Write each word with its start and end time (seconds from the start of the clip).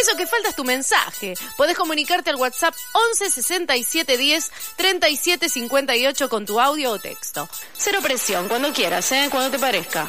Eso 0.00 0.16
que 0.16 0.26
falta 0.26 0.50
es 0.50 0.56
tu 0.56 0.64
mensaje. 0.64 1.34
Podés 1.56 1.76
comunicarte 1.76 2.30
al 2.30 2.36
WhatsApp 2.36 2.74
11 2.92 3.30
67 3.30 4.16
10 4.16 4.52
37 4.76 5.48
58 5.48 6.28
con 6.28 6.46
tu 6.46 6.60
audio 6.60 6.92
o 6.92 6.98
texto. 6.98 7.48
Cero 7.76 7.98
presión, 8.02 8.48
cuando 8.48 8.72
quieras, 8.72 9.10
¿eh? 9.12 9.28
Cuando 9.30 9.50
te 9.50 9.58
parezca. 9.58 10.08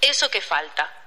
Eso 0.00 0.30
que 0.30 0.40
falta. 0.40 0.97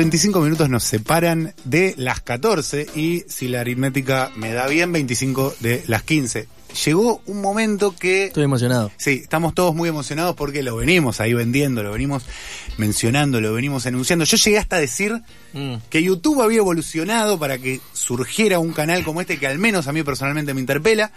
35 0.00 0.40
minutos 0.40 0.70
nos 0.70 0.82
separan 0.82 1.52
de 1.64 1.92
las 1.98 2.22
14 2.22 2.86
y 2.96 3.24
si 3.28 3.48
la 3.48 3.60
aritmética 3.60 4.30
me 4.34 4.50
da 4.54 4.66
bien, 4.66 4.90
25 4.92 5.56
de 5.60 5.84
las 5.88 6.04
15. 6.04 6.48
Llegó 6.86 7.20
un 7.26 7.42
momento 7.42 7.94
que... 7.94 8.28
Estoy 8.28 8.44
emocionado. 8.44 8.90
Sí, 8.96 9.20
estamos 9.22 9.52
todos 9.52 9.74
muy 9.74 9.90
emocionados 9.90 10.36
porque 10.36 10.62
lo 10.62 10.74
venimos 10.76 11.20
ahí 11.20 11.34
vendiendo, 11.34 11.82
lo 11.82 11.92
venimos 11.92 12.24
mencionando, 12.78 13.42
lo 13.42 13.52
venimos 13.52 13.84
anunciando. 13.84 14.24
Yo 14.24 14.38
llegué 14.38 14.56
hasta 14.56 14.76
a 14.76 14.80
decir 14.80 15.20
Mm. 15.52 15.74
que 15.90 16.02
YouTube 16.02 16.40
había 16.40 16.58
evolucionado 16.60 17.38
para 17.38 17.58
que 17.58 17.80
surgiera 17.92 18.58
un 18.58 18.72
canal 18.72 19.04
como 19.04 19.20
este 19.20 19.38
que 19.38 19.48
al 19.48 19.58
menos 19.58 19.86
a 19.86 19.92
mí 19.92 20.02
personalmente 20.02 20.54
me 20.54 20.60
interpela. 20.60 21.12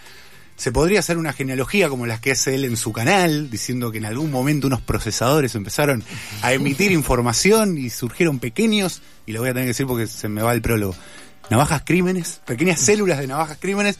Se 0.55 0.71
podría 0.71 0.99
hacer 0.99 1.17
una 1.17 1.33
genealogía 1.33 1.89
como 1.89 2.05
las 2.05 2.19
que 2.19 2.31
hace 2.31 2.55
él 2.55 2.65
en 2.65 2.77
su 2.77 2.93
canal, 2.93 3.49
diciendo 3.49 3.91
que 3.91 3.97
en 3.97 4.05
algún 4.05 4.31
momento 4.31 4.67
unos 4.67 4.81
procesadores 4.81 5.55
empezaron 5.55 6.03
a 6.41 6.53
emitir 6.53 6.91
información 6.93 7.77
y 7.77 7.89
surgieron 7.89 8.39
pequeños, 8.39 9.01
y 9.25 9.31
lo 9.31 9.41
voy 9.41 9.49
a 9.49 9.53
tener 9.53 9.65
que 9.65 9.69
decir 9.69 9.87
porque 9.87 10.07
se 10.07 10.29
me 10.29 10.41
va 10.41 10.53
el 10.53 10.61
prólogo, 10.61 10.95
navajas 11.49 11.83
crímenes, 11.85 12.41
pequeñas 12.45 12.79
células 12.79 13.19
de 13.19 13.27
navajas 13.27 13.57
crímenes, 13.59 13.97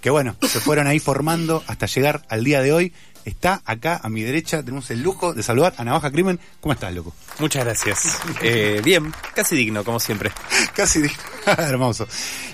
que 0.00 0.10
bueno, 0.10 0.36
se 0.42 0.60
fueron 0.60 0.86
ahí 0.86 0.98
formando 0.98 1.64
hasta 1.66 1.86
llegar 1.86 2.22
al 2.28 2.44
día 2.44 2.60
de 2.60 2.72
hoy. 2.72 2.92
Está 3.24 3.62
acá 3.64 4.00
a 4.02 4.08
mi 4.10 4.22
derecha, 4.22 4.62
tenemos 4.62 4.90
el 4.90 5.02
lujo 5.02 5.32
de 5.32 5.42
saludar 5.42 5.74
a 5.78 5.84
Navaja 5.84 6.10
Crimen. 6.10 6.38
¿Cómo 6.60 6.72
estás, 6.74 6.94
loco? 6.94 7.14
Muchas 7.38 7.64
gracias. 7.64 8.18
Eh, 8.42 8.82
bien, 8.84 9.12
casi 9.34 9.56
digno, 9.56 9.84
como 9.84 9.98
siempre. 9.98 10.30
Casi 10.76 11.00
di- 11.00 11.10
hermoso. 11.46 12.06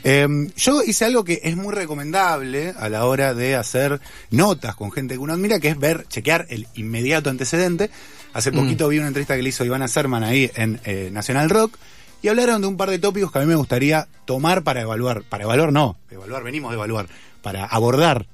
Eh, 0.04 0.28
yo 0.56 0.82
hice 0.82 1.04
algo 1.06 1.24
que 1.24 1.40
es 1.42 1.56
muy 1.56 1.74
recomendable 1.74 2.74
a 2.78 2.88
la 2.88 3.06
hora 3.06 3.34
de 3.34 3.56
hacer 3.56 4.00
notas 4.30 4.74
con 4.76 4.92
gente 4.92 5.14
que 5.14 5.18
uno 5.18 5.32
admira, 5.32 5.58
que 5.58 5.68
es 5.68 5.78
ver, 5.78 6.06
chequear 6.08 6.46
el 6.50 6.68
inmediato 6.74 7.30
antecedente. 7.30 7.90
Hace 8.32 8.52
poquito 8.52 8.86
vi 8.88 8.98
una 8.98 9.08
entrevista 9.08 9.34
que 9.36 9.42
le 9.42 9.48
hizo 9.48 9.64
Ivana 9.64 9.88
Serman 9.88 10.22
ahí 10.22 10.50
en 10.54 10.80
eh, 10.84 11.08
Nacional 11.12 11.50
Rock 11.50 11.76
y 12.22 12.28
hablaron 12.28 12.60
de 12.60 12.66
un 12.68 12.76
par 12.76 12.90
de 12.90 12.98
tópicos 12.98 13.32
que 13.32 13.38
a 13.38 13.40
mí 13.40 13.48
me 13.48 13.54
gustaría 13.56 14.06
tomar 14.26 14.62
para 14.62 14.82
evaluar. 14.82 15.22
Para 15.22 15.44
evaluar 15.44 15.72
no, 15.72 15.96
evaluar, 16.10 16.44
venimos 16.44 16.70
de 16.70 16.76
evaluar. 16.76 17.08
Para 17.42 17.64
abordar 17.64 18.26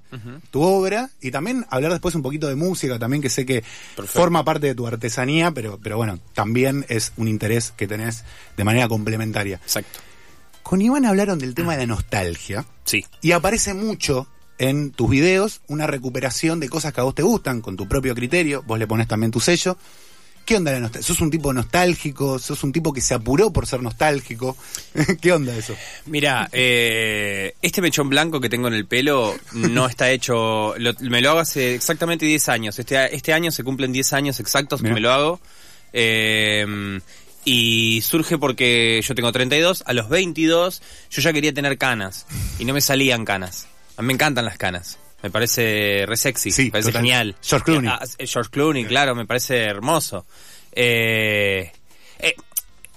tu 0.51 0.63
obra 0.63 1.11
y 1.21 1.31
también 1.31 1.67
hablar 1.69 1.93
después 1.93 2.15
un 2.15 2.23
poquito 2.23 2.49
de 2.49 2.55
música 2.55 2.99
también 2.99 3.21
que 3.23 3.29
sé 3.29 3.45
que 3.45 3.63
forma 4.07 4.45
parte 4.45 4.67
de 4.69 4.75
tu 4.75 4.87
artesanía, 4.87 5.51
pero, 5.51 5.79
pero 5.83 5.97
bueno, 5.99 6.19
también 6.33 6.87
es 6.89 7.13
un 7.17 7.29
interés 7.29 7.73
que 7.77 7.87
tenés 7.87 8.25
de 8.57 8.65
manera 8.65 8.89
complementaria. 8.89 9.57
Exacto. 9.57 9.99
Con 10.63 10.81
Iván 10.83 11.05
hablaron 11.07 11.39
del 11.39 11.55
tema 11.55 11.73
de 11.73 11.79
la 11.81 11.87
nostalgia 11.87 12.65
Sí. 12.85 13.05
y 13.21 13.33
aparece 13.33 13.75
mucho 13.75 14.27
en 14.59 14.91
tus 14.91 15.11
videos 15.11 15.61
una 15.69 15.87
recuperación 15.87 16.61
de 16.61 16.69
cosas 16.71 16.93
que 16.95 17.01
a 17.01 17.05
vos 17.05 17.15
te 17.15 17.23
gustan 17.23 17.61
con 17.61 17.77
tu 17.77 17.87
propio 17.87 18.15
criterio, 18.15 18.63
vos 18.67 18.79
le 18.79 18.87
pones 18.87 19.07
también 19.07 19.31
tu 19.31 19.39
sello. 19.41 19.77
¿Qué 20.47 20.57
onda 20.57 20.73
la 20.73 20.81
nostalgia? 20.81 21.07
¿Sos 21.07 21.21
un 21.21 21.31
tipo 21.31 21.53
nostálgico? 21.53 22.39
¿Sos 22.39 22.63
un 22.65 22.73
tipo 22.73 22.93
que 22.93 23.01
se 23.01 23.13
apuró 23.15 23.53
por 23.53 23.67
ser 23.67 23.83
nostálgico? 23.83 24.57
¿Qué 25.21 25.33
onda 25.33 25.55
eso? 25.57 25.75
Mira, 26.07 26.49
eh, 26.53 27.55
este 27.61 27.83
mechón 27.83 28.09
blanco 28.09 28.41
que 28.41 28.49
tengo 28.49 28.69
en 28.69 28.75
el 28.75 28.87
pelo 28.87 29.35
no 29.53 29.87
está 29.89 30.11
hecho, 30.11 30.75
lo- 30.79 30.95
me 31.01 31.21
lo 31.21 31.31
hago 31.31 31.41
hace 31.41 31.75
exactamente 31.75 32.25
10 32.27 32.49
años. 32.49 32.79
Este, 32.79 33.15
este 33.15 33.33
año 33.33 33.51
se 33.51 33.65
cumplen 33.65 33.93
10 33.93 34.13
años 34.13 34.39
exactos 34.41 34.81
que 34.83 34.91
me 34.93 35.01
lo 35.01 35.13
hago. 35.13 35.41
Eh, 35.93 37.01
y 37.45 38.03
surge 38.03 38.39
porque 38.39 39.01
yo 39.07 39.15
tengo 39.15 39.31
32, 39.33 39.85
a 39.87 39.93
los 39.93 40.09
22 40.09 40.83
yo 41.11 41.23
ya 41.23 41.33
quería 41.33 41.53
tener 41.55 41.79
canas 41.79 42.27
y 42.59 42.65
no 42.65 42.73
me 42.75 42.81
salían 42.81 43.25
canas. 43.25 43.67
A 43.97 44.03
mí 44.03 44.09
me 44.09 44.13
encantan 44.15 44.45
las 44.45 44.59
canas. 44.59 44.99
Me 45.23 45.31
parece 45.31 46.05
re 46.07 46.17
sexy, 46.17 46.51
Sí, 46.53 46.65
me 46.67 46.71
parece 46.73 46.91
total. 46.91 47.03
genial. 47.03 47.37
George 47.43 47.65
Clooney. 47.65 47.91
Ah, 47.91 48.01
eh, 48.19 48.27
George 48.27 48.51
Clooney, 48.51 48.85
claro, 48.85 49.15
me 49.15 49.27
parece 49.27 49.63
hermoso. 49.65 50.27
Eh, 50.73 51.73
eh, 52.19 52.35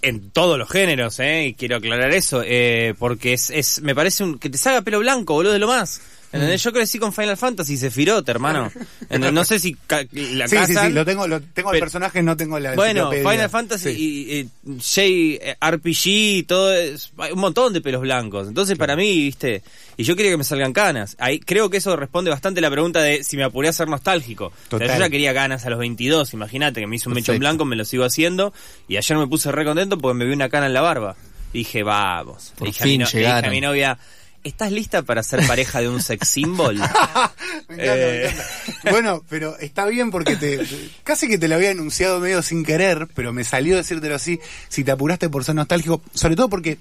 en 0.01 0.29
todos 0.31 0.57
los 0.57 0.69
géneros, 0.69 1.19
¿eh? 1.19 1.47
Y 1.47 1.53
quiero 1.55 1.77
aclarar 1.77 2.11
eso, 2.11 2.41
eh, 2.45 2.93
porque 2.99 3.33
es, 3.33 3.49
es, 3.49 3.81
me 3.81 3.95
parece 3.95 4.23
un, 4.23 4.37
que 4.39 4.49
te 4.49 4.57
salga 4.57 4.81
pelo 4.81 4.99
blanco, 4.99 5.33
boludo, 5.33 5.53
de 5.53 5.59
lo 5.59 5.67
más. 5.67 6.01
¿Entendés? 6.31 6.61
Yo 6.63 6.71
crecí 6.71 6.99
con 6.99 7.11
Final 7.11 7.37
Fantasy, 7.37 7.75
Sephiroth, 7.77 8.27
hermano. 8.29 8.71
¿Entendés? 9.01 9.33
No 9.33 9.43
sé 9.43 9.57
si 9.59 9.75
la 9.89 10.47
sí, 10.47 10.55
sí, 10.57 10.73
casan. 10.73 10.87
sí, 10.87 10.93
lo 10.93 11.03
tengo, 11.05 11.27
lo, 11.27 11.41
tengo 11.41 11.73
el 11.73 11.79
personaje, 11.79 12.21
no 12.21 12.37
tengo 12.37 12.59
la 12.59 12.75
Bueno. 12.75 13.09
Final 13.11 13.49
Fantasy 13.49 13.95
Sí. 13.95 14.49
y, 14.63 14.69
y 14.69 14.79
JRPG, 14.79 16.45
todo 16.47 16.73
es, 16.73 17.11
hay 17.17 17.31
un 17.31 17.39
montón 17.39 17.73
de 17.73 17.81
pelos 17.81 18.01
blancos. 18.01 18.47
Entonces, 18.47 18.77
para 18.77 18.95
mí, 18.95 19.09
viste, 19.23 19.63
y 19.97 20.03
yo 20.03 20.15
quería 20.15 20.31
que 20.31 20.37
me 20.37 20.43
salgan 20.43 20.73
canas. 20.73 21.15
Ahí 21.19 21.39
creo 21.39 21.69
que 21.69 21.77
eso 21.77 21.95
responde 21.95 22.29
bastante 22.29 22.59
a 22.59 22.61
la 22.61 22.71
pregunta 22.71 23.01
de 23.01 23.23
si 23.23 23.37
me 23.37 23.43
apuré 23.43 23.69
a 23.69 23.73
ser 23.73 23.87
nostálgico. 23.87 24.45
O 24.45 24.51
sea, 24.51 24.79
Total. 24.79 24.87
yo 24.89 24.99
ya 24.99 25.09
quería 25.09 25.33
ganas 25.33 25.65
a 25.65 25.69
los 25.69 25.79
22, 25.79 26.33
imagínate 26.33 26.79
que 26.81 26.87
me 26.87 26.95
hizo 26.95 27.09
un 27.09 27.15
mechón 27.15 27.39
blanco, 27.39 27.65
me 27.65 27.75
lo 27.75 27.85
sigo 27.85 28.03
haciendo 28.05 28.53
y 28.87 28.97
ayer 28.97 29.17
me 29.17 29.27
puse 29.27 29.51
re 29.51 29.65
contento 29.65 29.97
porque 29.97 30.15
me 30.17 30.25
vi 30.25 30.33
una 30.33 30.49
cana 30.49 30.67
en 30.67 30.73
la 30.73 30.81
barba. 30.81 31.15
Dije, 31.53 31.81
vamos. 31.81 32.53
Por 32.57 32.67
dije, 32.67 32.83
a 32.83 32.85
mi 32.85 32.91
fin 32.91 33.01
no- 33.01 33.05
le 33.05 33.11
dije 33.11 33.17
a 33.17 33.35
llegaron. 33.37 33.51
mi 33.51 33.61
novia, 33.61 33.97
¿estás 34.43 34.71
lista 34.71 35.01
para 35.03 35.21
ser 35.23 35.45
pareja 35.47 35.81
de 35.81 35.89
un 35.89 36.01
sex 36.01 36.27
symbol? 36.27 36.75
Me 37.69 37.75
encanta, 37.75 37.75
me 37.75 37.77
Eh. 37.77 38.25
encanta. 38.29 38.91
Bueno, 38.91 39.23
pero 39.29 39.57
está 39.59 39.85
bien 39.85 40.09
porque 40.11 40.35
te, 40.35 40.59
casi 41.03 41.27
que 41.27 41.37
te 41.37 41.47
lo 41.47 41.55
había 41.55 41.71
anunciado 41.71 42.19
medio 42.19 42.41
sin 42.41 42.63
querer, 42.63 43.07
pero 43.15 43.33
me 43.33 43.43
salió 43.43 43.75
decírtelo 43.77 44.15
así, 44.15 44.39
si 44.69 44.83
te 44.83 44.91
apuraste 44.91 45.29
por 45.29 45.43
ser 45.43 45.55
nostálgico, 45.55 46.01
sobre 46.13 46.35
todo 46.35 46.49
porque 46.49 46.77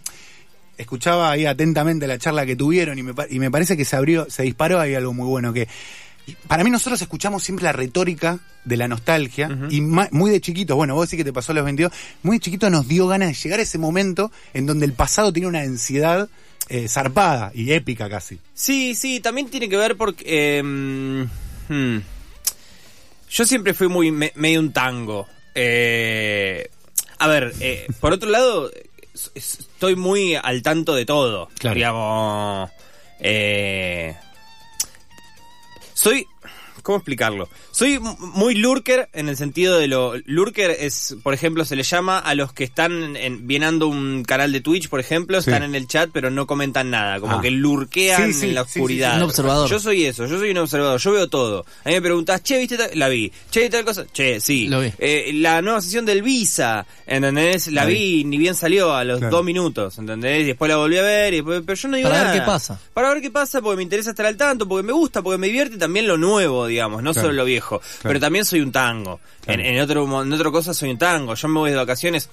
escuchaba 0.76 1.30
ahí 1.30 1.44
atentamente 1.46 2.06
la 2.06 2.18
charla 2.18 2.46
que 2.46 2.56
tuvieron 2.56 2.98
y 2.98 3.02
me, 3.02 3.14
pa- 3.14 3.26
y 3.28 3.38
me 3.38 3.50
parece 3.50 3.76
que 3.76 3.84
se 3.84 3.96
abrió, 3.96 4.30
se 4.30 4.44
disparó 4.44 4.78
ahí 4.80 4.94
algo 4.94 5.12
muy 5.12 5.26
bueno 5.26 5.52
que 5.52 5.66
para 6.46 6.62
mí 6.62 6.70
nosotros 6.70 7.00
escuchamos 7.00 7.42
siempre 7.42 7.64
la 7.64 7.72
retórica 7.72 8.38
de 8.64 8.76
la 8.76 8.86
nostalgia 8.86 9.48
y 9.70 9.80
muy 9.80 10.30
de 10.30 10.40
chiquitos, 10.42 10.76
bueno, 10.76 10.94
vos 10.94 11.08
decís 11.08 11.16
que 11.18 11.24
te 11.24 11.32
pasó 11.32 11.52
a 11.52 11.54
los 11.54 11.64
22, 11.64 11.90
muy 12.22 12.36
de 12.36 12.40
chiquito 12.40 12.68
nos 12.70 12.86
dio 12.86 13.06
ganas 13.08 13.28
de 13.28 13.34
llegar 13.34 13.60
a 13.60 13.62
ese 13.62 13.78
momento 13.78 14.30
en 14.52 14.66
donde 14.66 14.84
el 14.84 14.92
pasado 14.92 15.32
tiene 15.32 15.48
una 15.48 15.62
densidad 15.62 16.28
eh, 16.68 16.88
zarpada 16.88 17.50
y 17.54 17.72
épica 17.72 18.08
casi. 18.08 18.38
Sí, 18.54 18.94
sí, 18.94 19.20
también 19.20 19.48
tiene 19.48 19.68
que 19.68 19.76
ver 19.76 19.96
porque... 19.96 20.24
eh, 20.26 20.62
hmm. 20.62 21.98
Yo 23.30 23.44
siempre 23.44 23.74
fui 23.74 23.88
muy 23.88 24.10
me- 24.10 24.32
medio 24.36 24.60
un 24.60 24.72
tango. 24.72 25.26
Eh, 25.54 26.70
a 27.18 27.26
ver, 27.28 27.52
eh, 27.60 27.86
por 28.00 28.12
otro 28.12 28.28
lado, 28.30 28.70
es- 29.14 29.30
es- 29.34 29.58
estoy 29.60 29.96
muy 29.96 30.34
al 30.34 30.62
tanto 30.62 30.94
de 30.94 31.04
todo. 31.04 31.48
Claro. 31.58 31.74
Digamos... 31.74 32.70
eh, 33.20 34.16
soy... 35.94 36.26
¿Cómo 36.82 36.98
explicarlo? 36.98 37.48
Soy 37.78 38.00
muy 38.00 38.56
lurker 38.56 39.08
en 39.12 39.28
el 39.28 39.36
sentido 39.36 39.78
de 39.78 39.86
lo... 39.86 40.14
Lurker 40.26 40.68
es, 40.80 41.14
por 41.22 41.32
ejemplo, 41.32 41.64
se 41.64 41.76
le 41.76 41.84
llama 41.84 42.18
a 42.18 42.34
los 42.34 42.52
que 42.52 42.64
están 42.64 43.14
en, 43.14 43.46
vienando 43.46 43.86
un 43.86 44.24
canal 44.24 44.50
de 44.50 44.60
Twitch, 44.60 44.88
por 44.88 44.98
ejemplo, 44.98 45.40
Sí. 45.40 45.50
están 45.50 45.62
en 45.62 45.76
el 45.76 45.86
chat 45.86 46.10
pero 46.12 46.28
no 46.28 46.44
comentan 46.48 46.90
nada, 46.90 47.20
como 47.20 47.36
Ah. 47.36 47.40
que 47.40 47.52
lurquean 47.52 48.32
Sí, 48.32 48.40
sí, 48.40 48.46
en 48.46 48.56
la 48.56 48.62
oscuridad. 48.62 49.16
Un 49.18 49.22
observador. 49.22 49.70
Yo 49.70 49.78
soy 49.78 50.06
eso, 50.06 50.26
yo 50.26 50.40
soy 50.40 50.50
un 50.50 50.58
observador, 50.58 50.98
yo 50.98 51.12
veo 51.12 51.28
todo. 51.28 51.64
A 51.84 51.88
mí 51.90 51.94
me 51.94 52.02
preguntás, 52.02 52.42
che, 52.42 52.58
¿viste 52.58 52.76
tal? 52.76 52.90
La 52.94 53.08
vi. 53.08 53.30
Che, 53.48 53.70
tal 53.70 53.84
cosa? 53.84 54.04
Che, 54.12 54.40
sí. 54.40 54.66
Lo 54.66 54.80
vi. 54.80 54.92
Eh, 54.98 55.30
la 55.34 55.62
nueva 55.62 55.80
sesión 55.80 56.04
del 56.04 56.22
Visa, 56.22 56.84
¿entendés? 57.06 57.68
La 57.68 57.84
La 57.84 57.84
vi, 57.90 58.24
ni 58.24 58.38
bien 58.38 58.56
salió 58.56 58.92
a 58.92 59.04
los 59.04 59.20
Claro. 59.20 59.36
dos 59.36 59.44
minutos, 59.44 59.96
¿entendés? 59.98 60.40
Y 60.42 60.44
después 60.46 60.68
la 60.68 60.78
volví 60.78 60.96
a 60.96 61.02
ver, 61.02 61.32
y 61.32 61.36
después- 61.36 61.62
pero 61.64 61.76
yo 61.78 61.86
no 61.90 61.96
digo 61.96 62.08
Para 62.08 62.22
ver 62.24 62.28
nada. 62.34 62.40
qué 62.40 62.44
pasa. 62.44 62.80
Para 62.92 63.10
ver 63.14 63.22
qué 63.22 63.30
pasa, 63.30 63.62
porque 63.62 63.76
me 63.76 63.82
interesa 63.84 64.10
estar 64.10 64.26
al 64.26 64.36
tanto, 64.36 64.66
porque 64.66 64.84
me 64.84 64.92
gusta, 64.92 65.22
porque 65.22 65.38
me 65.38 65.46
divierte 65.46 65.76
también 65.78 66.08
lo 66.08 66.18
nuevo, 66.18 66.66
digamos, 66.66 67.04
no 67.04 67.12
Claro. 67.12 67.28
solo 67.28 67.36
lo 67.36 67.44
viejo. 67.44 67.67
Pero 68.02 68.20
también 68.20 68.44
soy 68.44 68.60
un 68.60 68.72
tango. 68.72 69.20
Claro. 69.42 69.62
En, 69.62 69.74
en 69.74 69.80
otro, 69.80 70.22
en 70.22 70.32
otra 70.32 70.50
cosa 70.50 70.74
soy 70.74 70.90
un 70.90 70.98
tango. 70.98 71.34
Yo 71.34 71.48
me 71.48 71.58
voy 71.60 71.70
de 71.70 71.76
vacaciones 71.76 72.28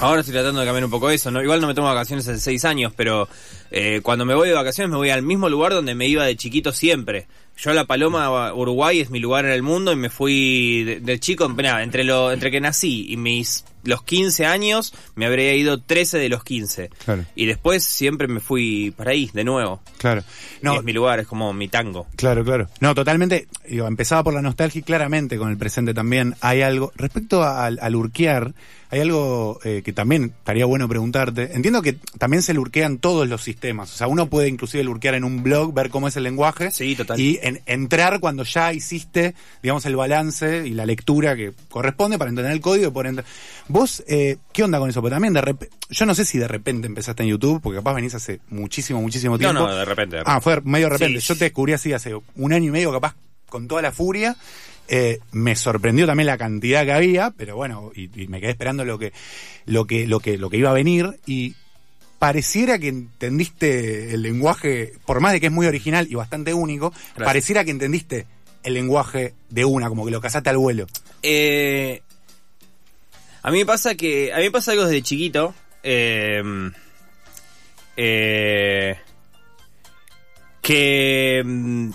Ahora 0.00 0.20
estoy 0.20 0.32
tratando 0.32 0.60
de 0.60 0.66
cambiar 0.66 0.84
un 0.84 0.90
poco 0.90 1.10
eso, 1.10 1.30
¿no? 1.30 1.42
Igual 1.42 1.60
no 1.60 1.66
me 1.66 1.74
tomo 1.74 1.88
vacaciones 1.88 2.28
hace 2.28 2.38
seis 2.38 2.64
años, 2.64 2.92
pero 2.94 3.28
eh, 3.70 4.00
cuando 4.00 4.24
me 4.24 4.34
voy 4.34 4.48
de 4.48 4.54
vacaciones 4.54 4.90
me 4.90 4.96
voy 4.96 5.10
al 5.10 5.22
mismo 5.22 5.48
lugar 5.48 5.72
donde 5.72 5.96
me 5.96 6.06
iba 6.06 6.24
de 6.24 6.36
chiquito 6.36 6.72
siempre. 6.72 7.26
Yo 7.58 7.72
la 7.74 7.84
Paloma, 7.84 8.54
Uruguay 8.54 9.00
es 9.00 9.10
mi 9.10 9.18
lugar 9.18 9.44
en 9.44 9.50
el 9.50 9.62
mundo 9.62 9.92
y 9.92 9.96
me 9.96 10.10
fui 10.10 10.84
de, 10.84 11.00
de 11.00 11.18
chico, 11.18 11.48
nada, 11.48 11.82
entre 11.82 12.04
lo, 12.04 12.30
entre 12.32 12.50
que 12.50 12.60
nací 12.60 13.06
y 13.08 13.16
mis 13.16 13.64
los 13.84 14.02
15 14.02 14.46
años 14.46 14.92
me 15.14 15.26
habría 15.26 15.54
ido 15.54 15.80
13 15.80 16.18
de 16.18 16.28
los 16.28 16.44
15. 16.44 16.90
Claro. 17.04 17.24
Y 17.34 17.46
después 17.46 17.84
siempre 17.84 18.28
me 18.28 18.40
fui 18.40 18.92
para 18.96 19.12
ahí, 19.12 19.30
de 19.32 19.44
nuevo. 19.44 19.80
Claro. 19.98 20.22
No, 20.62 20.76
es 20.76 20.84
mi 20.84 20.92
lugar, 20.92 21.20
es 21.20 21.26
como 21.26 21.52
mi 21.52 21.68
tango. 21.68 22.06
Claro, 22.16 22.44
claro. 22.44 22.68
No, 22.80 22.94
totalmente. 22.94 23.48
Digo, 23.68 23.86
empezaba 23.86 24.22
por 24.24 24.34
la 24.34 24.42
nostalgia 24.42 24.80
y 24.80 24.82
claramente 24.82 25.38
con 25.38 25.50
el 25.50 25.56
presente 25.56 25.94
también 25.94 26.34
hay 26.40 26.62
algo. 26.62 26.92
Respecto 26.96 27.42
al, 27.42 27.78
al 27.80 27.96
urquear, 27.96 28.52
hay 28.90 29.00
algo 29.00 29.60
eh, 29.64 29.82
que 29.84 29.92
también 29.92 30.34
estaría 30.38 30.64
bueno 30.64 30.88
preguntarte. 30.88 31.54
Entiendo 31.54 31.82
que 31.82 31.94
también 32.18 32.42
se 32.42 32.54
lurquean 32.54 32.98
todos 32.98 33.28
los 33.28 33.42
sistemas. 33.42 33.92
O 33.92 33.96
sea, 33.96 34.06
uno 34.06 34.28
puede 34.28 34.48
inclusive 34.48 34.82
lurquear 34.82 35.14
en 35.14 35.24
un 35.24 35.42
blog, 35.42 35.74
ver 35.74 35.90
cómo 35.90 36.08
es 36.08 36.16
el 36.16 36.24
lenguaje. 36.24 36.70
Sí, 36.70 36.96
total. 36.96 37.20
Y 37.20 37.38
en- 37.48 37.60
entrar 37.66 38.20
cuando 38.20 38.44
ya 38.44 38.72
hiciste, 38.72 39.34
digamos, 39.62 39.84
el 39.86 39.96
balance 39.96 40.66
y 40.66 40.70
la 40.74 40.86
lectura 40.86 41.34
que 41.36 41.52
corresponde 41.68 42.18
para 42.18 42.28
entender 42.30 42.52
el 42.52 42.60
código 42.60 42.88
y 42.88 42.90
poder 42.92 43.08
entrar. 43.08 43.26
Vos, 43.68 44.02
eh, 44.06 44.36
¿qué 44.52 44.62
onda 44.62 44.78
con 44.78 44.88
eso? 44.88 45.00
Porque 45.00 45.14
también 45.14 45.34
de 45.34 45.40
repente, 45.40 45.74
yo 45.90 46.06
no 46.06 46.14
sé 46.14 46.24
si 46.24 46.38
de 46.38 46.46
repente 46.48 46.86
empezaste 46.86 47.22
en 47.24 47.30
YouTube, 47.30 47.60
porque 47.60 47.78
capaz 47.78 47.94
venís 47.94 48.14
hace 48.14 48.40
muchísimo, 48.50 49.00
muchísimo 49.02 49.34
No, 49.34 49.38
tiempo. 49.38 49.60
no, 49.60 49.74
de 49.74 49.84
repente. 49.84 50.16
de 50.16 50.22
Ah, 50.26 50.40
fue 50.40 50.60
medio 50.62 50.86
de 50.86 50.92
repente. 50.92 51.20
Sí. 51.20 51.26
Yo 51.28 51.36
te 51.36 51.44
descubrí 51.46 51.72
así 51.72 51.92
hace 51.92 52.14
un 52.36 52.52
año 52.52 52.68
y 52.68 52.70
medio, 52.70 52.92
capaz, 52.92 53.16
con 53.48 53.66
toda 53.68 53.82
la 53.82 53.92
furia. 53.92 54.36
Eh, 54.90 55.18
me 55.32 55.54
sorprendió 55.54 56.06
también 56.06 56.26
la 56.28 56.38
cantidad 56.38 56.84
que 56.84 56.92
había, 56.92 57.30
pero 57.36 57.56
bueno, 57.56 57.90
y, 57.94 58.08
y 58.22 58.26
me 58.28 58.40
quedé 58.40 58.52
esperando 58.52 58.86
lo 58.86 58.98
que, 58.98 59.12
lo 59.66 59.86
que, 59.86 60.06
lo 60.06 60.18
que, 60.20 60.38
lo 60.38 60.48
que 60.48 60.56
iba 60.56 60.70
a 60.70 60.72
venir 60.72 61.20
y 61.26 61.54
pareciera 62.18 62.78
que 62.78 62.88
entendiste 62.88 64.12
el 64.14 64.22
lenguaje, 64.22 64.94
por 65.06 65.20
más 65.20 65.32
de 65.32 65.40
que 65.40 65.46
es 65.46 65.52
muy 65.52 65.66
original 65.66 66.06
y 66.10 66.14
bastante 66.14 66.52
único, 66.54 66.90
Gracias. 66.90 67.24
pareciera 67.24 67.64
que 67.64 67.70
entendiste 67.70 68.26
el 68.62 68.74
lenguaje 68.74 69.34
de 69.50 69.64
una, 69.64 69.88
como 69.88 70.04
que 70.04 70.10
lo 70.10 70.20
casaste 70.20 70.50
al 70.50 70.58
vuelo. 70.58 70.86
Eh, 71.22 72.02
a 73.42 73.50
mí 73.50 73.58
me 73.58 73.66
pasa 73.66 73.94
que. 73.94 74.32
A 74.32 74.38
mí 74.38 74.44
me 74.44 74.50
pasa 74.50 74.72
algo 74.72 74.84
desde 74.84 75.02
chiquito. 75.02 75.54
eh, 75.82 76.42
eh, 77.96 78.96
que. 80.62 81.42
mm, 81.44 81.90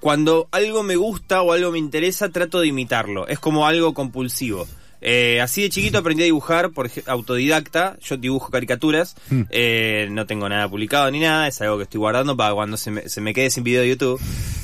Cuando 0.00 0.48
algo 0.52 0.82
me 0.82 0.96
gusta 0.96 1.42
o 1.42 1.52
algo 1.52 1.72
me 1.72 1.78
interesa, 1.78 2.30
trato 2.30 2.60
de 2.60 2.68
imitarlo. 2.68 3.26
Es 3.28 3.38
como 3.38 3.66
algo 3.66 3.92
compulsivo. 3.92 4.66
Eh, 5.02 5.40
así 5.40 5.62
de 5.62 5.70
chiquito 5.70 5.98
aprendí 5.98 6.22
a 6.22 6.26
dibujar 6.26 6.70
por 6.70 6.90
autodidacta. 7.06 7.96
Yo 8.02 8.16
dibujo 8.16 8.50
caricaturas. 8.50 9.16
Mm. 9.30 9.42
Eh, 9.50 10.08
no 10.10 10.26
tengo 10.26 10.48
nada 10.48 10.68
publicado 10.68 11.10
ni 11.10 11.20
nada. 11.20 11.48
Es 11.48 11.60
algo 11.62 11.76
que 11.78 11.84
estoy 11.84 11.98
guardando 11.98 12.36
para 12.36 12.54
cuando 12.54 12.76
se 12.76 12.90
me, 12.90 13.08
se 13.08 13.20
me 13.20 13.32
quede 13.34 13.50
sin 13.50 13.64
video 13.64 13.82
de 13.82 13.88
YouTube. 13.88 14.20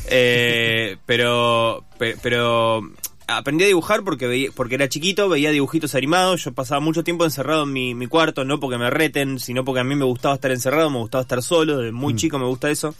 Eh, 0.08 0.96
pero, 1.06 1.84
pe- 1.98 2.16
pero 2.22 2.82
aprendí 3.28 3.64
a 3.64 3.66
dibujar 3.68 4.02
porque 4.04 4.26
veía, 4.26 4.50
porque 4.54 4.76
era 4.76 4.88
chiquito, 4.88 5.28
veía 5.28 5.50
dibujitos 5.50 5.94
animados. 5.94 6.44
Yo 6.44 6.52
pasaba 6.52 6.80
mucho 6.80 7.02
tiempo 7.02 7.24
encerrado 7.24 7.64
en 7.64 7.72
mi, 7.72 7.94
mi 7.94 8.06
cuarto, 8.06 8.44
no 8.44 8.60
porque 8.60 8.78
me 8.78 8.90
reten, 8.90 9.38
sino 9.40 9.64
porque 9.64 9.80
a 9.80 9.84
mí 9.84 9.94
me 9.96 10.04
gustaba 10.04 10.34
estar 10.34 10.50
encerrado, 10.52 10.90
me 10.90 10.98
gustaba 10.98 11.22
estar 11.22 11.42
solo. 11.42 11.78
Desde 11.78 11.92
muy 11.92 12.14
chico 12.14 12.38
me 12.38 12.46
gusta 12.46 12.70
eso. 12.70 12.94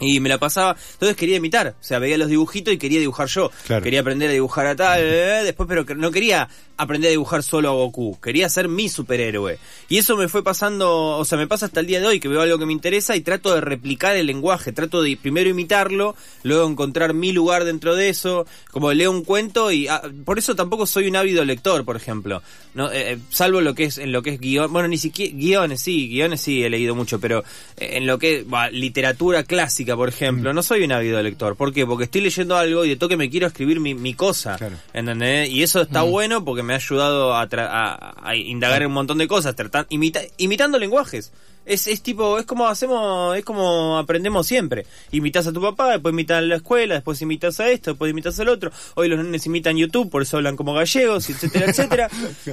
Y 0.00 0.20
me 0.20 0.28
la 0.28 0.38
pasaba, 0.38 0.76
entonces 0.92 1.16
quería 1.16 1.36
imitar, 1.36 1.68
o 1.80 1.84
sea, 1.84 1.98
veía 1.98 2.18
los 2.18 2.28
dibujitos 2.28 2.74
y 2.74 2.78
quería 2.78 3.00
dibujar 3.00 3.28
yo. 3.28 3.50
Claro. 3.66 3.82
Quería 3.82 4.00
aprender 4.00 4.28
a 4.28 4.32
dibujar 4.32 4.66
a 4.66 4.76
tal, 4.76 5.00
eh, 5.02 5.42
después, 5.44 5.66
pero 5.68 5.84
no 5.96 6.10
quería 6.10 6.48
aprender 6.76 7.08
a 7.08 7.12
dibujar 7.12 7.42
solo 7.42 7.68
a 7.68 7.72
Goku, 7.72 8.18
quería 8.20 8.48
ser 8.48 8.68
mi 8.68 8.88
superhéroe. 8.88 9.58
Y 9.88 9.98
eso 9.98 10.16
me 10.16 10.28
fue 10.28 10.42
pasando, 10.42 11.18
o 11.18 11.24
sea, 11.24 11.38
me 11.38 11.46
pasa 11.46 11.66
hasta 11.66 11.80
el 11.80 11.86
día 11.86 12.00
de 12.00 12.06
hoy, 12.06 12.20
que 12.20 12.28
veo 12.28 12.40
algo 12.40 12.58
que 12.58 12.66
me 12.66 12.72
interesa 12.72 13.16
y 13.16 13.20
trato 13.20 13.54
de 13.54 13.60
replicar 13.60 14.16
el 14.16 14.26
lenguaje, 14.26 14.72
trato 14.72 15.02
de 15.02 15.16
primero 15.16 15.48
imitarlo, 15.48 16.16
luego 16.42 16.68
encontrar 16.68 17.14
mi 17.14 17.32
lugar 17.32 17.64
dentro 17.64 17.94
de 17.94 18.08
eso, 18.08 18.46
como 18.70 18.92
leo 18.92 19.10
un 19.10 19.24
cuento 19.24 19.70
y 19.70 19.88
ah, 19.88 20.02
por 20.24 20.38
eso 20.38 20.54
tampoco 20.54 20.86
soy 20.86 21.08
un 21.08 21.16
ávido 21.16 21.44
lector, 21.44 21.84
por 21.84 21.96
ejemplo. 21.96 22.42
No, 22.74 22.86
Eh, 22.92 23.12
eh, 23.12 23.18
salvo 23.30 23.60
lo 23.60 23.74
que 23.74 23.84
es 23.84 23.98
en 23.98 24.12
lo 24.12 24.22
que 24.22 24.30
es 24.30 24.40
guion, 24.40 24.72
bueno, 24.72 24.88
ni 24.88 24.98
siquiera 24.98 25.34
guiones 25.36 25.80
sí, 25.80 26.08
guiones 26.08 26.40
sí 26.40 26.62
he 26.62 26.70
leído 26.70 26.94
mucho, 26.94 27.20
pero 27.20 27.44
eh, 27.76 27.96
en 27.96 28.06
lo 28.06 28.18
que 28.18 28.38
es 28.38 28.48
bah, 28.48 28.70
literatura 28.70 29.44
clásica, 29.44 29.96
por 29.96 30.08
ejemplo, 30.08 30.52
no 30.52 30.62
soy 30.62 30.84
un 30.84 30.92
ávido 30.92 31.22
lector. 31.22 31.56
¿Por 31.56 31.72
qué? 31.72 31.86
Porque 31.86 32.04
estoy 32.04 32.22
leyendo 32.22 32.56
algo 32.56 32.84
y 32.84 32.90
de 32.90 32.96
toque 32.96 33.16
me 33.16 33.28
quiero 33.28 33.46
escribir 33.46 33.80
mi, 33.80 33.94
mi 33.94 34.14
cosa. 34.14 34.56
Claro. 34.56 34.76
¿entendés? 34.92 35.50
Y 35.50 35.62
eso 35.62 35.82
está 35.82 36.02
bueno 36.02 36.44
porque 36.44 36.62
me 36.66 36.74
ha 36.74 36.76
ayudado 36.76 37.34
a, 37.34 37.48
tra- 37.48 37.68
a- 37.70 38.14
a 38.22 38.36
indagar 38.36 38.82
en 38.82 38.88
un 38.88 38.94
montón 38.94 39.16
de 39.18 39.26
cosas, 39.26 39.56
tratan- 39.56 39.86
imita- 39.88 40.26
imitando 40.36 40.78
lenguajes. 40.78 41.32
Es, 41.64 41.88
es 41.88 42.00
tipo, 42.00 42.38
es 42.38 42.46
como 42.46 42.68
hacemos, 42.68 43.36
es 43.36 43.44
como 43.44 43.98
aprendemos 43.98 44.46
siempre. 44.46 44.86
Imitas 45.10 45.48
a 45.48 45.52
tu 45.52 45.60
papá, 45.60 45.90
después 45.92 46.12
imitas 46.12 46.38
a 46.38 46.40
la 46.42 46.56
escuela, 46.56 46.94
después 46.94 47.20
imitas 47.22 47.58
a 47.58 47.68
esto, 47.70 47.90
después 47.92 48.10
imitas 48.12 48.38
al 48.38 48.48
otro. 48.50 48.70
Hoy 48.94 49.08
los 49.08 49.18
nenes 49.18 49.46
imitan 49.46 49.76
YouTube, 49.76 50.08
por 50.08 50.22
eso 50.22 50.36
hablan 50.36 50.54
como 50.54 50.74
gallegos, 50.74 51.28
etcétera, 51.28 51.66
etcétera. 51.70 52.08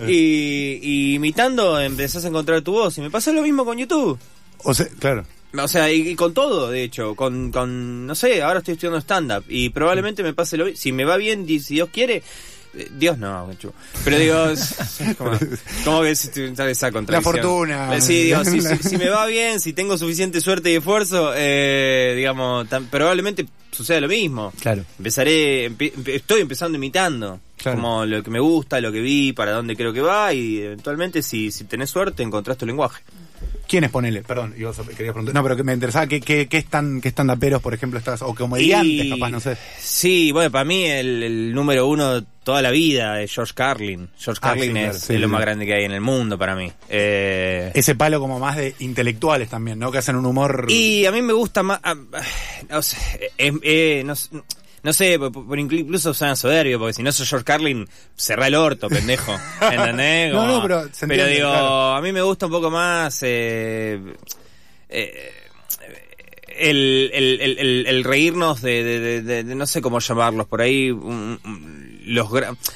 y, 0.07 0.79
y 0.81 1.13
imitando 1.15 1.79
empezás 1.79 2.25
a 2.25 2.29
encontrar 2.29 2.61
tu 2.61 2.71
voz. 2.71 2.97
Y 2.97 3.01
me 3.01 3.11
pasa 3.11 3.31
lo 3.31 3.41
mismo 3.43 3.65
con 3.65 3.77
YouTube. 3.77 4.17
O 4.63 4.73
sea, 4.73 4.87
claro. 4.99 5.25
O 5.55 5.67
sea, 5.67 5.91
y, 5.91 6.09
y 6.09 6.15
con 6.15 6.33
todo, 6.33 6.71
de 6.71 6.83
hecho, 6.83 7.13
con, 7.15 7.51
con, 7.51 8.07
no 8.07 8.15
sé, 8.15 8.41
ahora 8.41 8.59
estoy 8.59 8.73
estudiando 8.73 8.99
stand-up 8.99 9.43
y 9.47 9.69
probablemente 9.69 10.23
me 10.23 10.33
pase 10.33 10.57
lo 10.57 10.65
mismo. 10.65 10.79
Si 10.79 10.91
me 10.91 11.05
va 11.05 11.17
bien, 11.17 11.45
si 11.47 11.75
Dios 11.75 11.89
quiere, 11.93 12.23
Dios 12.97 13.17
no, 13.17 13.49
pero 14.03 14.17
digo, 14.17 14.35
como, 15.17 15.31
como 15.85 16.01
que 16.01 16.11
esa 16.11 16.91
contradicción. 16.91 17.21
fortuna. 17.23 17.95
Eh, 17.95 18.01
Sí, 18.01 18.23
digo, 18.23 18.43
si, 18.43 18.61
si- 18.61 18.77
si 18.89 18.97
me 18.97 19.09
va 19.09 19.25
bien, 19.27 19.59
si 19.59 19.73
tengo 19.73 19.97
suficiente 19.97 20.41
suerte 20.41 20.71
y 20.71 20.75
esfuerzo, 20.75 21.33
eh, 21.35 22.13
digamos, 22.15 22.67
tam- 22.69 22.87
probablemente 22.87 23.45
suceda 23.71 24.01
lo 24.01 24.07
mismo. 24.07 24.51
Claro. 24.59 24.83
Empezaré, 24.97 25.69
empe- 25.69 25.93
empe- 25.93 26.15
estoy 26.15 26.41
empezando 26.41 26.77
imitando. 26.77 27.39
Claro. 27.57 27.77
Como 27.79 28.05
lo 28.05 28.21
que 28.23 28.29
me 28.31 28.39
gusta, 28.39 28.81
lo 28.81 28.91
que 28.91 28.99
vi, 28.99 29.31
para 29.33 29.51
dónde 29.51 29.75
creo 29.75 29.93
que 29.93 30.01
va 30.01 30.33
y 30.33 30.57
eventualmente 30.57 31.21
si, 31.21 31.49
si 31.51 31.63
tenés 31.63 31.89
suerte 31.91 32.21
encontrás 32.23 32.57
tu 32.57 32.65
lenguaje. 32.65 33.03
¿Quiénes 33.67 33.89
ponele? 33.89 34.21
Perdón, 34.23 34.53
yo 34.57 34.71
quería 34.95 35.13
preguntar. 35.13 35.33
No, 35.33 35.41
pero 35.43 35.55
que 35.55 35.63
me 35.63 35.73
interesaba, 35.73 36.05
¿qué, 36.07 36.19
qué, 36.21 36.47
qué 36.47 36.57
están, 36.57 37.01
qué 37.01 37.07
por 37.61 37.73
ejemplo, 37.73 37.97
estás? 37.97 38.21
O 38.21 38.35
comediantes, 38.35 39.05
Y- 39.05 39.09
capaz, 39.09 39.29
no 39.29 39.39
sé. 39.39 39.57
Sí, 39.79 40.31
bueno, 40.31 40.51
para 40.51 40.65
mí 40.65 40.85
el, 40.85 41.23
el 41.23 41.53
número 41.53 41.87
uno 41.87 42.15
de 42.21 42.25
toda 42.43 42.61
la 42.61 42.71
vida 42.71 43.21
es 43.21 43.33
George 43.33 43.53
Carlin. 43.55 44.09
George 44.17 44.39
Ah, 44.43 44.49
Carlin 44.49 44.73
sí, 44.73 44.79
es, 44.79 44.99
sí, 44.99 45.13
es 45.15 45.19
lo 45.19 45.29
más 45.29 45.41
grande 45.41 45.65
que 45.65 45.73
hay 45.73 45.85
en 45.85 45.91
el 45.93 46.01
mundo 46.01 46.37
para 46.37 46.55
mí. 46.55 46.71
Eh, 46.89 47.71
Ese 47.73 47.95
palo 47.95 48.19
como 48.19 48.37
más 48.37 48.57
de 48.57 48.75
intelectuales 48.79 49.49
también, 49.49 49.79
¿no? 49.79 49.91
Que 49.91 49.99
hacen 49.99 50.15
un 50.17 50.25
humor... 50.25 50.65
y 50.69 51.05
a 51.05 51.11
mí 51.11 51.21
me 51.21 51.33
gusta 51.33 51.63
más... 51.63 51.79
ah, 51.83 51.95
ah, 52.69 52.81
eh, 53.37 53.53
eh, 53.63 54.03
no, 54.05 54.13
s- 54.13 54.29
no 54.83 54.93
sé, 54.93 55.17
por, 55.17 55.31
por 55.31 55.57
incluso 55.59 56.13
suena 56.13 56.35
soberbio, 56.35 56.77
porque 56.79 56.93
si 56.93 57.01
no 57.03 57.11
soy 57.11 57.25
George 57.25 57.45
Carlin, 57.45 57.87
cerrá 58.15 58.47
el 58.47 58.55
orto, 58.55 58.89
pendejo. 58.89 59.33
¿Entendés? 59.61 60.31
No, 60.33 60.39
Como- 60.41 60.51
no, 60.53 60.61
pero 60.61 60.83
se 60.91 61.07
Pero 61.07 61.23
entiende, 61.23 61.35
digo, 61.35 61.49
claro. 61.49 61.93
a 61.95 62.01
mí 62.01 62.11
me 62.11 62.21
gusta 62.21 62.45
un 62.47 62.51
poco 62.51 62.69
más... 62.69 63.19
eh, 63.23 63.99
eh, 64.89 65.31
el, 66.55 67.09
el, 67.13 67.85
el, 67.87 68.03
reírnos 68.03 68.61
de, 68.61 68.83
de- 68.83 68.99
de- 68.99 69.21
de- 69.23 69.43
de 69.43 69.55
no 69.55 69.65
sé 69.65 69.81
cómo 69.81 69.99
llamarlos 69.99 70.45
por 70.47 70.61
ahí 70.61 70.91
un- 70.91 71.39
los 72.05 72.27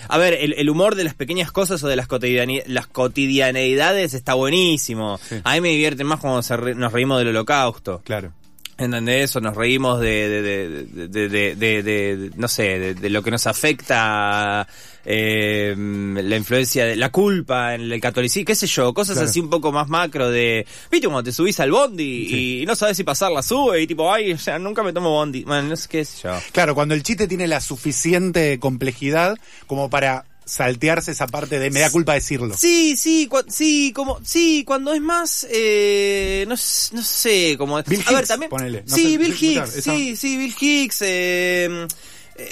a 0.09 0.17
ver 0.17 0.33
el, 0.33 0.53
el 0.53 0.69
humor 0.69 0.95
de 0.95 1.03
las 1.03 1.13
pequeñas 1.13 1.51
cosas 1.51 1.83
o 1.83 1.87
de 1.87 1.95
las 1.95 2.07
cotidiani- 2.07 2.63
las 2.65 2.87
cotidianeidades 2.87 4.15
está 4.15 4.33
buenísimo 4.33 5.19
Sí. 5.29 5.35
a 5.43 5.53
mí 5.53 5.61
me 5.61 5.69
divierte 5.69 6.03
más 6.03 6.19
cuando 6.19 6.41
se 6.41 6.57
re- 6.57 6.73
nos 6.75 6.91
reímos 6.91 7.19
del 7.19 7.27
holocausto 7.27 8.01
Claro. 8.03 8.33
¿Entendés? 8.79 9.35
O 9.35 9.41
nos 9.41 9.55
reímos 9.55 9.99
de, 9.99 10.29
de, 10.29 10.41
de, 10.43 11.07
de, 11.07 11.29
de- 11.29 11.55
de- 11.55 11.83
de- 11.83 12.31
no 12.35 12.47
sé, 12.47 12.63
de, 12.79 12.93
de 12.93 13.09
lo 13.09 13.23
que 13.23 13.31
nos 13.31 13.47
afecta, 13.47 14.67
eh, 15.03 15.73
la 15.77 16.35
influencia 16.35 16.85
de 16.85 16.95
la 16.95 17.09
culpa 17.09 17.73
en 17.73 17.91
el 17.91 17.99
catolicismo, 17.99 18.45
qué 18.45 18.53
sé 18.53 18.67
yo, 18.67 18.93
cosas 18.93 19.15
Claro. 19.15 19.29
así 19.29 19.39
un 19.39 19.49
poco 19.49 19.71
más 19.71 19.87
macro 19.89 20.29
de, 20.29 20.67
viste 20.91 21.07
cuando 21.07 21.23
te 21.23 21.31
subís 21.31 21.59
al 21.59 21.71
bondi 21.71 22.61
y 22.61 22.65
no 22.67 22.75
sabes 22.75 22.97
si 22.97 23.03
pasar 23.03 23.31
la 23.31 23.41
sube 23.41 23.81
y 23.81 23.87
tipo, 23.87 24.13
ay, 24.13 24.35
ya 24.35 24.59
nunca 24.59 24.83
me 24.83 24.93
tomo 24.93 25.09
bondi, 25.09 25.43
bueno, 25.43 25.69
no 25.69 25.75
sé 25.75 25.87
qué 25.89 26.05
sé 26.05 26.21
yo. 26.27 26.37
Claro, 26.51 26.75
cuando 26.75 26.93
el 26.93 27.01
chiste 27.01 27.27
tiene 27.27 27.47
la 27.47 27.61
suficiente 27.61 28.59
complejidad 28.59 29.37
como 29.65 29.89
para 29.89 30.25
saltearse 30.47 31.11
esa 31.11 31.27
parte 31.27 31.59
de 31.59 31.69
me 31.69 31.81
da 31.81 31.91
culpa 31.91 32.13
decirlo. 32.13 32.55
Sí, 32.57 32.95
sí, 32.97 33.29
sí, 33.49 33.91
como, 33.93 34.19
sí, 34.23 34.63
cuando 34.65 34.93
es 34.93 35.01
más, 35.01 35.45
eh, 35.51 36.45
no, 36.47 36.55
no 36.55 37.03
sé, 37.03 37.55
como, 37.57 37.81
Bill 37.83 38.03
a 38.07 38.11
ver, 38.13 38.25
también, 38.27 38.49
ponele, 38.49 38.83
no 38.87 38.95
sí, 38.95 39.11
sé, 39.11 39.17
Bill 39.17 39.35
Hicks, 39.39 39.75
esa- 39.75 39.81
sí, 39.93 40.15
sí, 40.15 40.37
Bill 40.37 40.55
Hicks, 40.59 41.01
eh, 41.01 41.87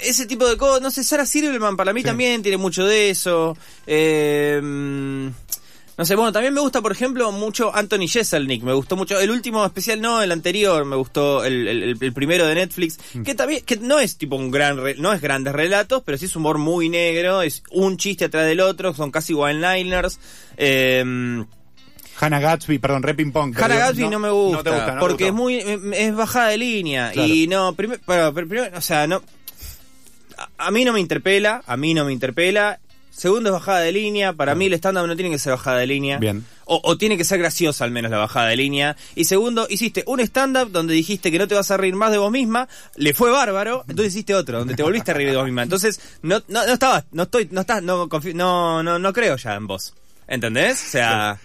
ese 0.02 0.26
tipo 0.26 0.46
de 0.48 0.56
cosas, 0.56 0.82
no 0.82 0.90
sé, 0.90 1.02
Sarah 1.04 1.24
Silverman 1.26 1.76
para 1.76 1.92
mí 1.92 2.00
Sí. 2.00 2.06
también 2.06 2.42
tiene 2.42 2.56
mucho 2.58 2.84
de 2.84 3.10
eso, 3.10 3.56
eh, 3.86 4.60
no 5.98 6.04
sé, 6.04 6.14
bueno, 6.14 6.30
también 6.32 6.52
me 6.52 6.60
gusta, 6.60 6.82
por 6.82 6.92
ejemplo, 6.92 7.32
mucho 7.32 7.74
Anthony 7.74 8.06
Jeselnik, 8.08 8.62
me 8.62 8.72
gustó 8.74 8.96
mucho, 8.96 9.18
el 9.18 9.30
último 9.30 9.64
especial 9.64 10.00
no, 10.00 10.22
el 10.22 10.30
anterior, 10.30 10.84
me 10.84 10.96
gustó 10.96 11.44
el, 11.44 11.66
el- 12.00 12.12
primero 12.12 12.46
de 12.46 12.54
Netflix, 12.54 12.98
Mm. 13.14 13.22
que 13.22 13.34
también, 13.34 13.64
que 13.64 13.76
no 13.78 13.98
es 13.98 14.16
tipo 14.18 14.36
un 14.36 14.50
gran, 14.50 14.76
re- 14.76 14.96
no 14.98 15.12
es 15.12 15.20
grandes 15.20 15.54
relatos, 15.54 16.02
pero 16.04 16.18
sí 16.18 16.26
es 16.26 16.36
humor 16.36 16.58
muy 16.58 16.88
negro, 16.90 17.40
es 17.42 17.62
un 17.70 17.96
chiste 17.96 18.26
atrás 18.26 18.44
del 18.46 18.60
otro, 18.60 18.92
son 18.94 19.10
casi 19.10 19.32
one-liners, 19.32 20.18
eh, 20.58 21.44
Hannah 22.18 22.40
Gatsby, 22.40 22.78
perdón, 22.78 23.02
Repin 23.02 23.30
Punk. 23.30 23.58
Hannah 23.60 23.76
Gatsby 23.76 24.08
no, 24.08 24.18
me 24.18 24.30
gusta, 24.30 24.56
no 24.58 24.64
te 24.64 24.70
gusta, 24.70 24.86
no 24.86 24.92
te 24.94 25.00
porque 25.00 25.26
es 25.28 25.32
muy 25.34 25.56
es 25.92 26.14
bajada 26.14 26.48
de 26.48 26.56
línea 26.56 27.10
Claro. 27.12 27.28
y 27.28 27.46
no 27.46 27.74
primero 27.74 28.00
o 28.74 28.80
sea 28.80 29.06
no 29.06 29.20
a, 30.38 30.66
a 30.66 30.70
mí 30.70 30.84
no 30.86 30.94
me 30.94 31.00
interpela 31.00 31.62
a 31.66 31.76
mí 31.76 31.92
no 31.92 32.06
me 32.06 32.12
interpela 32.14 32.80
segundo 33.16 33.48
es 33.48 33.52
bajada 33.54 33.80
de 33.80 33.92
línea 33.92 34.32
para 34.34 34.54
mí 34.54 34.66
el 34.66 34.74
stand 34.74 34.98
up 34.98 35.06
no 35.06 35.16
tiene 35.16 35.30
que 35.30 35.38
ser 35.38 35.52
bajada 35.52 35.78
de 35.78 35.86
línea. 35.86 36.18
Bien. 36.18 36.44
o, 36.66 36.80
o 36.84 36.98
tiene 36.98 37.16
que 37.16 37.24
ser 37.24 37.38
graciosa 37.38 37.84
al 37.84 37.90
menos 37.90 38.10
la 38.10 38.18
bajada 38.18 38.48
de 38.48 38.56
línea. 38.56 38.96
Y 39.14 39.24
segundo 39.24 39.66
hiciste 39.70 40.04
un 40.06 40.20
stand 40.20 40.56
up 40.58 40.70
donde 40.70 40.94
dijiste 40.94 41.30
que 41.30 41.38
no 41.38 41.48
te 41.48 41.54
vas 41.54 41.70
a 41.70 41.76
reír 41.76 41.94
más 41.94 42.10
de 42.10 42.18
vos 42.18 42.30
misma 42.30 42.68
le 42.96 43.14
fue 43.14 43.30
bárbaro 43.30 43.84
entonces 43.88 44.14
hiciste 44.14 44.34
otro 44.34 44.58
donde 44.58 44.74
te 44.74 44.82
volviste 44.82 45.10
a 45.12 45.14
reír 45.14 45.30
de 45.30 45.36
vos 45.36 45.44
misma. 45.46 45.62
Entonces 45.62 46.00
no 46.22 46.42
no, 46.48 46.66
no 46.66 46.72
estabas 46.72 47.04
no 47.12 47.22
estoy 47.24 47.48
no 47.50 47.62
estás 47.62 47.82
no 47.82 48.08
confío- 48.08 48.34
no 48.34 48.82
no 48.82 48.98
no 48.98 49.12
creo 49.12 49.36
ya 49.36 49.54
en 49.54 49.66
vos. 49.66 49.94
¿entendés? 50.28 50.82
o 50.86 50.90
sea 50.90 51.38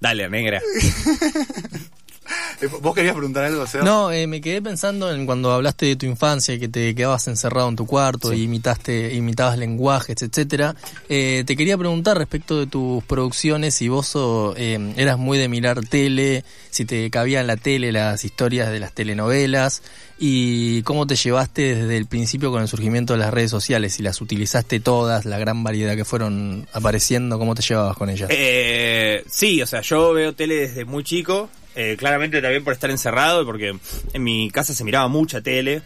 dale 0.00 0.28
negra 0.30 0.62
¿Vos 2.80 2.94
querías 2.94 3.14
preguntar 3.14 3.44
algo, 3.44 3.66
Seba? 3.66 3.84
No, 3.84 4.10
eh, 4.12 4.26
me 4.26 4.40
quedé 4.40 4.60
pensando 4.60 5.12
en 5.12 5.26
cuando 5.26 5.52
hablaste 5.52 5.86
de 5.86 5.96
tu 5.96 6.06
infancia 6.06 6.54
y 6.54 6.58
que 6.60 6.68
te 6.68 6.94
quedabas 6.94 7.26
encerrado 7.28 7.68
en 7.68 7.76
tu 7.76 7.86
cuarto 7.86 8.32
y 8.32 8.42
imitaste, 8.42 9.14
imitabas 9.14 9.58
lenguajes, 9.58 10.20
etcétera. 10.22 10.74
Eh, 11.08 11.44
te 11.46 11.56
quería 11.56 11.78
preguntar 11.78 12.18
respecto 12.18 12.58
de 12.58 12.66
tus 12.66 13.02
producciones 13.04 13.74
si 13.74 13.88
vos 13.88 14.08
so- 14.08 14.54
eh, 14.56 14.94
eras 14.96 15.18
muy 15.18 15.38
de 15.38 15.48
mirar 15.48 15.80
tele, 15.86 16.44
si 16.70 16.84
te 16.84 17.08
cabía 17.10 17.40
en 17.40 17.46
la 17.46 17.56
tele 17.56 17.92
las 17.92 18.24
historias 18.24 18.70
de 18.70 18.80
las 18.80 18.92
telenovelas 18.92 19.82
y 20.18 20.82
cómo 20.82 21.06
te 21.06 21.14
llevaste 21.14 21.76
desde 21.76 21.96
el 21.96 22.06
principio 22.06 22.50
con 22.50 22.60
el 22.62 22.66
surgimiento 22.68 23.12
de 23.12 23.20
las 23.20 23.32
redes 23.32 23.50
sociales, 23.52 23.94
si 23.94 24.02
las 24.02 24.20
utilizaste 24.20 24.80
todas, 24.80 25.24
la 25.26 25.38
gran 25.38 25.62
variedad 25.62 25.94
que 25.94 26.04
fueron 26.04 26.66
apareciendo, 26.72 27.38
cómo 27.38 27.54
te 27.54 27.62
llevabas 27.62 27.96
con 27.96 28.10
ellas. 28.10 28.28
Eh, 28.32 29.22
sí, 29.30 29.62
o 29.62 29.66
sea, 29.66 29.80
yo 29.82 30.12
veo 30.12 30.34
tele 30.34 30.56
desde 30.56 30.84
muy 30.84 31.04
chico. 31.04 31.48
Eh, 31.78 31.96
claramente 31.96 32.42
también 32.42 32.64
por 32.64 32.72
estar 32.72 32.90
encerrado, 32.90 33.46
porque 33.46 33.72
en 34.12 34.22
mi 34.24 34.50
casa 34.50 34.74
se 34.74 34.82
miraba 34.82 35.06
mucha 35.06 35.40
tele. 35.40 35.80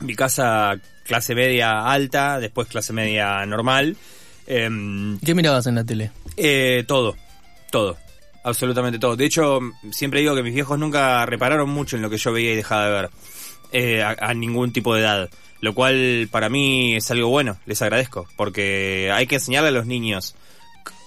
Mi 0.00 0.14
casa 0.14 0.78
clase 1.04 1.34
media 1.34 1.86
alta, 1.90 2.38
después 2.38 2.68
clase 2.68 2.92
media 2.92 3.46
normal. 3.46 3.96
Em, 4.46 5.18
¿Qué 5.20 5.34
mirabas 5.34 5.66
en 5.66 5.76
la 5.76 5.84
tele? 5.84 6.10
eh, 6.36 6.84
todo, 6.86 7.16
todo, 7.70 7.96
absolutamente 8.42 8.98
todo. 8.98 9.16
De 9.16 9.24
hecho, 9.24 9.60
siempre 9.92 10.20
digo 10.20 10.34
que 10.34 10.42
mis 10.42 10.52
viejos 10.52 10.78
nunca 10.78 11.24
repararon 11.24 11.70
mucho 11.70 11.96
en 11.96 12.02
lo 12.02 12.10
que 12.10 12.18
yo 12.18 12.30
veía 12.30 12.52
y 12.52 12.56
dejaba 12.56 12.84
de 12.84 12.92
ver, 12.92 13.10
eh, 13.72 14.02
a, 14.02 14.14
a 14.18 14.34
ningún 14.34 14.74
tipo 14.74 14.94
de 14.94 15.00
edad. 15.00 15.30
Lo 15.62 15.72
cual 15.72 16.28
para 16.30 16.50
mí 16.50 16.96
es 16.96 17.10
algo 17.10 17.30
bueno, 17.30 17.56
les 17.64 17.80
agradezco, 17.80 18.28
porque 18.36 19.10
hay 19.10 19.26
que 19.26 19.36
enseñarle 19.36 19.70
a 19.70 19.72
los 19.72 19.86
niños 19.86 20.34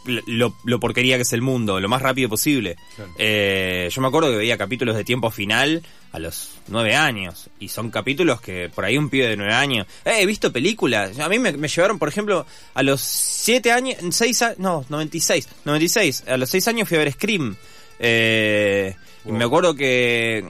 lo, 0.07 0.55
lo 0.63 0.79
porquería 0.79 1.15
que 1.17 1.21
es 1.21 1.33
el 1.33 1.41
mundo, 1.41 1.79
lo 1.79 1.89
más 1.89 2.01
rápido 2.01 2.29
posible. 2.29 2.77
Claro. 2.95 3.11
Eh, 3.17 3.89
yo 3.91 4.01
me 4.01 4.07
acuerdo 4.07 4.31
que 4.31 4.37
veía 4.37 4.57
capítulos 4.57 4.95
de 4.95 5.03
tiempo 5.03 5.29
final 5.29 5.83
a 6.11 6.19
los 6.19 6.51
nueve 6.67 6.95
años, 6.95 7.49
y 7.59 7.67
son 7.67 7.91
capítulos 7.91 8.41
que 8.41 8.69
por 8.73 8.85
ahí 8.85 8.97
un 8.97 9.09
pibe 9.09 9.27
de 9.27 9.37
nueve 9.37 9.53
años. 9.53 9.87
Eh, 10.05 10.21
he 10.21 10.25
visto 10.25 10.51
películas, 10.51 11.19
a 11.19 11.29
mí 11.29 11.37
me, 11.39 11.51
me 11.53 11.67
llevaron, 11.67 11.99
por 11.99 12.09
ejemplo, 12.09 12.45
a 12.73 12.83
los 12.83 13.01
siete 13.01 13.71
años, 13.71 13.97
seis 14.11 14.41
años, 14.41 14.59
no, 14.59 14.85
96, 14.89 15.47
96, 15.65 16.23
a 16.27 16.37
los 16.37 16.49
seis 16.49 16.67
años 16.67 16.87
fui 16.87 16.97
a 16.97 17.01
ver 17.01 17.11
Scream. 17.11 17.55
Eh, 17.99 18.95
y 19.25 19.31
me 19.31 19.43
acuerdo 19.43 19.75
que 19.75 20.45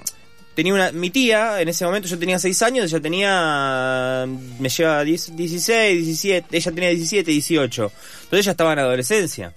tenía 0.57 0.73
una 0.73 0.91
mi 0.91 1.11
tía 1.11 1.61
en 1.61 1.69
ese 1.69 1.85
momento 1.85 2.07
yo 2.07 2.17
tenía 2.17 2.39
6 2.39 2.61
años 2.63 2.85
ella 2.85 2.99
tenía 2.99 4.25
me 4.59 4.69
lleva 4.69 5.03
10 5.03 5.35
16 5.35 6.03
17 6.03 6.57
ella 6.57 6.71
tenía 6.71 6.89
17 6.89 7.29
18 7.29 7.91
entonces 8.23 8.39
ella 8.45 8.51
estaba 8.51 8.73
en 8.73 8.79
adolescencia 8.79 9.53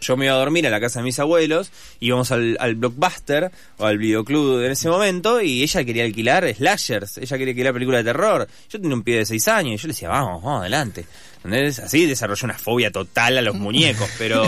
yo 0.00 0.16
me 0.16 0.24
iba 0.24 0.34
a 0.34 0.38
dormir 0.38 0.66
a 0.66 0.70
la 0.70 0.80
casa 0.80 0.98
de 0.98 1.04
mis 1.04 1.20
abuelos, 1.20 1.70
íbamos 2.00 2.32
al, 2.32 2.56
al 2.58 2.74
blockbuster 2.74 3.52
o 3.78 3.86
al 3.86 3.98
videoclub 3.98 4.60
en 4.64 4.72
ese 4.72 4.88
momento 4.88 5.40
y 5.40 5.62
ella 5.62 5.84
quería 5.84 6.02
alquilar 6.02 6.52
slashers, 6.52 7.18
ella 7.18 7.38
quería 7.38 7.52
alquilar 7.52 7.72
películas 7.72 8.04
de 8.04 8.12
terror. 8.12 8.48
Yo 8.68 8.80
tenía 8.80 8.96
un 8.96 9.04
pie 9.04 9.18
de 9.18 9.26
6 9.26 9.46
años 9.46 9.74
y 9.74 9.76
yo 9.76 9.86
le 9.86 9.94
decía, 9.94 10.08
vamos, 10.08 10.42
vamos, 10.42 10.62
adelante. 10.62 11.06
¿Entendés? 11.44 11.78
Así 11.78 12.06
desarrolló 12.06 12.46
una 12.46 12.58
fobia 12.58 12.90
total 12.90 13.38
a 13.38 13.42
los 13.42 13.54
muñecos, 13.54 14.10
pero 14.18 14.44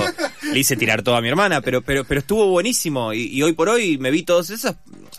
le 0.53 0.59
hice 0.59 0.75
tirar 0.75 1.03
todo 1.03 1.15
a 1.15 1.21
mi 1.21 1.29
hermana, 1.29 1.61
pero 1.61 1.83
pero 1.83 2.05
pero 2.05 2.19
estuvo 2.19 2.49
buenísimo 2.49 3.13
y, 3.13 3.27
y 3.27 3.43
hoy 3.43 3.53
por 3.53 3.69
hoy 3.69 3.97
me 3.99 4.11
vi 4.11 4.23
todos 4.25 4.51
esos, 4.51 4.75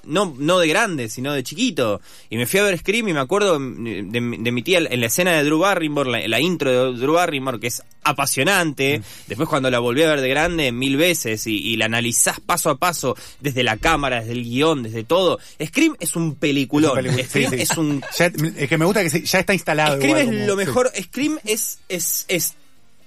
no 0.08 0.36
no 0.38 0.60
de 0.60 0.68
grande, 0.68 1.10
sino 1.10 1.34
de 1.34 1.44
chiquito. 1.44 2.02
Y 2.30 2.38
me 2.38 2.46
fui 2.46 2.60
a 2.60 2.64
ver 2.64 2.78
Scream 2.78 3.08
y 3.10 3.14
me 3.14 3.20
acuerdo 3.20 3.60
de, 3.60 4.04
de 4.40 4.52
mi 4.52 4.62
tía 4.64 4.80
en 4.80 5.00
la 5.02 5.06
escena 5.08 5.34
de 5.34 5.44
Drew 5.44 5.60
Barrymore, 5.60 6.10
la, 6.10 6.28
la 6.28 6.40
intro 6.40 6.92
de 6.94 7.00
Drew 7.00 7.14
Barrymore, 7.14 7.60
que 7.60 7.68
es 7.68 7.82
apasionante. 8.04 9.02
Después 9.28 9.48
cuando 9.50 9.70
la 9.70 9.80
volví 9.80 10.02
a 10.04 10.10
ver 10.10 10.22
de 10.22 10.30
grande 10.30 10.72
mil 10.72 10.98
veces 10.98 11.48
y, 11.48 11.56
y 11.58 11.78
la 11.78 11.86
analizás 11.86 12.40
paso 12.40 12.70
a 12.70 12.78
paso, 12.78 13.16
desde 13.40 13.64
la 13.64 13.78
cámara, 13.78 14.20
desde 14.22 14.34
el 14.34 14.44
guion, 14.44 14.84
desde 14.84 15.04
todo. 15.04 15.40
Scream 15.64 15.96
es 16.00 16.16
un 16.16 16.36
peliculón. 16.36 16.98
Es 17.06 17.16
un 17.16 17.24
Scream 17.26 17.52
sí, 17.52 17.58
sí. 17.58 17.62
es 17.64 17.78
un 17.78 18.02
Ya- 18.18 18.32
es 18.58 18.70
que 18.70 18.78
me 18.78 18.86
gusta 18.86 19.04
que 19.04 19.10
se- 19.10 19.24
ya 19.26 19.40
está 19.40 19.54
instalado. 19.54 19.96
Scream 19.98 20.10
igual 20.18 20.22
es 20.22 20.26
como- 20.34 20.46
lo 20.48 20.54
sí. 20.54 20.58
mejor. 20.68 20.92
Scream 21.02 21.40
es, 21.46 21.80
es, 21.90 22.26
es 22.28 22.54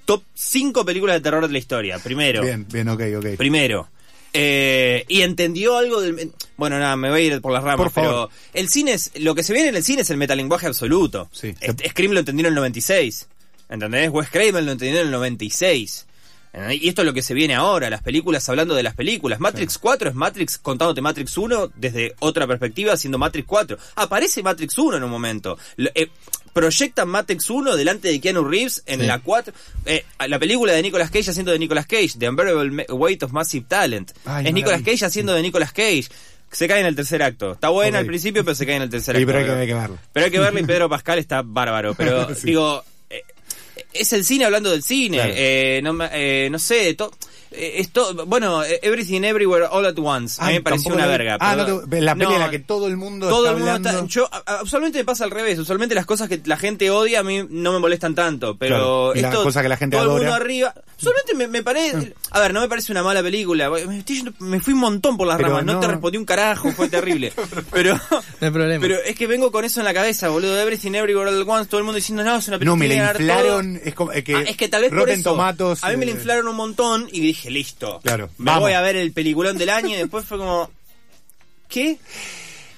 top 0.04 0.22
5 0.34 0.84
películas 0.84 1.16
de 1.16 1.20
terror 1.20 1.46
de 1.46 1.52
la 1.52 1.58
historia. 1.58 1.98
Primero. 1.98 2.42
Bien, 2.42 2.66
bien, 2.70 2.88
ok, 2.88 3.02
ok. 3.18 3.26
Primero. 3.36 3.88
Eh, 4.32 5.04
y 5.08 5.22
entendió 5.22 5.76
algo 5.76 6.00
del... 6.00 6.32
Bueno, 6.56 6.78
nada, 6.78 6.96
me 6.96 7.10
voy 7.10 7.20
a 7.20 7.24
ir 7.24 7.40
por 7.40 7.52
las 7.52 7.62
ramas, 7.62 7.76
Por 7.76 7.90
favor. 7.90 8.28
pero 8.30 8.30
el 8.54 8.68
cine 8.68 8.92
es... 8.92 9.10
Lo 9.16 9.34
que 9.34 9.42
se 9.42 9.52
viene 9.52 9.68
en 9.70 9.76
el 9.76 9.84
cine 9.84 10.02
es 10.02 10.10
el 10.10 10.16
metalenguaje 10.16 10.66
absoluto. 10.66 11.28
Sí. 11.32 11.54
Scream 11.88 12.12
lo 12.12 12.20
entendió 12.20 12.46
en 12.46 12.48
el 12.52 12.54
96. 12.56 13.28
¿Entendés? 13.70 14.10
Wes 14.10 14.28
Craven 14.30 14.66
lo 14.66 14.72
entendió 14.72 15.00
en 15.00 15.06
el 15.06 15.12
96. 15.12 16.06
¿Entendés? 16.52 16.82
Y 16.82 16.88
esto 16.88 17.02
es 17.02 17.06
lo 17.06 17.12
que 17.14 17.22
se 17.22 17.34
viene 17.34 17.54
ahora, 17.54 17.90
las 17.90 18.02
películas 18.02 18.48
hablando 18.48 18.74
de 18.74 18.82
las 18.82 18.94
películas. 18.94 19.40
Matrix 19.40 19.78
4 19.78 20.10
es 20.10 20.14
Matrix 20.14 20.58
contándote 20.58 21.00
Matrix 21.00 21.36
1 21.36 21.72
desde 21.76 22.14
otra 22.20 22.46
perspectiva, 22.46 22.96
siendo 22.96 23.18
Matrix 23.18 23.46
4. 23.46 23.76
Aparece 23.96 24.42
Matrix 24.42 24.76
1 24.78 24.96
en 24.96 25.04
un 25.04 25.10
momento. 25.10 25.58
Eh, 25.94 26.08
proyectan 26.52 27.08
Matrix 27.08 27.48
1 27.50 27.76
delante 27.76 28.08
de 28.08 28.20
Keanu 28.20 28.44
Reeves 28.44 28.82
en 28.86 29.00
Sí. 29.00 29.06
la 29.06 29.18
4. 29.20 29.52
eh, 29.86 30.04
la 30.26 30.38
película 30.38 30.72
de 30.72 30.82
Nicolas 30.82 31.10
Cage 31.10 31.30
haciendo 31.30 31.52
de 31.52 31.58
Nicolas 31.58 31.86
Cage, 31.86 32.10
The 32.18 32.28
Unbearable 32.28 32.86
Weight 32.90 33.22
of 33.22 33.32
Massive 33.32 33.66
Talent. 33.68 34.12
Ay, 34.24 34.46
es 34.46 34.52
no 34.52 34.54
Nicolas. 34.56 34.82
Cage 34.82 35.04
haciendo 35.04 35.32
de 35.34 35.42
Nicolas 35.42 35.72
Cage. 35.72 36.06
Se 36.50 36.66
cae 36.66 36.80
en 36.80 36.86
el 36.86 36.96
tercer 36.96 37.22
acto. 37.22 37.52
Está 37.52 37.68
buena 37.68 37.98
al 37.98 38.06
principio, 38.06 38.42
pero 38.42 38.54
se 38.54 38.64
cae 38.64 38.76
en 38.76 38.82
el 38.82 38.90
tercer 38.90 39.14
Sí, 39.16 39.22
acto. 39.22 39.26
pero 39.32 39.38
hay 39.38 39.44
que- 39.44 39.60
hay 39.60 39.66
que 39.66 39.74
verla. 39.74 39.96
Pero 40.12 40.24
hay 40.26 40.32
que 40.32 40.38
verla 40.40 40.60
y 40.60 40.62
Pedro 40.66 40.88
Pascal 40.88 41.18
está 41.18 41.42
bárbaro. 41.42 41.94
Pero 41.94 42.28
Sí. 42.34 42.46
digo, 42.46 42.82
eh, 42.82 42.84
es 44.00 44.12
el 44.12 44.24
cine 44.24 44.44
hablando 44.44 44.70
del 44.70 44.82
cine. 44.82 45.16
Claro. 45.18 45.32
Eh, 45.36 45.80
no, 45.82 45.96
eh, 46.12 46.48
no 46.50 46.58
sé, 46.58 46.94
to- 46.94 47.10
eh, 47.50 47.74
esto, 47.76 48.26
bueno, 48.26 48.62
Everything 48.62 49.22
Everywhere 49.24 49.66
All 49.70 49.86
at 49.86 49.98
Once. 49.98 50.40
a 50.42 50.46
mí 50.48 50.54
me 50.54 50.60
pareció 50.62 50.92
una 50.94 51.06
verga. 51.06 51.38
Ah, 51.40 51.56
no 51.56 51.80
te- 51.88 52.00
la 52.00 52.14
peli 52.14 52.34
en 52.34 52.40
la 52.40 52.50
que 52.50 52.58
todo 52.58 52.86
el 52.86 52.96
mundo 52.96 53.28
todo 53.28 53.46
está 53.46 53.50
el 53.50 53.56
mundo 53.56 53.72
hablando. 53.72 53.90
está. 54.04 54.06
Yo, 54.12 54.28
a- 54.30 54.58
a- 54.58 54.62
usualmente 54.62 54.98
me 54.98 55.04
pasa 55.04 55.24
al 55.24 55.30
revés. 55.30 55.58
Usualmente 55.58 55.94
las 55.94 56.04
cosas 56.06 56.28
que 56.28 56.40
la 56.44 56.56
gente 56.56 56.90
odia 56.90 57.20
a 57.20 57.22
mí 57.22 57.46
no 57.48 57.72
me 57.72 57.78
molestan 57.78 58.14
tanto. 58.14 58.56
Pero 58.58 59.12
Claro, 59.14 59.14
las 59.14 59.34
cosas 59.44 59.62
que 59.62 59.68
la 59.68 59.76
gente 59.76 59.96
todo 59.96 60.16
el 60.16 60.22
mundo 60.22 60.34
arriba. 60.34 60.74
Usualmente 60.98 61.34
me, 61.34 61.46
me 61.46 61.62
parece. 61.62 62.12
A 62.32 62.40
ver, 62.40 62.52
no 62.52 62.60
me 62.60 62.68
parece 62.68 62.90
una 62.92 63.02
mala 63.04 63.22
película. 63.22 63.70
Me, 63.70 63.98
estoy 63.98 64.16
yendo- 64.16 64.34
me 64.40 64.58
fui 64.60 64.74
un 64.74 64.80
montón 64.80 65.16
por 65.16 65.26
las 65.28 65.36
Pero 65.36 65.48
ramas. 65.50 65.64
No, 65.64 65.74
no- 65.74 65.80
te 65.80 65.86
respondí 65.86 66.18
un 66.18 66.24
carajo. 66.24 66.72
Fue 66.72 66.88
terrible. 66.90 67.32
pero. 67.70 67.94
No 68.10 68.46
hay 68.46 68.50
problema. 68.50 68.80
Pero 68.82 68.96
es 68.96 69.14
que 69.14 69.26
vengo 69.28 69.52
con 69.52 69.64
eso 69.64 69.80
en 69.80 69.84
la 69.84 69.94
cabeza, 69.94 70.28
boludo. 70.28 70.60
Everything 70.60 70.92
Everywhere 70.94 71.30
All 71.30 71.48
Once. 71.48 71.68
Todo 71.70 71.78
el 71.78 71.84
mundo 71.84 71.96
diciendo, 71.96 72.24
no, 72.24 72.36
es 72.36 72.48
una 72.48 72.58
película. 72.58 72.72
No, 72.72 72.76
me 72.76 72.88
la 72.88 73.10
inflaron. 73.12 73.80
Es, 73.84 73.94
como, 73.94 74.12
es 74.12 74.24
que, 74.24 74.34
Ah, 74.34 74.40
es 74.46 74.56
que 74.56 74.68
tal 74.68 74.82
vez 74.82 74.90
por 74.92 75.08
eso. 75.08 75.30
Tomatoes, 75.30 75.84
a 75.84 75.90
mí 75.90 75.96
me 75.96 76.06
la 76.06 76.12
eh, 76.12 76.14
inflaron 76.14 76.48
un 76.48 76.56
montón 76.56 77.08
y 77.12 77.20
dije, 77.20 77.50
listo. 77.50 78.00
Claro, 78.02 78.28
Me 78.38 78.46
vamos. 78.46 78.62
voy 78.64 78.72
a 78.72 78.80
ver 78.80 78.96
el 78.96 79.12
peliculón 79.12 79.56
del 79.56 79.70
año 79.70 79.90
y 79.94 79.98
después 79.98 80.24
fue 80.24 80.38
como. 80.38 80.70
¿Qué? 81.68 81.98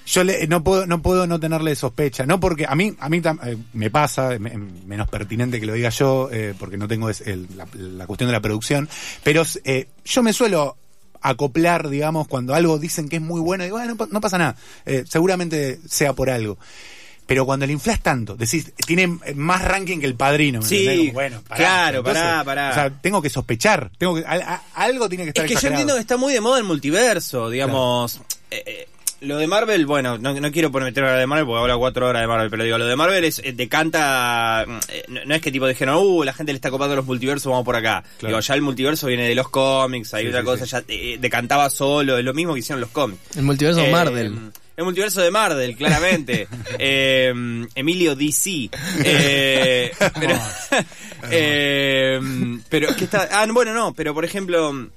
Yo 0.05 0.23
le- 0.23 0.47
no 0.47 0.63
puedo 0.63 0.85
no 0.87 1.01
puedo 1.01 1.27
no 1.27 1.39
tenerle 1.39 1.75
sospecha, 1.75 2.25
no 2.25 2.39
porque 2.39 2.65
a 2.67 2.75
mí 2.75 2.93
a 2.99 3.07
mí 3.07 3.21
tam- 3.21 3.39
eh, 3.45 3.57
me 3.73 3.89
pasa 3.91 4.29
me- 4.39 4.57
menos 4.57 5.07
pertinente 5.09 5.59
que 5.59 5.65
lo 5.65 5.73
diga 5.73 5.89
yo 5.89 6.29
eh, 6.31 6.53
porque 6.57 6.77
no 6.77 6.87
tengo 6.87 7.09
es 7.09 7.21
el- 7.21 7.47
la, 7.55 7.67
la 7.73 8.07
cuestión 8.07 8.27
de 8.27 8.33
la 8.33 8.41
producción, 8.41 8.89
pero 9.23 9.43
eh, 9.63 9.87
yo 10.03 10.23
me 10.23 10.33
suelo 10.33 10.75
acoplar, 11.21 11.89
digamos, 11.89 12.27
cuando 12.27 12.55
algo 12.55 12.79
dicen 12.79 13.07
que 13.07 13.17
es 13.17 13.21
muy 13.21 13.39
bueno, 13.41 13.63
digo, 13.63 13.77
"Ah, 13.77 13.85
no, 13.85 13.95
pa- 13.95 14.07
no 14.09 14.19
pasa 14.21 14.37
nada, 14.39 14.55
eh, 14.85 15.03
seguramente 15.07 15.79
sea 15.87 16.13
por 16.13 16.29
algo. 16.31 16.57
Pero 17.27 17.45
cuando 17.45 17.65
le 17.67 17.71
inflas 17.73 18.01
tanto, 18.01 18.35
decís, 18.35 18.73
tiene 18.85 19.19
más 19.35 19.63
ranking 19.63 19.99
que 19.99 20.07
el 20.07 20.15
padrino. 20.15 20.59
¿me 20.59 20.65
Sí? 20.65 20.97
Como, 20.97 21.13
bueno, 21.13 21.41
pará. 21.47 21.55
claro, 21.63 22.03
pará, 22.03 22.43
pará. 22.43 22.71
O 22.71 22.73
sea, 22.73 22.89
tengo 22.89 23.21
que 23.21 23.29
sospechar, 23.29 23.91
tengo 23.97 24.15
que, 24.15 24.25
a- 24.25 24.63
algo 24.73 25.07
tiene 25.07 25.23
que 25.25 25.29
estar 25.29 25.45
Es 25.45 25.51
que 25.51 25.61
yo 25.61 25.67
entiendo 25.69 25.93
que 25.93 26.01
está 26.01 26.17
muy 26.17 26.33
de 26.33 26.41
moda 26.41 26.57
el 26.57 26.65
multiverso, 26.65 27.49
digamos. 27.51 28.19
Eh, 28.49 28.63
eh, 28.65 28.87
lo 29.21 29.37
de 29.37 29.47
Marvel, 29.47 29.85
bueno, 29.85 30.17
no, 30.17 30.33
no 30.33 30.51
quiero 30.51 30.69
meter 30.71 31.03
a 31.05 31.15
de 31.17 31.27
Marvel 31.27 31.45
porque 31.45 31.61
habla 31.61 31.77
cuatro 31.77 32.07
horas 32.07 32.21
de 32.21 32.27
Marvel, 32.27 32.49
pero 32.49 32.63
digo, 32.63 32.77
lo 32.77 32.85
de 32.85 32.95
Marvel 32.95 33.23
es 33.23 33.39
eh, 33.43 33.53
decanta. 33.53 34.65
eh, 34.89 35.03
no, 35.07 35.21
no 35.25 35.35
es 35.35 35.41
que 35.41 35.51
tipo 35.51 35.67
dijeron, 35.67 35.95
uh, 35.99 36.23
la 36.23 36.33
gente 36.33 36.51
le 36.51 36.57
está 36.57 36.69
copando 36.71 36.95
los 36.95 37.05
multiversos, 37.05 37.49
vamos 37.49 37.65
por 37.65 37.75
acá. 37.75 38.03
Claro. 38.17 38.33
Digo, 38.35 38.39
ya 38.39 38.53
el 38.55 38.61
multiverso 38.61 39.07
viene 39.07 39.27
de 39.27 39.35
los 39.35 39.49
cómics, 39.49 40.13
hay 40.13 40.23
Sí, 40.23 40.29
otra 40.29 40.41
sí, 40.41 40.45
cosa, 40.45 40.65
sí. 40.65 40.71
ya 40.71 40.83
eh, 40.87 41.17
decantaba 41.19 41.69
solo, 41.69 42.17
es 42.17 42.25
lo 42.25 42.33
mismo 42.33 42.53
que 42.53 42.59
hicieron 42.59 42.81
los 42.81 42.89
cómics. 42.89 43.19
El 43.37 43.43
multiverso 43.43 43.81
Eh, 43.81 43.91
Marvel. 43.91 44.35
El 44.77 44.85
multiverso 44.85 45.21
de 45.21 45.31
Marvel, 45.31 45.75
claramente. 45.75 46.47
Eh, 46.83 47.31
Emilio 47.75 48.15
DC. 48.15 48.69
Eh, 49.03 49.91
pero, 50.19 50.39
eh, 51.29 52.19
pero 52.69 52.95
que 52.95 53.03
está. 53.03 53.27
Ah, 53.31 53.45
bueno, 53.51 53.73
no, 53.73 53.93
pero 53.93 54.13
por 54.13 54.25
ejemplo, 54.25 54.89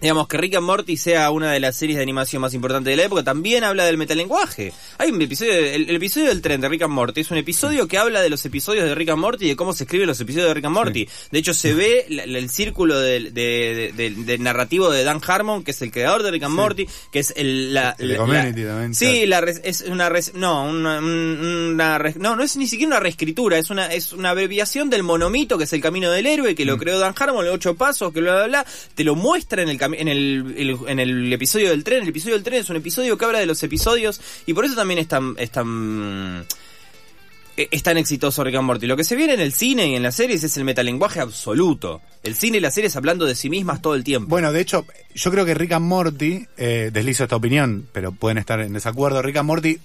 digamos 0.00 0.26
que 0.28 0.36
Rick 0.38 0.54
and 0.56 0.64
Morty 0.66 0.96
sea 0.96 1.30
una 1.30 1.52
de 1.52 1.60
las 1.60 1.76
series 1.76 1.96
de 1.96 2.02
animación 2.02 2.40
más 2.42 2.54
importantes 2.54 2.90
de 2.92 2.96
la 2.96 3.04
época, 3.04 3.22
también 3.22 3.64
habla 3.64 3.84
del 3.84 3.98
metalenguaje. 3.98 4.72
Hay 4.98 5.10
un 5.10 5.20
episodio, 5.20 5.52
el, 5.52 5.90
el 5.90 5.96
episodio 5.96 6.28
del 6.28 6.40
tren 6.40 6.60
de 6.60 6.68
Rick 6.68 6.82
and 6.82 6.92
Morty 6.94 7.20
es 7.20 7.30
un 7.30 7.38
episodio 7.38 7.86
que 7.88 7.98
habla 7.98 8.22
de 8.22 8.30
los 8.30 8.44
episodios 8.46 8.84
de 8.84 8.94
Rick 8.94 9.10
and 9.10 9.20
Morty 9.20 9.44
y 9.46 9.48
de 9.48 9.56
cómo 9.56 9.72
se 9.74 9.84
escriben 9.84 10.06
los 10.06 10.20
episodios 10.20 10.48
de 10.48 10.54
Rick 10.54 10.64
and 10.64 10.74
Morty. 10.74 11.08
De 11.30 11.38
hecho, 11.38 11.52
se 11.54 11.74
ve 11.74 12.06
la- 12.08 12.26
la- 12.26 12.38
el 12.38 12.48
círculo 12.50 12.98
del 12.98 13.34
de, 13.34 13.92
de- 13.94 14.38
narrativo 14.38 14.90
de 14.90 15.04
Dan 15.04 15.20
Harmon, 15.26 15.62
que 15.64 15.72
es 15.72 15.82
el 15.82 15.90
creador 15.90 16.22
de 16.22 16.30
Rick 16.30 16.44
and 16.44 16.54
Morty, 16.54 16.88
que 17.12 17.18
es 17.18 17.34
el, 17.36 17.74
la, 17.74 17.94
la- 17.98 18.18
la- 18.44 18.54
también, 18.54 18.94
Sí, 19.12 19.26
la 19.26 19.40
res- 19.40 19.60
es 19.64 19.82
una 19.82 20.08
res- 20.08 20.34
no, 20.34 20.64
una, 20.64 20.98
un- 20.98 21.72
una 21.74 21.98
res- 21.98 22.16
no, 22.16 22.36
no 22.36 22.42
es 22.42 22.56
ni 22.56 22.66
siquiera 22.66 22.88
una 22.88 23.00
reescritura, 23.00 23.58
es 23.58 23.70
una 23.70 23.86
es 23.86 24.12
una 24.12 24.30
abreviación 24.30 24.90
del 24.90 25.02
monomito 25.02 25.58
que 25.58 25.64
es 25.64 25.72
el 25.72 25.80
camino 25.80 26.10
del 26.10 26.26
héroe 26.26 26.54
que 26.54 26.64
lo 26.64 26.76
Mm. 26.76 26.80
creó 26.80 26.98
Dan 26.98 27.14
Harmon, 27.18 27.44
los 27.44 27.54
ocho 27.54 27.74
pasos, 27.74 28.12
que 28.12 28.20
bla 28.20 28.34
bla 28.34 28.46
bla, 28.46 28.66
te 28.94 29.04
lo 29.04 29.14
muestra 29.14 29.62
en 29.62 29.68
el 29.70 29.78
en 29.82 30.08
el, 30.08 30.54
el- 30.56 30.78
en 30.88 30.98
el 30.98 31.32
episodio 31.32 31.70
del 31.70 31.84
tren, 31.84 32.02
el 32.02 32.08
episodio 32.08 32.34
del 32.34 32.44
tren 32.44 32.60
es 32.60 32.70
un 32.70 32.76
episodio 32.76 33.16
que 33.18 33.24
habla 33.24 33.38
de 33.38 33.46
los 33.46 33.62
episodios 33.62 34.20
y 34.46 34.54
por 34.54 34.64
eso 34.64 34.74
también 34.74 34.98
es 34.98 35.08
tan 35.08 35.34
es 35.38 35.50
tan 35.50 36.46
es 37.70 37.82
tan 37.82 37.96
exitoso 37.98 38.44
Rick 38.44 38.54
and 38.56 38.66
Morty. 38.66 38.86
Lo 38.86 38.96
que 38.96 39.02
se 39.04 39.16
viene 39.16 39.34
en 39.34 39.40
el 39.40 39.52
cine 39.52 39.88
y 39.88 39.94
en 39.96 40.02
las 40.02 40.14
series 40.14 40.44
es 40.44 40.56
el 40.56 40.64
metalenguaje 40.64 41.20
absoluto. 41.20 42.00
El 42.22 42.34
cine 42.34 42.58
y 42.58 42.60
las 42.60 42.74
series 42.74 42.94
hablando 42.96 43.24
de 43.26 43.34
sí 43.34 43.48
mismas 43.50 43.80
todo 43.82 43.94
el 43.94 44.04
tiempo. 44.04 44.28
Bueno, 44.28 44.52
de 44.52 44.60
hecho, 44.60 44.86
yo 45.14 45.30
creo 45.30 45.44
que 45.44 45.54
Rick 45.54 45.72
and 45.72 45.86
Morty, 45.86 46.46
eh, 46.56 46.90
deslizo 46.92 47.24
esta 47.24 47.36
opinión, 47.36 47.86
pero 47.92 48.12
pueden 48.12 48.38
estar 48.38 48.60
en 48.60 48.72
desacuerdo. 48.72 49.22
Rick 49.22 49.36
and 49.38 49.46
Morty 49.46 49.78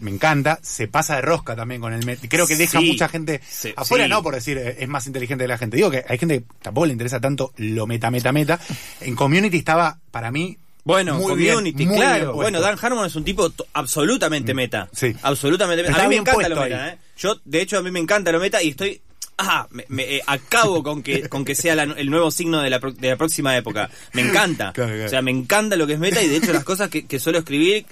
me 0.00 0.10
encanta, 0.10 0.58
se 0.62 0.88
pasa 0.88 1.16
de 1.16 1.20
rosca 1.22 1.54
también 1.54 1.80
con 1.82 1.92
el 1.92 2.04
met- 2.06 2.26
Creo 2.28 2.46
que 2.46 2.56
deja 2.56 2.80
Sí. 2.80 2.86
mucha 2.86 3.06
gente 3.08 3.40
Sí, 3.46 3.72
afuera, 3.76 4.04
sí. 4.06 4.10
no 4.10 4.22
por 4.22 4.34
decir 4.34 4.56
eh, 4.56 4.76
es 4.80 4.88
más 4.88 5.06
inteligente 5.06 5.44
que 5.44 5.48
la 5.48 5.58
gente. 5.58 5.76
Digo 5.76 5.90
que 5.90 6.02
hay 6.08 6.16
gente 6.16 6.38
que 6.40 6.44
tampoco 6.62 6.86
le 6.86 6.92
interesa 6.92 7.20
tanto 7.20 7.52
lo 7.58 7.86
meta, 7.86 8.10
meta, 8.10 8.32
meta. 8.32 8.58
En 9.02 9.14
Community 9.14 9.58
estaba, 9.58 9.98
para 10.10 10.30
mí, 10.30 10.56
Bueno, 10.84 11.16
muy 11.18 11.34
bien, 11.36 11.54
community, 11.56 11.84
muy 11.84 11.96
bien 11.96 12.00
claro. 12.08 12.24
puesto. 12.32 12.36
Bueno, 12.36 12.60
Dan 12.62 12.78
Harmon 12.80 13.04
es 13.06 13.14
un 13.14 13.24
tipo 13.24 13.52
absolutamente 13.74 14.54
meta. 14.54 14.88
sí. 14.92 15.14
Absolutamente 15.22 15.82
meta. 15.82 15.92
Está 15.92 16.04
A 16.06 16.08
mí 16.08 16.14
me 16.14 16.20
encanta 16.22 16.32
puesto 16.34 16.54
lo 16.54 16.62
meta, 16.62 16.84
ahí. 16.84 16.90
¿eh? 16.92 16.98
Yo, 17.20 17.36
de 17.44 17.60
hecho, 17.62 17.78
a 17.78 17.82
mí 17.82 17.90
me 17.92 18.00
encanta 18.00 18.32
lo 18.32 18.40
meta 18.40 18.60
y 18.62 18.70
estoy. 18.70 19.00
Ah, 19.42 19.66
me, 19.70 19.86
me, 19.88 20.16
eh, 20.16 20.22
acabo 20.26 20.82
con 20.82 21.02
que 21.02 21.26
con 21.30 21.46
que 21.46 21.54
sea 21.54 21.74
la- 21.74 21.84
el 21.84 22.10
nuevo 22.10 22.30
signo 22.30 22.60
de 22.60 22.68
la, 22.68 22.78
pro- 22.78 22.92
de 22.92 23.08
la 23.08 23.16
próxima 23.16 23.56
época. 23.56 23.88
Me 24.12 24.20
encanta. 24.20 24.72
Claro, 24.74 24.90
claro. 24.90 25.06
O 25.06 25.08
sea, 25.08 25.22
me 25.22 25.30
encanta 25.30 25.76
lo 25.76 25.86
que 25.86 25.94
es 25.94 25.98
meta 25.98 26.22
y 26.22 26.28
de 26.28 26.36
hecho 26.36 26.52
las 26.52 26.62
cosas 26.64 26.90
que, 26.90 27.06
que 27.06 27.18
suelo 27.18 27.38
escribir 27.38 27.86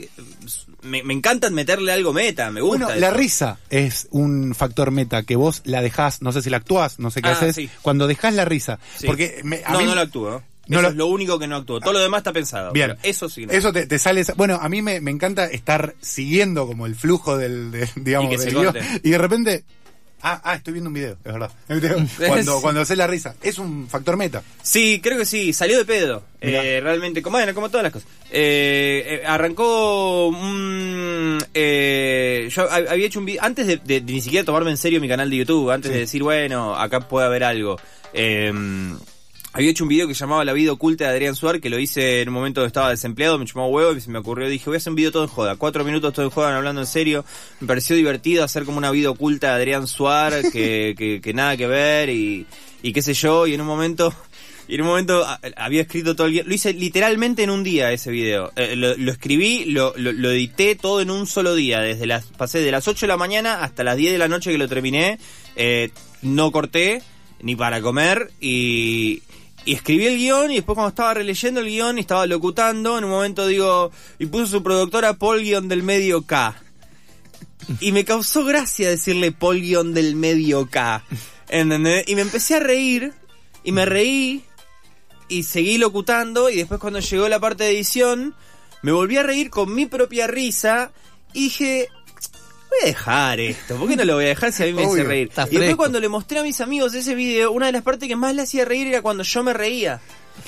me, 0.83 1.03
me 1.03 1.15
encantan 1.15 1.55
meterle 1.55 1.91
algo 1.93 2.13
meta. 2.13 2.51
Me 2.51 2.61
gusta. 2.61 2.85
Bueno, 2.87 3.01
la 3.01 3.11
risa 3.11 3.59
es 3.71 4.09
un 4.11 4.55
factor 4.55 4.91
meta 4.91 5.23
que 5.23 5.37
vos 5.37 5.63
la 5.65 5.81
dejás, 5.81 6.21
no 6.21 6.33
sé 6.33 6.43
si 6.43 6.51
la 6.51 6.59
actuás, 6.59 6.99
no 6.99 7.11
sé 7.11 7.23
qué 7.23 7.31
Ah, 7.31 7.33
haces, 7.33 7.57
sí. 7.57 7.71
cuando 7.81 8.07
dejás 8.07 8.35
la 8.35 8.45
risa. 8.45 8.79
Sí. 8.99 9.07
Porque 9.07 9.41
me- 9.43 9.63
a 9.65 9.73
no, 9.73 9.79
mí- 9.79 9.85
no 9.87 9.95
lo 9.95 10.03
actúo. 10.03 10.43
No 10.69 10.77
eso 10.79 10.83
lo- 10.83 10.89
es 10.91 10.95
lo 10.97 11.07
único 11.07 11.39
que 11.39 11.47
no 11.47 11.57
actúo. 11.57 11.81
Todo 11.81 11.93
lo 11.95 11.99
demás 12.01 12.19
está 12.19 12.33
pensado. 12.33 12.73
Bien. 12.73 12.97
Eso 13.03 13.29
sí. 13.29 13.47
no. 13.47 13.53
Eso 13.53 13.73
te, 13.73 13.87
te 13.87 13.99
sale. 13.99 14.23
Bueno, 14.37 14.59
a 14.61 14.69
mí 14.69 14.83
me, 14.83 15.01
me 15.01 15.11
encanta 15.11 15.47
estar 15.47 15.95
siguiendo 16.01 16.67
como 16.67 16.87
el 16.87 16.95
flujo 16.95 17.37
del, 17.37 17.71
de- 17.71 17.89
digamos, 17.97 18.33
Y 18.33 18.37
que 18.37 18.45
del 18.45 19.01
y 19.03 19.11
de 19.11 19.19
repente. 19.19 19.65
Ah, 20.21 20.41
ah, 20.43 20.57
estoy 20.57 20.73
viendo 20.73 20.89
un 20.89 20.95
video, 20.95 21.13
es 21.25 21.33
verdad. 21.33 21.49
Cuando, 22.27 22.61
cuando 22.61 22.81
haces 22.81 22.99
la 22.99 23.07
risa. 23.07 23.37
Es 23.41 23.57
un 23.61 23.87
factor 23.89 24.17
meta. 24.17 24.43
Sí, 24.65 24.99
creo 25.01 25.17
que 25.17 25.25
sí, 25.25 25.53
salió 25.53 25.79
de 25.79 25.85
pedo. 25.85 26.25
Eh, 26.41 26.81
realmente, 26.83 27.23
como, 27.23 27.37
bueno, 27.37 27.55
como 27.55 27.69
todas 27.71 27.85
las 27.85 27.93
cosas. 27.93 28.09
Eh, 28.33 29.21
eh, 29.23 29.27
arrancó 29.27 30.27
un... 30.27 31.39
eh, 31.55 32.49
yo 32.51 32.69
hab- 32.69 32.89
había 32.91 33.07
hecho 33.07 33.21
un 33.21 33.27
video, 33.27 33.43
antes 33.45 33.69
de, 33.69 33.77
de- 33.77 34.01
de 34.01 34.13
ni 34.13 34.21
siquiera 34.21 34.45
tomarme 34.45 34.71
en 34.73 34.77
serio 34.77 35.01
mi 35.01 35.07
canal 35.09 35.31
de 35.31 35.37
YouTube, 35.37 35.71
antes 35.71 35.93
de 35.93 35.99
decir, 36.01 36.23
bueno, 36.25 36.75
acá 36.75 36.99
puede 37.09 37.27
haber 37.27 37.45
algo. 37.45 37.77
eh, 38.13 38.53
había 39.59 39.73
hecho 39.73 39.83
un 39.83 39.89
video 39.89 40.07
que 40.07 40.15
llamaba 40.15 40.45
La 40.45 40.53
vida 40.53 40.71
oculta 40.71 41.07
de 41.07 41.11
Adrián 41.11 41.35
Suar, 41.35 41.61
que 41.61 41.69
lo 41.69 41.81
hice 41.81 42.23
en 42.23 42.29
un 42.29 42.35
momento 42.35 42.61
que 42.61 42.69
estaba 42.69 42.91
desempleado, 42.91 43.41
me 43.41 43.45
chumó 43.45 43.67
huevo 43.67 43.93
y 43.93 44.01
se 44.01 44.09
me 44.09 44.21
ocurrió, 44.21 44.49
dije, 44.49 44.67
voy 44.67 44.77
a 44.77 44.77
hacer 44.77 44.93
un 44.93 44.95
video 44.95 45.11
todo 45.11 45.25
en 45.25 45.29
joda, 45.29 45.57
cuatro 45.57 45.83
minutos 45.83 46.15
todo 46.15 46.25
en 46.27 46.31
joda, 46.31 46.57
hablando 46.57 46.81
en 46.81 46.87
serio. 46.87 47.25
Me 47.59 47.67
pareció 47.67 47.97
divertido 47.97 48.45
hacer 48.45 48.65
como 48.65 48.79
una 48.79 48.93
vida 48.93 49.11
oculta 49.11 49.49
de 49.49 49.55
Adrián 49.55 49.89
Suar, 49.89 50.53
que, 50.53 50.95
que, 50.97 51.21
que 51.21 51.35
nada 51.35 51.57
que 51.57 51.67
ver 51.67 52.09
y, 52.09 52.47
y 52.85 52.93
qué 52.93 53.03
sé 53.03 53.15
yo, 53.15 53.49
y 53.49 53.55
en 53.55 53.61
un 53.61 53.67
momento... 53.67 54.15
Y 54.69 54.75
en 54.75 54.83
un 54.83 54.89
momento 54.89 55.27
había 55.57 55.81
escrito 55.81 56.15
todo 56.15 56.27
el 56.27 56.35
guion. 56.35 56.47
Lo 56.47 56.55
hice 56.55 56.75
literalmente 56.75 57.43
en 57.43 57.49
un 57.49 57.65
día 57.65 57.91
ese 57.91 58.11
video. 58.11 58.53
Eh, 58.55 58.77
lo, 58.77 58.95
lo 58.99 59.13
escribí, 59.13 59.65
lo, 59.65 59.95
lo, 59.97 60.13
lo 60.13 60.31
edité 60.31 60.75
todo 60.75 61.01
en 61.01 61.11
un 61.11 61.27
solo 61.27 61.55
día. 61.55 61.81
Desde 61.81 62.07
las, 62.07 62.27
pasé 62.27 62.61
de 62.61 62.71
las 62.71 62.87
8 62.87 63.07
de 63.07 63.09
la 63.09 63.17
mañana 63.17 63.65
hasta 63.65 63.83
las 63.83 63.97
10 63.97 64.13
de 64.13 64.19
la 64.19 64.29
noche 64.29 64.53
que 64.53 64.59
lo 64.59 64.69
terminé. 64.69 65.19
Eh, 65.57 65.89
no 66.21 66.53
corté 66.53 67.01
ni 67.41 67.57
para 67.57 67.81
comer 67.81 68.31
y, 68.41 69.23
y 69.69 69.75
escribí 69.75 70.07
el 70.07 70.17
guion 70.17 70.51
y 70.51 70.55
después 70.55 70.77
cuando 70.77 70.89
estaba 70.89 71.13
releyendo 71.13 71.61
el 71.61 71.67
guion 71.67 71.99
y 71.99 72.01
estaba 72.01 72.27
locutando, 72.27 72.97
en 72.97 73.05
un 73.05 73.11
momento 73.11 73.47
digo, 73.47 73.93
y 74.19 74.25
puso 74.25 74.47
su 74.47 74.63
productora 74.63 75.13
Paul 75.13 75.43
guion 75.43 75.69
del 75.69 75.83
medio 75.83 76.23
K. 76.23 76.57
Y 77.81 77.93
me 77.93 78.07
causó 78.07 78.47
gracia 78.47 78.89
decirle 78.89 79.31
Paul 79.31 79.61
guion 79.61 79.93
del 79.93 80.17
medio 80.17 80.71
K. 80.71 81.05
¿Entendés? 81.51 82.05
Y 82.09 82.15
me 82.15 82.23
empecé 82.23 82.55
a 82.55 82.61
reír 82.61 83.13
y 83.63 83.73
me 83.73 83.85
reí 83.85 84.43
y 85.29 85.43
seguí 85.43 85.77
locutando 85.77 86.49
y 86.49 86.57
después 86.57 86.81
cuando 86.81 87.01
llegó 87.01 87.29
la 87.29 87.39
parte 87.39 87.65
de 87.65 87.73
edición 87.73 88.35
me 88.81 88.93
volví 88.93 89.19
a 89.19 89.23
reír 89.23 89.51
con 89.51 89.75
mi 89.75 89.85
propia 89.85 90.29
risa 90.29 90.93
y 91.35 91.43
dije 91.43 91.91
voy 92.69 92.79
a 92.83 92.87
dejar 92.87 93.41
esto, 93.41 93.77
¿por 93.77 93.89
qué 93.89 93.97
no 93.97 94.05
lo 94.05 94.15
voy 94.15 94.25
a 94.27 94.29
dejar 94.29 94.53
si 94.53 94.63
a 94.63 94.67
mí 94.67 94.73
me 94.73 94.83
hace 94.83 94.93
Obvio. 94.93 95.05
reír? 95.05 95.29
Está 95.29 95.47
Y 95.51 95.57
después 95.57 95.77
cuando 95.77 96.01
le 96.01 96.09
mostré 96.09 96.39
a 96.39 96.43
mis 96.43 96.61
amigos 96.61 96.95
ese 96.95 97.15
video, 97.15 97.53
una 97.53 97.67
de 97.67 97.73
las 97.73 97.83
partes 97.83 98.09
que 98.09 98.17
más 98.17 98.35
le 98.35 98.43
hacía 98.43 98.65
reír 98.65 98.89
era 98.89 99.03
cuando 99.03 99.23
yo 99.23 99.43
me 99.43 99.53
reía. 99.53 100.01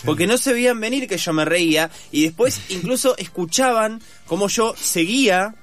Porque 0.04 0.26
no 0.26 0.38
se 0.38 0.52
veían 0.52 0.78
venir 0.80 1.08
que 1.08 1.18
yo 1.18 1.32
me 1.32 1.44
reía 1.44 1.90
y 2.12 2.22
después 2.22 2.60
incluso 2.68 3.16
escuchaban 3.18 4.00
como 4.26 4.48
yo 4.48 4.74
seguía 4.76 5.54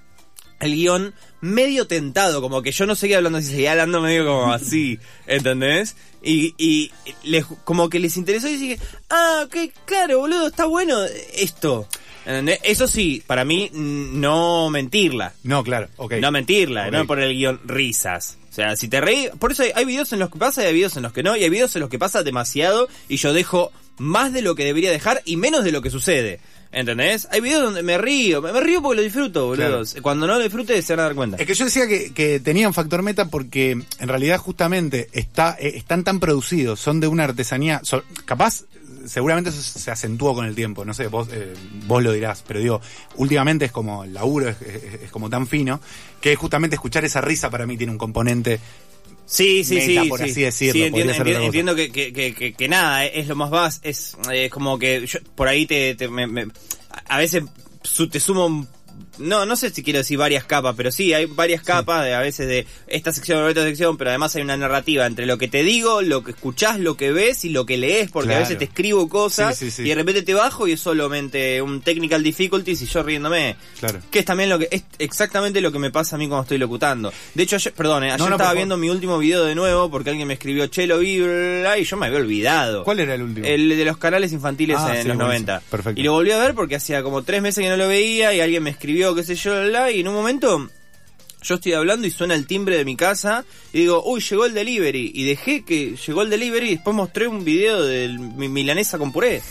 el 0.59 0.73
guion 0.73 1.13
medio 1.39 1.87
tentado, 1.87 2.41
como 2.41 2.61
que 2.61 2.71
yo 2.71 2.85
no 2.85 2.95
seguía 2.95 3.17
hablando 3.17 3.37
así, 3.39 3.49
seguía 3.49 3.71
hablando 3.71 4.01
medio 4.01 4.25
como 4.25 4.51
así, 4.53 4.99
¿entendés? 5.27 5.95
Y, 6.23 6.55
y 6.57 6.91
les, 7.23 7.45
como 7.63 7.89
que 7.89 7.99
les 7.99 8.17
interesó 8.17 8.47
y 8.49 8.57
dije, 8.57 8.79
ah, 9.09 9.43
ok, 9.45 9.55
claro, 9.85 10.19
boludo, 10.19 10.47
está 10.47 10.65
bueno 10.65 11.03
esto. 11.35 11.87
¿Entendés? 12.27 12.59
Eso 12.63 12.87
sí, 12.87 13.23
para 13.25 13.45
mí, 13.45 13.71
no 13.73 14.69
mentirla. 14.69 15.33
No, 15.43 15.63
claro, 15.63 15.87
ok. 15.95 16.15
No 16.19 16.29
mentirla, 16.31 16.91
no 16.91 17.07
poner 17.07 17.25
el 17.29 17.37
guion 17.37 17.61
risas. 17.65 18.37
O 18.51 18.53
sea, 18.53 18.75
si 18.75 18.87
te 18.89 18.99
reí, 18.99 19.29
por 19.39 19.51
eso 19.53 19.63
hay, 19.63 19.71
hay 19.75 19.85
videos 19.85 20.11
en 20.13 20.19
los 20.19 20.29
que 20.29 20.37
pasa 20.37 20.63
y 20.63 20.65
hay 20.67 20.73
videos 20.73 20.97
en 20.97 21.03
los 21.03 21.13
que 21.13 21.23
no, 21.23 21.37
y 21.37 21.43
hay 21.43 21.49
videos 21.49 21.75
en 21.75 21.81
los 21.81 21.89
que 21.89 21.99
pasa 21.99 22.23
demasiado 22.23 22.89
y 23.07 23.17
yo 23.17 23.31
dejo 23.31 23.71
más 23.97 24.33
de 24.33 24.41
lo 24.41 24.55
que 24.55 24.65
debería 24.65 24.91
dejar 24.91 25.21
y 25.25 25.37
menos 25.37 25.63
de 25.63 25.71
lo 25.71 25.81
que 25.81 25.89
sucede. 25.89 26.39
¿Entendés? 26.69 27.29
Hay 27.31 27.39
videos 27.39 27.63
donde 27.63 27.81
me 27.81 27.97
río, 27.97 28.41
me, 28.41 28.51
me 28.51 28.59
río 28.59 28.81
porque 28.81 28.97
lo 28.97 29.01
disfruto, 29.03 29.45
boludo. 29.47 29.83
Claro. 29.85 30.01
Cuando 30.01 30.27
no 30.27 30.33
lo 30.37 30.43
disfrute 30.43 30.81
se 30.81 30.93
van 30.93 30.99
a 30.99 31.03
dar 31.03 31.15
cuenta. 31.15 31.37
Es 31.37 31.47
que 31.47 31.53
yo 31.53 31.63
decía 31.63 31.87
que, 31.87 32.13
que 32.13 32.41
tenían 32.41 32.73
factor 32.73 33.01
meta 33.03 33.29
porque 33.29 33.71
en 33.71 34.07
realidad 34.07 34.37
justamente 34.37 35.07
está, 35.13 35.55
eh, 35.61 35.73
están 35.75 36.03
tan 36.03 36.19
producidos, 36.19 36.81
son 36.81 36.99
de 36.99 37.07
una 37.07 37.23
artesanía, 37.23 37.79
son- 37.83 38.03
capaz 38.25 38.65
seguramente 39.07 39.49
eso 39.49 39.61
se 39.61 39.89
acentuó 39.91 40.33
con 40.35 40.45
el 40.45 40.53
tiempo, 40.55 40.85
no 40.85 40.93
sé, 40.93 41.07
vos, 41.07 41.27
eh, 41.31 41.53
vos 41.85 42.03
lo 42.03 42.11
dirás, 42.11 42.43
pero 42.47 42.59
digo, 42.59 42.81
últimamente 43.15 43.65
es 43.65 43.71
como 43.71 44.03
el 44.03 44.13
laburo, 44.13 44.49
es, 44.49 44.61
es- 44.61 45.01
es 45.03 45.11
como 45.11 45.29
tan 45.29 45.47
fino, 45.47 45.79
que 46.21 46.35
justamente 46.35 46.75
escuchar 46.75 47.05
esa 47.05 47.21
risa 47.21 47.49
para 47.49 47.65
mí 47.65 47.77
tiene 47.77 47.91
un 47.91 47.97
componente 47.97 48.59
Sí, 49.25 49.63
sí, 49.65 49.75
meta, 49.75 50.03
sí. 50.03 50.09
por 50.09 50.19
sí. 50.19 50.25
así 50.31 50.41
decirlo, 50.41 50.73
Sí, 50.73 50.79
entiendo, 50.85 51.75
que, 51.75 51.91
que, 52.13 52.33
que, 52.33 52.53
que- 52.53 52.67
nada, 52.69 53.05
eh, 53.05 53.11
es 53.19 53.27
lo 53.27 53.35
más 53.35 53.49
vas, 53.49 53.79
es, 53.83 54.15
es 54.31 54.49
como 54.49 54.79
que 54.79 55.05
yo 55.05 55.19
por 55.35 55.47
ahí 55.49 55.65
te, 55.65 55.95
te- 55.95 56.07
me- 56.07 56.27
me- 56.27 56.47
a 57.09 57.17
veces 57.17 57.43
te 58.09 58.19
sumo 58.21 58.45
un- 58.45 58.67
no, 59.19 59.45
no 59.45 59.55
sé 59.55 59.69
si 59.69 59.83
quiero 59.83 59.99
decir 59.99 60.17
varias 60.17 60.43
capas, 60.45 60.75
pero 60.75 60.91
sí, 60.91 61.13
hay 61.13 61.25
varias 61.25 61.61
capas 61.61 62.03
de, 62.05 62.13
a 62.13 62.19
veces 62.19 62.47
de 62.47 62.65
esta 62.87 63.11
sección 63.13 63.43
o 63.43 63.47
esta 63.49 63.63
sección, 63.63 63.97
pero 63.97 64.09
además 64.11 64.35
hay 64.35 64.41
una 64.43 64.57
narrativa 64.57 65.05
entre 65.05 65.25
lo 65.25 65.37
que 65.37 65.47
te 65.47 65.63
digo, 65.63 66.01
lo 66.01 66.23
que 66.23 66.31
escuchás, 66.31 66.79
lo 66.79 66.95
que 66.97 67.11
ves 67.11 67.45
y 67.45 67.49
lo 67.49 67.65
que 67.65 67.77
lees, 67.77 68.11
porque 68.11 68.33
a 68.35 68.39
veces 68.39 68.57
te 68.57 68.65
escribo 68.65 69.07
cosas 69.09 69.57
Sí, 69.57 69.65
sí, 69.65 69.71
sí. 69.77 69.81
y 69.83 69.89
de 69.89 69.95
repente 69.95 70.21
te 70.23 70.33
bajo 70.33 70.67
y 70.67 70.73
es 70.73 70.79
solamente 70.79 71.61
un 71.61 71.81
technical 71.81 72.23
difficulties 72.23 72.81
y 72.81 72.85
yo 72.85 73.03
riéndome. 73.03 73.55
Claro. 73.79 73.99
Que 74.11 74.19
es 74.19 74.25
también 74.25 74.49
lo 74.49 74.59
que 74.59 74.67
es 74.71 74.83
exactamente 74.99 75.61
lo 75.61 75.71
que 75.71 75.79
me 75.79 75.91
pasa 75.91 76.15
a 76.15 76.19
mí 76.19 76.27
cuando 76.27 76.43
estoy 76.43 76.57
locutando. 76.57 77.11
De 77.33 77.43
hecho, 77.43 77.55
ayer, 77.55 77.73
perdón, 77.73 78.03
eh, 78.03 78.07
ayer 78.07 78.19
No, 78.19 78.25
no, 78.25 78.31
por 78.37 78.41
estaba 78.41 78.53
viendo 78.53 78.77
mi 78.77 78.89
último 78.89 79.17
video 79.17 79.43
de 79.45 79.55
nuevo 79.55 79.89
porque 79.89 80.09
alguien 80.09 80.27
me 80.27 80.33
escribió 80.35 80.67
Chelo 80.67 80.99
vi 80.99 81.19
bla, 81.19 81.27
bla, 81.27 81.59
bla", 81.61 81.77
y 81.77 81.83
yo 81.83 81.97
me 81.97 82.05
había 82.07 82.19
olvidado. 82.19 82.83
¿Cuál 82.83 82.99
era 82.99 83.15
el 83.15 83.21
último? 83.21 83.45
El 83.47 83.69
de 83.69 83.85
los 83.85 83.97
canales 83.97 84.31
infantiles 84.33 84.77
Ah, 84.79 84.91
en 84.99 85.07
los 85.07 85.17
buenísimo. 85.17 85.23
90. 85.27 85.61
Perfecto. 85.69 85.99
Y 85.99 86.03
lo 86.03 86.13
volví 86.13 86.31
a 86.31 86.37
ver 86.37 86.53
porque 86.53 86.75
hacía 86.75 87.01
como 87.03 87.23
tres 87.23 87.41
meses 87.41 87.63
que 87.63 87.69
no 87.69 87.77
lo 87.77 87.87
veía 87.87 88.33
y 88.33 88.39
alguien 88.41 88.63
me 88.63 88.69
escribió, 88.69 89.06
qué 89.15 89.23
sé 89.23 89.35
yo, 89.35 89.51
bla, 89.51 89.63
bla, 89.67 89.91
y 89.91 89.99
en 90.01 90.07
un 90.07 90.13
momento 90.15 90.69
yo 91.41 91.55
estoy 91.55 91.73
hablando 91.73 92.07
y 92.07 92.11
suena 92.11 92.33
el 92.35 92.45
timbre 92.47 92.77
de 92.77 92.85
mi 92.85 92.95
casa 92.95 93.45
y 93.71 93.79
digo, 93.81 94.03
uy, 94.05 94.21
llegó 94.21 94.45
el 94.45 94.53
delivery. 94.53 95.11
Y 95.13 95.23
dejé 95.25 95.63
que 95.63 95.95
llegó 95.95 96.21
el 96.23 96.29
delivery 96.29 96.67
y 96.67 96.75
después 96.75 96.95
mostré 96.95 97.27
un 97.27 97.43
video 97.45 97.83
de 97.83 98.09
mi 98.09 98.49
milanesa 98.49 98.97
con 98.97 99.11
puré. 99.11 99.41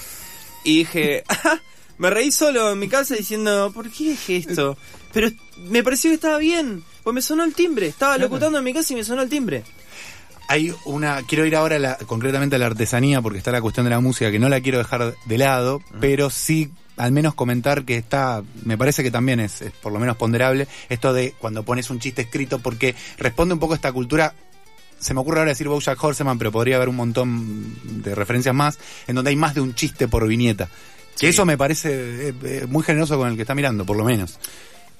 Y 0.65 0.79
dije, 0.79 1.23
"Ah, 1.29 1.61
Me 1.99 2.11
reí 2.11 2.31
solo 2.33 2.73
en 2.73 2.79
mi 2.79 2.89
casa 2.89 3.15
diciendo, 3.15 3.71
¿por 3.75 3.89
qué 3.91 4.11
dije 4.11 4.37
esto? 4.37 4.77
Pero 5.15 5.31
me 5.71 5.83
pareció 5.83 6.11
que 6.11 6.17
estaba 6.17 6.37
bien, 6.37 6.85
pues 7.03 7.15
me 7.15 7.23
sonó 7.23 7.45
el 7.45 7.55
timbre. 7.55 7.87
Estaba 7.87 8.19
locutando 8.19 8.59
en 8.59 8.65
mi 8.65 8.75
casa 8.75 8.93
y 8.93 8.97
me 8.97 9.05
sonó 9.05 9.23
el 9.23 9.31
timbre. 9.31 9.63
Hay 10.49 10.73
una, 10.85 11.23
quiero 11.23 11.47
ir 11.47 11.57
ahora 11.57 11.77
a 11.77 11.79
la- 11.79 11.97
concretamente 11.97 12.57
a 12.57 12.59
la 12.59 12.67
artesanía 12.67 13.23
porque 13.23 13.39
está 13.39 13.51
la 13.51 13.63
cuestión 13.63 13.85
de 13.85 13.91
la 13.91 14.01
música 14.01 14.31
que 14.31 14.39
no 14.39 14.49
la 14.51 14.61
quiero 14.61 14.79
dejar 14.79 15.15
de 15.25 15.39
lado, 15.39 15.81
pero 16.01 16.29
sí 16.31 16.71
al 16.97 17.13
menos 17.13 17.35
comentar 17.35 17.85
que 17.85 17.97
está, 17.97 18.43
me 18.65 18.79
parece 18.79 19.03
que 19.03 19.11
también 19.11 19.41
es, 19.41 19.61
es 19.63 19.73
por 19.73 19.93
lo 19.93 19.99
menos 19.99 20.17
ponderable 20.17 20.67
esto 20.89 21.13
de 21.13 21.33
cuando 21.39 21.63
pones 21.63 21.91
un 21.91 21.99
chiste 22.01 22.23
escrito 22.23 22.59
porque 22.59 22.95
responde 23.19 23.55
un 23.55 23.61
poco 23.61 23.75
a 23.75 23.77
esta 23.77 23.93
cultura 23.93 24.35
se 24.99 25.13
me 25.13 25.21
ocurre 25.21 25.41
ahora 25.41 25.51
decir 25.51 25.69
Bojack 25.69 26.03
Horseman, 26.03 26.39
pero 26.39 26.51
podría 26.51 26.77
haber 26.77 26.89
un 26.89 26.97
montón 26.97 27.77
de 28.03 28.15
referencias 28.15 28.55
más, 28.55 28.79
en 29.07 29.15
donde 29.15 29.29
hay 29.29 29.37
más 29.37 29.55
de 29.55 29.61
un 29.61 29.75
chiste 29.75 30.09
por 30.09 30.27
viñeta. 30.27 30.67
Que 31.19 31.21
Sí. 31.21 31.27
eso 31.27 31.45
me 31.45 31.59
parece 31.59 32.29
eh, 32.31 32.35
eh, 32.45 32.67
muy 32.67 32.83
generoso 32.83 33.19
con 33.19 33.29
el 33.29 33.37
que 33.37 33.43
está 33.43 33.55
mirando, 33.55 33.85
por 33.85 33.95
lo 33.99 34.05
menos. 34.05 34.39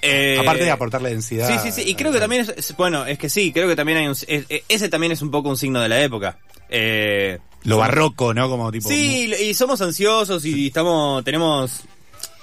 Eh, 0.03 0.37
Aparte 0.39 0.65
de 0.65 0.71
aportarle 0.71 1.09
densidad. 1.09 1.49
Sí, 1.63 1.71
sí, 1.71 1.81
sí. 1.83 1.91
Y 1.91 1.95
creo 1.95 2.13
que 2.13 2.19
también 2.21 2.43
es, 2.43 2.51
es- 2.51 2.77
bueno, 2.77 3.07
es 3.07 3.19
que 3.19 3.31
sí, 3.31 3.53
creo 3.53 3.67
que 3.69 3.75
también 3.77 3.97
hay 3.97 4.07
un, 4.07 4.13
es- 4.13 4.45
ese 4.69 4.89
también 4.91 5.13
es 5.13 5.23
un 5.23 5.31
poco 5.31 5.49
un 5.49 5.57
signo 5.57 5.81
de 5.81 5.89
la 5.89 6.03
época. 6.03 6.37
Eh, 6.69 7.39
Lo 7.67 7.79
barroco, 7.79 8.33
¿no? 8.35 8.49
Como 8.49 8.71
tipo. 8.73 8.89
sí, 8.89 9.33
y 9.49 9.55
somos 9.55 9.81
ansiosos 9.83 10.45
y 10.45 10.69
estamos, 10.69 11.23
tenemos 11.25 11.83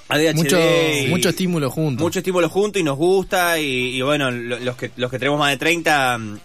ADHD 0.10 0.36
Mucho, 0.36 0.58
y- 0.60 1.08
mucho 1.08 1.30
estímulo 1.30 1.70
junto. 1.72 2.04
mucho 2.04 2.20
estímulo 2.20 2.50
junto 2.50 2.78
y 2.80 2.84
nos 2.84 2.98
gusta 2.98 3.58
y, 3.60 3.96
y 3.98 4.02
bueno, 4.02 4.30
lo- 4.32 4.60
los 4.60 4.76
que 4.76 4.92
los 4.98 5.10
que 5.10 5.18
tenemos 5.20 5.40
más 5.40 5.50
de 5.52 5.58
30 5.58 6.18
mm, 6.18 6.40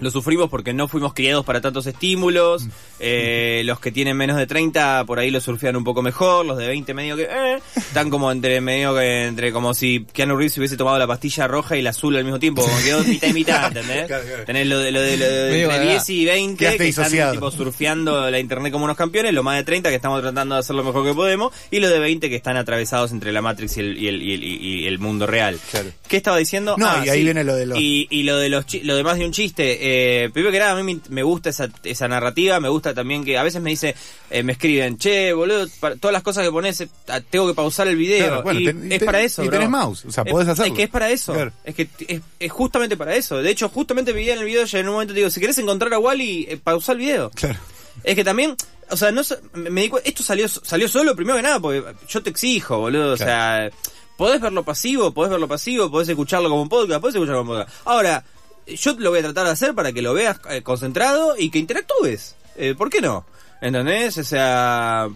lo 0.00 0.10
sufrimos 0.10 0.50
porque 0.50 0.72
no 0.72 0.88
fuimos 0.88 1.14
criados 1.14 1.44
para 1.44 1.60
tantos 1.60 1.86
estímulos. 1.86 2.64
Eh, 3.00 3.62
los 3.64 3.80
que 3.80 3.92
tienen 3.92 4.16
menos 4.16 4.36
de 4.36 4.46
30 4.46 5.04
por 5.06 5.18
ahí 5.18 5.30
lo 5.30 5.40
surfean 5.40 5.76
un 5.76 5.84
poco 5.84 6.02
mejor. 6.02 6.44
Los 6.46 6.58
de 6.58 6.66
20 6.66 6.94
medio 6.94 7.16
que 7.16 7.24
eh, 7.24 7.58
están 7.76 8.10
como 8.10 8.30
entre 8.30 8.60
medio 8.60 8.94
que 8.94 9.24
entre 9.26 9.52
como 9.52 9.74
si 9.74 10.04
Keanu 10.12 10.36
Reeves 10.36 10.56
hubiese 10.58 10.76
tomado 10.76 10.98
la 10.98 11.06
pastilla 11.06 11.46
roja 11.46 11.76
y 11.76 11.82
la 11.82 11.90
azul 11.90 12.16
al 12.16 12.24
mismo 12.24 12.38
tiempo, 12.38 12.62
como 12.62 12.76
quedó 12.82 13.02
mitad 13.04 13.28
y 13.28 13.32
mitad, 13.32 13.66
¿entendés? 13.68 14.06
Claro, 14.06 14.24
claro. 14.24 14.44
Tenés 14.44 14.66
lo 14.66 14.78
de 14.78 14.92
lo 14.92 15.00
de, 15.00 15.16
lo 15.16 15.24
de 15.26 15.50
Medio 15.50 15.64
entre 15.66 15.78
gaga. 15.78 15.90
10 15.90 16.10
y 16.10 16.24
20 16.24 16.56
Quedaste 16.58 16.78
que 16.78 16.88
están 16.88 17.04
disociado. 17.04 17.32
tipo 17.32 17.50
surfeando 17.50 18.30
la 18.30 18.38
internet 18.38 18.72
como 18.72 18.84
unos 18.84 18.96
campeones, 18.96 19.32
lo 19.32 19.42
más 19.42 19.56
de 19.56 19.64
30 19.64 19.88
que 19.90 19.96
estamos 19.96 20.20
tratando 20.20 20.54
de 20.54 20.60
hacer 20.60 20.76
lo 20.76 20.84
mejor 20.84 21.04
que 21.04 21.14
podemos, 21.14 21.52
y 21.70 21.80
los 21.80 21.90
de 21.90 21.98
20 21.98 22.28
que 22.28 22.36
están 22.36 22.56
atravesados 22.56 23.12
entre 23.12 23.32
la 23.32 23.42
Matrix 23.42 23.76
y 23.76 23.80
el, 23.80 23.98
y 23.98 24.08
el, 24.08 24.22
y 24.22 24.32
el, 24.34 24.44
y 24.44 24.86
el 24.86 24.98
mundo 24.98 25.26
real. 25.26 25.58
Claro. 25.70 25.90
¿Qué 26.08 26.16
estaba 26.16 26.36
diciendo? 26.38 26.76
No, 26.78 27.04
y 27.04 27.08
ahí 27.08 27.24
viene 27.24 27.44
lo 27.44 27.54
de 27.54 27.66
los- 27.66 27.78
Y, 27.78 28.06
y 28.10 28.22
lo 28.24 28.36
de 28.38 28.48
los 28.48 28.66
chi- 28.66 28.80
lo 28.82 28.96
demás 28.96 29.18
de 29.18 29.26
un 29.26 29.32
chiste. 29.32 29.83
Eh, 29.86 30.30
primero 30.32 30.50
que 30.50 30.58
nada, 30.58 30.70
a 30.78 30.82
mí 30.82 30.98
me, 31.10 31.22
gusta 31.22 31.50
esa, 31.50 31.68
esa 31.82 32.08
narrativa, 32.08 32.58
me 32.58 32.70
gusta 32.70 32.94
también 32.94 33.22
que 33.22 33.36
a 33.36 33.42
veces 33.42 33.60
me 33.60 33.68
dice, 33.68 33.94
eh, 34.30 34.42
me 34.42 34.52
escriben, 34.52 34.96
che, 34.96 35.34
boludo, 35.34 35.66
para- 35.78 35.96
todas 35.96 36.14
las 36.14 36.22
cosas 36.22 36.42
que 36.42 36.50
pones, 36.50 36.80
eh, 36.80 36.88
tengo 37.28 37.46
que 37.48 37.52
pausar 37.52 37.86
el 37.88 37.96
video. 37.96 38.26
Claro, 38.28 38.42
bueno, 38.44 38.60
y 38.60 38.64
ten- 38.64 38.90
es 38.90 38.98
ten- 39.00 39.04
para 39.06 39.20
eso, 39.20 39.42
y 39.44 39.48
bro. 39.48 39.58
tenés 39.58 39.68
mouse, 39.68 40.06
o 40.06 40.10
sea, 40.10 40.24
Es- 40.24 40.32
podés 40.32 40.48
hacerlo. 40.48 40.72
Es 40.72 40.76
que 40.78 40.82
es 40.84 40.88
para 40.88 41.10
eso. 41.10 41.34
Claro. 41.34 41.52
Es 41.64 41.74
que 41.74 41.86
es, 42.08 42.22
es 42.40 42.50
justamente 42.50 42.96
para 42.96 43.14
eso. 43.14 43.42
De 43.42 43.50
hecho, 43.50 43.68
justamente 43.68 44.14
vi 44.14 44.30
en 44.30 44.38
el 44.38 44.46
video, 44.46 44.64
ya 44.64 44.78
en 44.78 44.86
un 44.88 44.94
momento 44.94 45.12
te 45.12 45.18
digo, 45.18 45.28
si 45.28 45.38
querés 45.38 45.58
encontrar 45.58 45.92
a 45.92 45.98
Wally, 45.98 46.46
eh, 46.48 46.56
pausa 46.56 46.92
el 46.92 46.98
video. 46.98 47.30
Claro. 47.34 47.58
Es 48.02 48.14
que 48.14 48.24
también, 48.24 48.56
o 48.88 48.96
sea, 48.96 49.12
no 49.12 49.20
me 49.52 49.82
di 49.82 49.90
esto 50.04 50.22
salió 50.22 50.48
salió 50.48 50.88
solo 50.88 51.14
primero 51.14 51.36
que 51.36 51.42
nada 51.42 51.60
porque 51.60 51.84
yo 52.08 52.22
te 52.22 52.30
exijo, 52.30 52.78
boludo, 52.78 53.12
o 53.12 53.16
sea, 53.18 53.68
podés 54.16 54.40
verlo 54.40 54.64
pasivo, 54.64 55.12
podés 55.12 55.30
verlo 55.30 55.46
pasivo, 55.46 55.90
podés 55.90 56.08
escucharlo 56.08 56.48
como 56.48 56.62
un 56.62 56.68
podcast, 56.70 57.02
podés 57.02 57.16
escucharlo 57.16 57.40
como 57.42 57.52
un 57.52 57.58
podcast. 57.58 57.78
Ahora, 57.86 58.24
yo 58.66 58.94
lo 58.98 59.10
voy 59.10 59.20
a 59.20 59.22
tratar 59.22 59.46
de 59.46 59.52
hacer 59.52 59.74
para 59.74 59.92
que 59.92 60.02
lo 60.02 60.14
veas 60.14 60.40
eh, 60.50 60.62
concentrado 60.62 61.34
y 61.38 61.50
que 61.50 61.58
interactúes. 61.58 62.36
Eh, 62.56 62.74
¿Por 62.76 62.90
qué 62.90 63.00
no? 63.00 63.26
¿Entendés? 63.60 64.18
O 64.18 64.24
sea, 64.24 65.08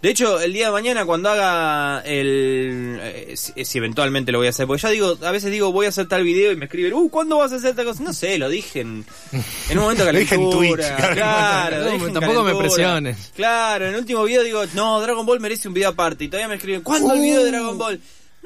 de 0.00 0.10
hecho, 0.10 0.38
el 0.40 0.52
día 0.52 0.66
de 0.66 0.72
mañana 0.72 1.04
cuando 1.04 1.28
haga 1.28 2.00
el... 2.04 2.98
eh, 3.02 3.34
si, 3.36 3.64
si 3.64 3.78
eventualmente 3.78 4.30
lo 4.30 4.38
voy 4.38 4.46
a 4.46 4.50
hacer, 4.50 4.66
porque 4.68 4.82
ya 4.82 4.90
digo, 4.90 5.18
a 5.22 5.32
veces 5.32 5.50
digo, 5.50 5.72
voy 5.72 5.86
a 5.86 5.88
hacer 5.88 6.06
tal 6.06 6.22
video 6.22 6.52
y 6.52 6.56
me 6.56 6.66
escriben, 6.66 6.92
uh, 6.94 7.08
¿cuándo 7.10 7.38
vas 7.38 7.52
a 7.52 7.56
hacer 7.56 7.74
tal 7.74 7.84
cosa? 7.86 8.04
No 8.04 8.12
sé, 8.12 8.38
lo 8.38 8.48
dije 8.48 8.80
en, 8.80 9.04
en 9.68 9.78
un 9.78 9.82
momento 9.82 10.04
de 10.04 10.12
Lo 10.14 10.18
dije 10.20 10.36
en. 10.36 10.50
Twitch, 10.50 10.76
claro. 10.76 11.14
claro, 11.14 11.84
No, 11.84 11.90
dije 11.90 12.10
tampoco 12.10 12.44
me 12.44 12.54
presiones. 12.54 13.32
Claro, 13.34 13.86
en 13.86 13.94
el 13.94 14.00
último 14.00 14.22
video 14.22 14.44
digo, 14.44 14.62
no, 14.74 15.00
Dragon 15.00 15.26
Ball 15.26 15.40
merece 15.40 15.66
un 15.66 15.74
video 15.74 15.88
aparte. 15.90 16.24
Y 16.24 16.28
todavía 16.28 16.48
me 16.48 16.54
escriben, 16.54 16.82
¿cuándo 16.82 17.14
el 17.14 17.20
video 17.20 17.42
de 17.42 17.50
Dragon 17.50 17.76
Ball? 17.76 18.00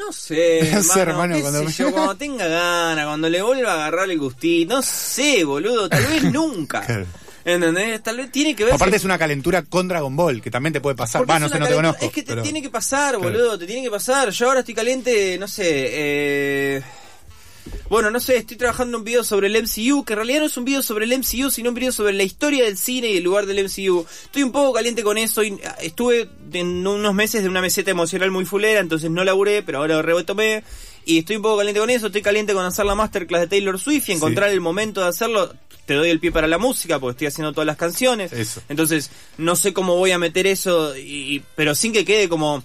No 0.07 0.13
sé, 0.13 0.71
No 0.75 0.83
sé, 0.83 1.01
hermano, 1.01 1.41
cuando- 1.41 1.69
yo, 1.69 1.93
cuando 1.93 2.17
tenga 2.17 2.47
gana, 2.47 3.05
cuando 3.05 3.29
le 3.29 3.41
vuelva 3.43 3.73
a 3.73 3.75
agarrar 3.75 4.11
el 4.11 4.19
gustito, 4.19 4.75
no 4.77 4.83
sé, 4.83 5.45
boludo, 5.45 5.89
tal 5.89 6.05
vez 6.05 6.23
nunca. 6.33 6.81
Claro. 6.83 7.07
¿Entendés? 7.45 8.01
Tal 8.05 8.17
vez 8.19 8.31
tiene 8.31 8.55
que 8.55 8.65
ver 8.65 8.75
Aparte 8.75 8.95
es 8.97 9.05
una 9.05 9.19
calentura 9.19 9.63
con 9.63 9.89
Dragon 9.89 10.15
Ball, 10.15 10.41
que 10.41 10.49
también 10.51 10.73
te 10.73 10.81
puede 10.81 10.95
pasar. 10.95 11.29
Va, 11.29 11.41
no 11.41 11.49
sé, 11.49 11.59
no 11.59 11.67
te 11.67 11.75
conozco. 11.75 12.05
Es 12.07 12.13
que 12.13 12.23
te 12.23 12.29
pero- 12.29 12.43
tiene 12.43 12.63
que 12.63 12.71
pasar, 12.71 13.17
Claro. 13.17 13.33
boludo, 13.33 13.59
te 13.59 13.67
tiene 13.67 13.83
que 13.83 13.91
pasar. 13.91 14.31
Yo 14.31 14.47
ahora 14.47 14.61
estoy 14.61 14.75
caliente, 14.75 15.37
no 15.39 15.49
sé, 15.49 15.65
eh... 15.67 16.83
Bueno, 17.89 18.11
no 18.11 18.21
sé, 18.21 18.37
estoy 18.39 18.57
trabajando 18.57 18.99
un 18.99 19.05
video 19.05 19.23
sobre 19.23 19.49
el 19.49 19.63
MCU, 19.63 20.05
que 20.05 20.15
en 20.15 20.17
realidad 20.17 20.41
no 20.41 20.47
es 20.47 20.57
un 20.57 20.65
video 20.65 20.83
sobre 20.83 21.05
el 21.05 21.19
MCU, 21.19 21.51
sino 21.51 21.69
un 21.69 21.75
video 21.75 21.93
sobre 21.93 22.15
la 22.15 22.23
historia 22.23 22.65
del 22.65 22.79
cine 22.79 23.11
y 23.11 23.19
el 23.19 23.25
lugar 23.25 23.47
del 23.47 23.65
MCU. 23.65 24.07
Estoy 24.25 24.43
un 24.43 24.53
poco 24.53 24.73
caliente 24.73 25.03
con 25.03 25.19
eso 25.19 25.43
y 25.43 25.61
ah, 25.65 25.77
estuve 25.81 26.29
en 26.53 26.87
unos 26.87 27.15
meses 27.15 27.43
de 27.43 27.49
una 27.49 27.61
meseta 27.61 27.91
emocional 27.91 28.31
muy 28.31 28.45
fulera, 28.45 28.81
entonces 28.81 29.11
no 29.11 29.25
laburé, 29.25 29.63
pero 29.63 29.79
ahora 29.79 30.01
retomé. 30.01 30.65
Y 31.05 31.19
estoy 31.19 31.37
un 31.37 31.43
poco 31.43 31.59
caliente 31.59 31.81
con 31.81 31.91
eso, 31.91 32.07
estoy 32.07 32.23
caliente 32.23 32.55
con 32.55 32.65
hacer 32.65 32.87
la 32.87 32.95
masterclass 32.95 33.43
de 33.43 33.49
Taylor 33.49 33.79
Swift 33.79 34.09
y 34.09 34.13
encontrar 34.13 34.51
el 34.51 34.61
momento 34.61 35.01
de 35.01 35.09
hacerlo. 35.09 35.53
Te 35.85 35.95
doy 35.95 36.11
el 36.11 36.21
pie 36.21 36.31
para 36.31 36.47
la 36.47 36.59
música 36.59 37.01
porque 37.01 37.13
estoy 37.13 37.27
haciendo 37.27 37.53
todas 37.53 37.67
las 37.67 37.77
canciones. 37.77 38.33
Eso. 38.33 38.63
Entonces, 38.69 39.11
no 39.37 39.57
sé 39.57 39.73
cómo 39.73 39.97
voy 39.97 40.13
a 40.13 40.19
meter 40.19 40.47
eso, 40.47 40.97
y, 40.97 41.43
pero 41.57 41.75
sin 41.75 41.93
que 41.93 42.05
quede 42.05 42.29
como... 42.29 42.63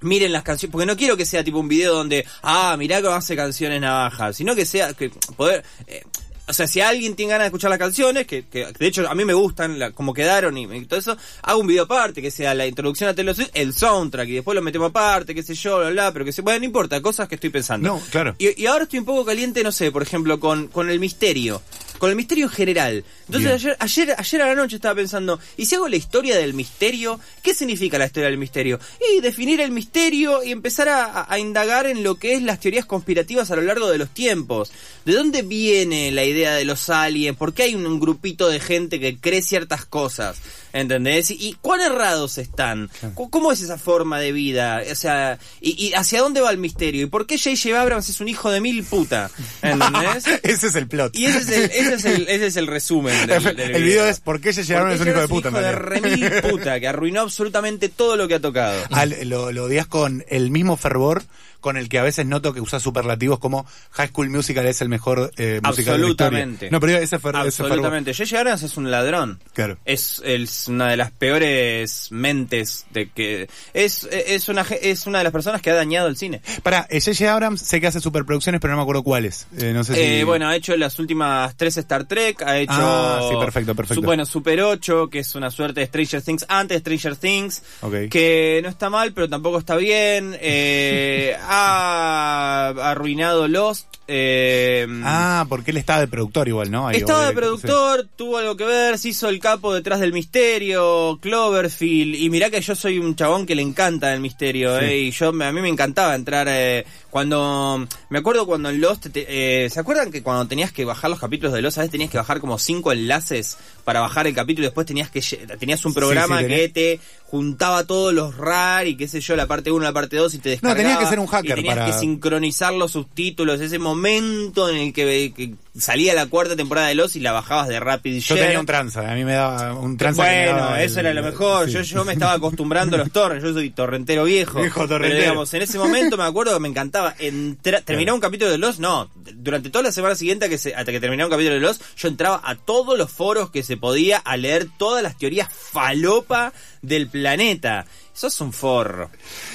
Miren 0.00 0.32
las 0.32 0.42
canciones, 0.42 0.72
porque 0.72 0.86
no 0.86 0.96
quiero 0.96 1.16
que 1.16 1.26
sea 1.26 1.42
tipo 1.42 1.58
un 1.58 1.68
video 1.68 1.94
donde, 1.94 2.24
ah, 2.42 2.76
mirá 2.78 3.02
cómo 3.02 3.14
hace 3.14 3.34
canciones 3.34 3.80
navajas, 3.80 4.36
sino 4.36 4.54
que 4.54 4.64
sea, 4.64 4.92
que 4.92 5.10
poder, 5.36 5.64
eh, 5.86 6.02
o 6.48 6.52
sea, 6.52 6.66
si 6.66 6.80
alguien 6.80 7.14
tiene 7.14 7.32
ganas 7.32 7.44
de 7.44 7.48
escuchar 7.48 7.68
las 7.68 7.78
canciones, 7.78 8.26
que, 8.26 8.46
que 8.46 8.66
de 8.66 8.86
hecho 8.86 9.08
a 9.08 9.14
mí 9.14 9.24
me 9.24 9.34
gustan, 9.34 9.78
la, 9.78 9.90
como 9.90 10.14
quedaron 10.14 10.56
y, 10.56 10.64
y 10.64 10.86
todo 10.86 10.98
eso, 10.98 11.16
hago 11.42 11.60
un 11.60 11.66
video 11.66 11.84
aparte, 11.84 12.22
que 12.22 12.30
sea 12.30 12.54
la 12.54 12.66
introducción 12.66 13.10
a 13.10 13.14
Taylor 13.14 13.34
Swift, 13.34 13.50
el 13.52 13.74
soundtrack, 13.74 14.28
y 14.28 14.34
después 14.34 14.54
lo 14.54 14.62
metemos 14.62 14.88
aparte, 14.88 15.34
qué 15.34 15.42
sé 15.42 15.54
yo, 15.54 15.78
bla, 15.78 15.90
bla, 15.90 16.12
pero 16.12 16.24
que 16.24 16.32
se, 16.32 16.40
bueno, 16.40 16.60
no 16.60 16.64
importa, 16.64 17.02
cosas 17.02 17.28
que 17.28 17.34
estoy 17.34 17.50
pensando. 17.50 17.88
No, 17.88 18.00
claro. 18.10 18.34
Y, 18.38 18.62
y 18.62 18.66
ahora 18.66 18.84
estoy 18.84 19.00
un 19.00 19.04
poco 19.04 19.26
caliente, 19.26 19.62
no 19.62 19.72
sé, 19.72 19.92
por 19.92 20.02
ejemplo, 20.02 20.40
con, 20.40 20.68
con 20.68 20.88
el 20.88 20.98
misterio. 20.98 21.60
Con 21.98 22.10
el 22.10 22.16
misterio 22.16 22.44
en 22.46 22.50
general. 22.50 23.04
Entonces 23.26 23.50
ayer, 23.52 23.76
ayer, 23.80 24.14
ayer 24.16 24.42
a 24.42 24.46
la 24.48 24.54
noche 24.54 24.76
estaba 24.76 24.94
pensando, 24.94 25.38
¿y 25.56 25.66
si 25.66 25.74
hago 25.74 25.88
la 25.88 25.96
historia 25.96 26.36
del 26.36 26.54
misterio? 26.54 27.18
¿Qué 27.42 27.54
significa 27.54 27.98
la 27.98 28.06
historia 28.06 28.28
del 28.28 28.38
misterio? 28.38 28.78
Y 29.16 29.20
definir 29.20 29.60
el 29.60 29.70
misterio 29.70 30.42
y 30.42 30.52
empezar 30.52 30.88
a, 30.88 31.38
indagar 31.38 31.86
en 31.86 32.02
lo 32.02 32.16
que 32.16 32.34
es 32.34 32.42
las 32.42 32.60
teorías 32.60 32.86
conspirativas 32.86 33.50
a 33.50 33.56
lo 33.56 33.62
largo 33.62 33.88
de 33.90 33.98
los 33.98 34.10
tiempos. 34.10 34.72
¿De 35.04 35.12
dónde 35.12 35.42
viene 35.42 36.10
la 36.12 36.24
idea 36.24 36.54
de 36.54 36.64
los 36.64 36.88
aliens? 36.90 37.36
¿Por 37.36 37.54
qué 37.54 37.64
hay 37.64 37.74
un, 37.74 37.86
un 37.86 38.00
grupito 38.00 38.48
de 38.48 38.60
gente 38.60 38.98
que 39.00 39.18
cree 39.18 39.42
ciertas 39.42 39.84
cosas? 39.84 40.36
¿Entendés? 40.72 41.30
¿Y, 41.30 41.56
cuán 41.60 41.80
errados 41.80 42.38
están? 42.38 42.90
¿Cómo- 43.14 43.30
¿Cómo 43.30 43.52
es 43.52 43.60
esa 43.62 43.78
forma 43.78 44.20
de 44.20 44.32
vida? 44.32 44.82
O 44.90 44.94
sea, 44.94 45.38
¿y, 45.60 45.86
y 45.86 45.92
hacia 45.94 46.20
dónde 46.20 46.40
va 46.40 46.50
el 46.50 46.58
misterio? 46.58 47.02
¿Y 47.02 47.06
por 47.06 47.26
qué 47.26 47.38
J.J. 47.38 47.80
Abrams 47.80 48.08
es 48.08 48.20
un 48.20 48.28
hijo 48.28 48.50
de 48.50 48.60
mil 48.60 48.84
puta? 48.84 49.30
¿Entendés? 49.62 50.24
ese 50.42 50.66
es 50.66 50.74
el 50.74 50.86
plot. 50.86 51.16
Y 51.16 51.26
ese 51.26 51.38
es 51.38 51.48
el, 51.48 51.64
ese 51.70 51.87
es 51.94 52.04
el, 52.04 52.28
ese 52.28 52.46
es 52.46 52.56
el 52.56 52.66
resumen 52.66 53.26
del, 53.26 53.42
del 53.56 53.60
el 53.76 53.82
video 53.82 54.06
es 54.06 54.20
¿Por 54.20 54.40
qué 54.40 54.52
se 54.52 54.64
llegaron 54.64 54.90
un 54.90 55.08
hijo 55.08 55.20
de 55.20 55.28
puta? 55.28 55.48
hijo 55.48 55.60
de 55.60 55.72
remil 55.72 56.30
puta, 56.50 56.78
que 56.80 56.88
arruinó 56.88 57.20
absolutamente 57.22 57.88
todo 57.88 58.16
lo 58.16 58.28
que 58.28 58.34
ha 58.34 58.40
tocado. 58.40 58.82
Lo, 59.24 59.52
lo 59.52 59.64
odias 59.64 59.86
con 59.86 60.24
el 60.28 60.50
mismo 60.50 60.76
fervor 60.76 61.22
con 61.60 61.76
el 61.76 61.88
que 61.88 61.98
a 61.98 62.04
veces 62.04 62.24
noto 62.24 62.54
que 62.54 62.60
usas 62.60 62.80
superlativos 62.80 63.40
como 63.40 63.66
High 63.90 64.10
School 64.10 64.30
Musical 64.30 64.64
es 64.66 64.80
el 64.80 64.88
mejor 64.88 65.32
eh, 65.38 65.60
musical 65.64 65.94
de 65.94 65.98
la. 66.02 66.06
Absolutamente. 66.10 66.70
No, 66.70 66.78
pero 66.78 66.96
ese, 66.98 67.18
fer- 67.18 67.46
ese 67.46 67.56
fervor. 67.64 67.72
Absolutamente. 67.72 68.14
J.J. 68.14 68.38
Abrams 68.38 68.62
es 68.62 68.76
un 68.76 68.90
ladrón. 68.92 69.40
Claro. 69.54 69.76
Es, 69.84 70.22
es 70.24 70.68
una 70.68 70.88
de 70.88 70.96
las 70.96 71.10
peores 71.10 72.08
mentes 72.12 72.86
de 72.92 73.10
que 73.10 73.48
es 73.74 74.04
es 74.12 74.48
una 74.48 74.62
es 74.80 75.06
una 75.08 75.18
de 75.18 75.24
las 75.24 75.32
personas 75.32 75.60
que 75.60 75.70
ha 75.70 75.74
dañado 75.74 76.06
el 76.06 76.16
cine. 76.16 76.42
Para, 76.62 76.82
J.J. 76.92 77.32
Abrams 77.32 77.60
sé 77.60 77.80
que 77.80 77.88
hace 77.88 78.00
superproducciones, 78.00 78.60
pero 78.60 78.72
no 78.74 78.76
me 78.76 78.82
acuerdo 78.82 79.02
cuáles. 79.02 79.48
Eh, 79.58 79.72
no 79.74 79.82
sé 79.82 79.94
si... 79.94 80.00
Eh, 80.00 80.24
bueno, 80.24 80.46
ha 80.48 80.54
hecho 80.54 80.76
las 80.76 80.98
últimas 81.00 81.56
tres 81.56 81.76
Star 81.80 82.04
Trek, 82.04 82.42
ha 82.42 82.58
hecho... 82.58 82.72
Ah, 82.74 83.26
sí, 83.30 83.36
perfecto, 83.38 83.74
perfecto. 83.74 84.00
su- 84.00 84.06
bueno, 84.06 84.24
Super 84.26 84.60
8, 84.62 85.08
que 85.10 85.20
es 85.20 85.34
una 85.34 85.50
suerte 85.50 85.80
de 85.80 85.86
Stranger 85.86 86.22
Things 86.22 86.44
antes 86.48 86.76
de 86.82 86.96
Stranger 86.98 87.16
Things, 87.16 87.62
que 88.10 88.60
no 88.62 88.68
está 88.68 88.90
mal, 88.90 89.12
pero 89.12 89.28
tampoco 89.28 89.58
está 89.58 89.76
bien. 89.76 90.36
Eh, 90.40 91.36
ha, 91.48 92.68
arruinado 92.90 93.48
Lost. 93.48 93.86
Eh, 94.10 94.86
Ah, 95.04 95.44
porque 95.50 95.70
él 95.70 95.76
estaba 95.76 96.00
de 96.00 96.08
productor 96.08 96.48
igual, 96.48 96.70
¿no? 96.70 96.88
Ahí, 96.88 96.96
Estaba 96.96 97.26
de 97.26 97.34
productor, 97.34 98.06
tuvo 98.16 98.38
algo 98.38 98.56
que 98.56 98.64
ver, 98.64 98.96
se 98.96 99.10
hizo 99.10 99.28
el 99.28 99.38
capo 99.38 99.74
detrás 99.74 100.00
del 100.00 100.14
misterio, 100.14 101.18
Cloverfield, 101.20 102.14
y 102.14 102.30
mirá 102.30 102.48
que 102.48 102.60
yo 102.62 102.74
soy 102.74 102.98
un 102.98 103.14
chabón 103.16 103.44
que 103.44 103.54
le 103.54 103.60
encanta 103.60 104.14
el 104.14 104.20
misterio, 104.20 104.78
Sí. 104.78 104.84
eh, 104.86 104.98
y 105.00 105.10
yo 105.10 105.28
a 105.28 105.32
mí 105.52 105.60
me 105.60 105.68
encantaba 105.68 106.14
entrar 106.14 106.46
eh, 106.48 106.86
cuando 107.10 107.86
me 108.08 108.18
acuerdo 108.18 108.46
cuando 108.46 108.70
en 108.70 108.80
Lost, 108.80 109.08
te- 109.12 109.68
¿se 109.68 109.78
acuerdan 109.80 110.10
que 110.10 110.22
cuando 110.22 110.46
tenías 110.48 110.72
que 110.72 110.86
bajar 110.86 111.10
los 111.10 111.20
capítulos 111.20 111.52
de 111.52 111.60
Lost, 111.60 111.67
a 111.76 111.80
veces 111.82 111.90
tenías 111.92 112.10
que 112.10 112.16
bajar 112.16 112.40
como 112.40 112.58
cinco 112.58 112.92
enlaces 112.92 113.58
para 113.84 114.00
bajar 114.00 114.26
el 114.26 114.34
capítulo 114.34 114.64
y 114.64 114.68
después 114.68 114.86
tenías 114.86 115.10
que 115.10 115.20
tenías 115.58 115.84
un 115.84 115.92
programa 115.92 116.40
sí, 116.40 116.46
que 116.46 116.68
te 116.70 117.00
juntaba 117.26 117.84
todos 117.84 118.14
los 118.14 118.36
RAR 118.38 118.86
y 118.86 118.96
qué 118.96 119.06
sé 119.08 119.20
yo, 119.20 119.36
la 119.36 119.46
parte 119.46 119.70
1, 119.70 119.84
la 119.84 119.92
parte 119.92 120.16
2 120.16 120.34
y 120.34 120.38
te 120.38 120.48
No, 120.48 120.50
descargaba. 120.52 120.76
tenías 120.82 120.98
que 120.98 121.06
ser 121.06 121.18
un 121.18 121.26
y 121.26 121.28
hacker 121.28 121.54
tenías 121.56 121.74
para- 121.76 121.86
que 121.86 121.92
sincronizar 121.98 122.72
los 122.72 122.92
subtítulos, 122.92 123.60
ese 123.60 123.78
momento 123.78 124.68
en 124.70 124.76
el 124.76 124.92
que, 124.94 125.32
que 125.36 125.52
salía 125.78 126.14
la 126.14 126.26
cuarta 126.26 126.56
temporada 126.56 126.88
de 126.88 126.94
Lost 126.94 127.16
y 127.16 127.20
la 127.20 127.32
bajabas 127.32 127.68
de 127.68 127.78
Rapid 127.80 128.18
Yo 128.20 128.34
Share. 128.34 128.46
tenía 128.46 128.60
un 128.60 128.66
tranza, 128.66 129.10
a 129.10 129.14
mí 129.14 129.24
me 129.24 129.32
daba 129.34 129.74
un 129.74 129.96
tranza. 129.96 130.24
que 130.24 130.30
me 130.30 130.44
Bueno, 130.46 130.58
daba 130.66 130.82
eso 130.82 131.00
el- 131.00 131.06
era 131.06 131.14
lo 131.14 131.22
mejor. 131.22 131.66
sí. 131.66 131.72
Yo, 131.72 131.80
yo 131.82 132.04
me 132.04 132.12
estaba 132.12 132.32
acostumbrando 132.32 132.96
a 132.96 132.98
los 133.00 133.12
torres. 133.12 133.42
Yo 133.42 133.52
soy 133.52 133.70
torrentero 133.70 134.24
viejo. 134.24 134.60
Viejo 134.60 134.80
torrentero. 134.88 135.14
Pero 135.14 135.22
digamos, 135.22 135.54
en 135.54 135.62
ese 135.62 135.78
momento 135.78 136.16
me 136.16 136.24
acuerdo 136.24 136.54
que 136.54 136.60
me 136.60 136.68
encantaba 136.68 137.14
entra- 137.18 137.82
un 138.14 138.20
capítulo 138.20 138.50
de 138.50 138.58
Lost. 138.58 138.78
No, 138.80 139.10
durante 139.34 139.70
toda 139.70 139.84
la 139.84 139.92
semana 139.92 140.14
siguiente 140.14 140.48
que 140.48 140.58
se- 140.58 140.74
hasta 140.74 140.90
que 140.92 141.00
terminaba 141.00 141.26
un 141.26 141.30
capítulo 141.32 141.54
de 141.54 141.60
Lost, 141.60 141.82
yo 141.96 142.08
entraba 142.08 142.40
a 142.44 142.54
todos 142.56 142.96
los 142.98 143.10
foros 143.12 143.50
que 143.50 143.62
se 143.62 143.76
podía 143.76 144.18
a 144.18 144.36
leer 144.36 144.66
todas 144.78 145.02
las 145.02 145.16
teorías 145.16 145.48
falopa 145.52 146.52
del 146.82 147.08
planeta. 147.08 147.86
Sos 148.18 148.40
un 148.40 148.52
forro. 148.52 149.12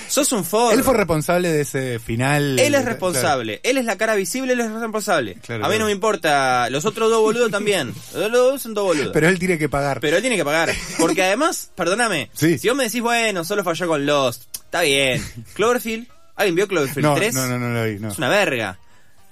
Sos 0.08 0.32
un 0.32 0.46
forro. 0.46 0.72
Él 0.72 0.86
fue 0.86 0.94
responsable 0.94 1.52
de 1.52 1.62
ese 1.64 2.00
final. 2.00 2.58
Él 2.58 2.60
es 2.60 2.70
Claro. 2.70 2.86
responsable. 2.86 3.60
Él 3.62 3.78
es 3.78 3.84
la 3.84 3.98
cara 3.98 4.16
visible, 4.16 4.54
él 4.54 4.62
es 4.62 4.72
responsable. 4.72 5.36
Claro, 5.42 5.66
a 5.66 5.68
mí 5.68 5.78
no 5.78 5.86
me 5.88 5.92
importa. 5.92 6.70
Los 6.70 6.86
otros 6.86 7.10
dos 7.10 7.20
boludos 7.22 7.52
también. 7.52 7.88
Los 8.14 8.24
otros 8.28 8.32
dos 8.32 8.62
son 8.62 8.74
dos 8.74 8.86
boludos. 8.86 9.12
Pero 9.12 9.28
él 9.28 9.38
tiene 9.38 9.58
que 9.58 9.68
pagar. 9.68 10.00
Pero 10.00 10.16
él 10.16 10.22
tiene 10.24 10.38
que 10.38 10.46
pagar. 10.46 10.74
Porque 10.98 11.22
además, 11.26 11.72
perdóname, 11.76 12.30
Sí. 12.34 12.58
si 12.58 12.70
vos 12.70 12.78
me 12.78 12.86
decís, 12.86 13.02
bueno, 13.02 13.44
solo 13.44 13.66
falló 13.66 13.86
con 13.86 14.06
Lost, 14.06 14.44
está 14.56 14.80
bien. 14.82 15.22
Cloverfield, 15.56 16.08
¿alguien 16.38 16.56
vio 16.56 16.68
Cloverfield 16.70 17.06
no, 17.06 17.16
3? 17.16 17.34
no, 17.36 17.48
no, 17.48 17.60
no 17.60 17.70
lo 17.74 17.84
vi, 17.84 18.00
no. 18.00 18.12
Es 18.12 18.18
una 18.18 18.30
verga. 18.30 18.80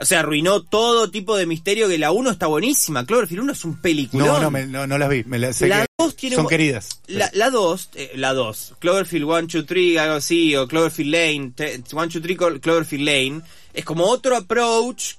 O 0.01 0.05
sea, 0.05 0.21
arruinó 0.21 0.63
todo 0.63 1.11
tipo 1.11 1.37
de 1.37 1.45
misterio 1.45 1.87
que 1.87 1.99
la 1.99 2.11
1 2.11 2.31
está 2.31 2.47
buenísima. 2.47 3.05
Cloverfield 3.05 3.43
1 3.43 3.53
es 3.53 3.63
un 3.65 3.79
peliculón. 3.79 4.27
No, 4.27 4.39
no, 4.39 4.49
me- 4.51 4.65
no, 4.65 4.87
no 4.87 4.97
las 4.97 5.07
vi. 5.09 5.23
Me 5.25 5.37
la, 5.37 5.53
sé 5.53 5.67
La 5.67 5.81
que 5.81 5.85
dos 5.97 6.15
tiene 6.15 6.35
son 6.35 6.47
queridas. 6.47 6.99
La, 7.05 7.29
la 7.33 7.51
2, 7.51 7.89
eh, 7.93 8.11
la 8.15 8.33
2, 8.33 8.73
Cloverfield 8.79 9.25
1, 9.25 9.41
2, 9.47 9.65
3, 9.67 9.97
algo 9.99 10.15
así, 10.15 10.55
o 10.55 10.67
Cloverfield 10.67 11.11
Lane, 11.13 11.53
1, 11.93 12.07
2, 12.09 12.21
3, 12.21 12.37
Cloverfield 12.59 13.05
Lane, 13.05 13.41
es 13.75 13.85
como 13.85 14.05
otro 14.05 14.35
approach 14.35 15.13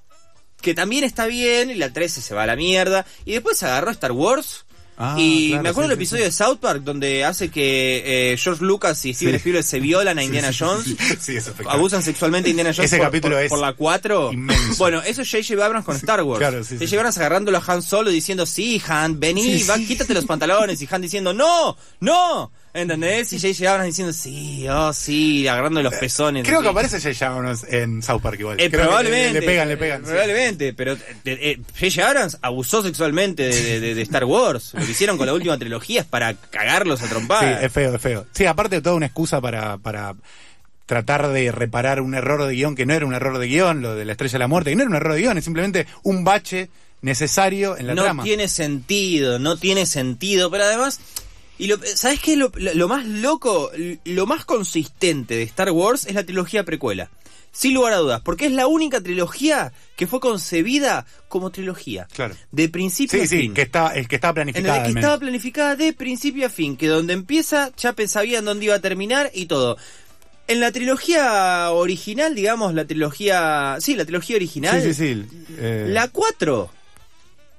que 0.61 0.75
también 0.75 1.05
está 1.05 1.27
bien, 1.27 1.71
y 1.71 1.75
la 1.77 1.93
13 1.93 2.21
se 2.21 2.35
va 2.35 2.43
a 2.43 2.47
la 2.47 2.57
mierda, 2.57 3.07
y 3.25 3.33
después 3.33 3.63
agarró 3.63 3.91
Star 3.93 4.13
Wars. 4.13 4.65
Ah, 4.99 5.17
y 5.19 5.49
claro, 5.49 5.63
me 5.63 5.69
acuerdo 5.71 5.89
sí, 5.89 5.91
del 5.91 5.99
episodio 5.99 6.23
sí. 6.23 6.27
de 6.27 6.33
South 6.33 6.59
Park 6.61 6.83
donde 6.85 7.25
hace 7.25 7.49
que 7.49 8.33
eh, 8.33 8.37
George 8.37 8.63
Lucas 8.65 9.05
y 9.05 9.15
Steven. 9.15 9.35
Spielberg 9.37 9.65
se 9.65 9.81
violan 9.81 10.19
a 10.19 10.23
Indiana 10.23 10.51
Jones. 10.57 10.87
es. 11.29 11.51
Abusan 11.67 12.03
sexualmente 12.03 12.49
a 12.49 12.51
Indiana 12.51 12.71
Jones 12.77 12.93
Ese 12.93 12.99
por, 12.99 13.07
capítulo 13.07 13.37
por- 13.37 13.43
es 13.45 13.49
por 13.51 13.59
la 13.59 13.73
4. 13.73 14.33
inmenso. 14.33 14.75
Bueno, 14.77 15.03
eso 15.03 15.23
es 15.23 15.31
J.J. 15.31 15.65
Abrams 15.65 15.85
con 15.87 15.97
Star 15.97 16.23
Wars. 16.23 16.39
Claro, 16.39 16.63
J.J. 16.63 16.97
Abrams 16.97 17.17
agarrándolo 17.19 17.59
a 17.59 17.63
Han 17.67 17.83
Solo 17.83 18.11
diciendo, 18.11 18.45
sí, 18.47 18.81
Han, 18.87 19.19
vení, 19.19 19.63
va, 19.65 19.77
quítate 19.79 20.13
los 20.15 20.27
pantalones. 20.27 20.81
Y 20.83 20.89
Han 20.91 21.03
diciendo, 21.03 21.33
no, 21.33 21.77
no. 22.01 22.53
¿Entendés? 22.75 23.31
Y 23.35 23.39
J.J. 23.39 23.71
Abrams 23.71 23.89
diciendo, 23.89 24.13
sí, 24.15 24.67
oh, 24.67 24.95
sí, 24.95 25.47
agarrando 25.47 25.83
los 25.83 25.93
pezones. 25.97 26.43
Creo 26.47 26.61
que 26.61 26.69
Sí. 26.69 26.71
aparece 26.71 27.01
J.J. 27.01 27.27
Abrams 27.27 27.65
en 27.69 28.03
South 28.03 28.23
Park 28.23 28.41
igual. 28.41 28.59
Eh, 28.59 28.71
Creo 28.71 28.81
que 28.83 28.87
probablemente. 28.87 29.33
Le, 29.35 29.41
le 29.41 29.47
pegan, 29.47 29.69
le 29.69 29.77
pegan. 29.77 30.01
sí. 30.03 30.09
Probablemente, 30.11 30.73
pero 30.73 30.95
eh, 30.95 30.99
eh, 31.25 31.59
J.J. 31.79 32.09
Abrams 32.09 32.39
abusó 32.41 32.83
sexualmente 32.83 33.43
de, 33.43 33.63
de- 33.63 33.81
de- 33.81 33.95
de 33.95 34.03
Star 34.03 34.25
Wars. 34.25 34.73
Lo 34.73 34.87
que 34.87 34.91
hicieron 34.93 35.19
con 35.19 35.27
la 35.27 35.35
última 35.35 35.59
trilogía 35.59 36.01
es 36.01 36.07
para 36.07 36.33
cagarlos 36.35 37.01
a 37.03 37.05
Sí, 37.05 37.11
trompadas. 37.11 37.63
es 37.63 37.71
feo, 37.71 37.95
es 37.95 38.01
feo. 38.01 38.27
Sí, 38.33 38.47
aparte 38.47 38.77
de 38.77 38.83
toda 38.83 38.97
una 38.97 39.05
excusa 39.07 39.39
para, 39.43 39.77
para 39.77 40.15
tratar 40.87 41.29
de 41.29 41.53
reparar 41.53 42.01
un 42.01 42.15
error 42.15 42.43
de 42.47 42.55
guion 42.55 42.75
que 42.75 42.87
no 42.87 42.95
era 42.95 43.05
un 43.05 43.13
error 43.13 43.37
de 43.39 43.49
guion, 43.49 43.83
lo 43.83 43.95
de 43.95 44.07
la 44.07 44.13
estrella 44.13 44.33
de 44.33 44.39
la 44.39 44.49
muerte, 44.49 44.71
que 44.71 44.77
no 44.77 44.83
era 44.83 44.89
un 44.91 44.97
error 44.97 45.13
de 45.13 45.21
guion, 45.21 45.37
es 45.37 45.45
simplemente 45.45 45.87
un 46.05 46.25
bache 46.25 46.71
necesario 47.03 47.77
en 47.77 47.89
la 47.89 47.95
no 47.95 48.05
trama. 48.05 48.23
tiene 48.23 48.49
sentido, 48.49 49.39
no 49.39 49.57
tiene 49.59 49.85
sentido, 49.85 50.51
pero 50.51 50.65
además... 50.65 51.01
Y 51.59 51.67
lo, 51.69 51.79
¿Sabes 51.95 52.21
qué? 52.21 52.37
Lo, 52.37 52.51
más 52.89 53.07
loco, 53.07 53.71
lo 54.05 54.27
más 54.27 54.45
consistente 54.45 55.37
de 55.37 55.43
Star 55.45 55.71
Wars 55.71 56.07
es 56.07 56.15
la 56.15 56.25
trilogía 56.25 56.65
precuela. 56.65 57.11
Sin 57.55 57.75
lugar 57.75 57.93
a 57.93 57.97
dudas, 57.99 58.23
porque 58.23 58.47
es 58.47 58.53
la 58.53 58.67
única 58.67 59.03
trilogía 59.03 59.75
que 59.95 60.07
fue 60.07 60.21
concebida 60.21 61.05
como 61.29 61.51
trilogía. 61.51 62.09
Claro. 62.15 62.35
De 62.51 62.71
principio 62.71 63.19
Sí, 63.19 63.25
a 63.25 63.29
sí, 63.29 63.39
fin. 63.41 63.53
que 63.55 63.61
está, 63.63 63.89
el 63.89 64.09
que 64.09 64.15
estaba 64.15 64.31
En 64.41 64.47
planificado. 64.53 64.79
el 64.87 64.93
que 64.95 64.99
estaba 64.99 65.19
planificada 65.19 65.77
de 65.77 65.93
principio 65.93 66.47
a 66.47 66.49
fin, 66.49 66.79
que 66.79 66.87
donde 66.89 67.13
empieza 67.13 67.71
ya 67.77 67.95
sabían 68.09 68.47
dónde 68.47 68.65
iba 68.65 68.75
a 68.77 68.81
terminar 68.81 69.31
y 69.35 69.47
todo. 69.47 69.77
En 70.49 70.61
la 70.61 70.73
trilogía 70.73 71.71
original, 71.73 72.35
digamos, 72.35 72.73
la 72.73 72.87
trilogía... 72.87 73.77
Sí, 73.81 73.95
la 73.97 74.05
trilogía 74.07 74.37
original. 74.37 74.83
Sí, 74.83 74.95
sí, 74.95 75.15
sí. 75.27 75.27
eh, 75.59 75.87
La 75.91 76.09
4 76.09 76.71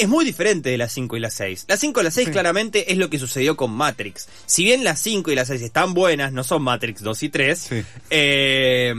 es 0.04 0.10
muy 0.10 0.24
diferente 0.26 0.70
de 0.70 0.78
la 0.78 0.88
5 0.90 1.18
y 1.18 1.20
la 1.20 1.30
6. 1.30 1.66
La 1.68 1.78
5 1.78 2.02
y 2.02 2.04
la 2.04 2.12
6 2.12 2.28
Sí. 2.28 2.32
claramente 2.32 2.92
es 2.92 2.98
lo 2.98 3.10
que 3.10 3.20
sucedió 3.20 3.56
con 3.58 3.72
Matrix. 3.72 4.28
Si 4.46 4.64
bien 4.64 4.84
la 4.84 4.96
5 4.96 5.32
y 5.32 5.36
la 5.36 5.46
6 5.46 5.62
están 5.62 5.94
buenas, 5.94 6.32
no 6.32 6.44
son 6.44 6.62
Matrix 6.64 7.02
2 7.02 7.24
y 7.24 7.30
3, 7.30 7.60
Sí. 7.60 7.84
eh, 8.10 8.94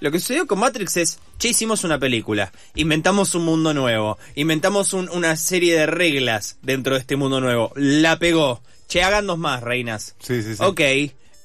lo 0.00 0.10
que 0.10 0.18
sucedió 0.20 0.46
con 0.46 0.58
Matrix 0.58 0.96
es, 0.98 1.18
che, 1.38 1.48
hicimos 1.48 1.82
una 1.84 1.98
película, 1.98 2.52
inventamos 2.74 3.34
un 3.34 3.44
mundo 3.44 3.72
nuevo, 3.72 4.18
inventamos 4.34 4.92
un- 4.92 5.08
una 5.10 5.36
serie 5.36 5.74
de 5.76 5.86
reglas 5.86 6.58
dentro 6.62 6.94
de 6.94 7.00
este 7.00 7.16
mundo 7.16 7.40
nuevo, 7.40 7.72
la 7.76 8.18
pegó, 8.18 8.60
che, 8.88 9.02
hagan 9.02 9.26
dos 9.26 9.38
más, 9.38 9.62
reinas. 9.62 10.14
Sí, 10.20 10.42
sí, 10.42 10.56
sí. 10.56 10.62
Ok, 10.62 10.80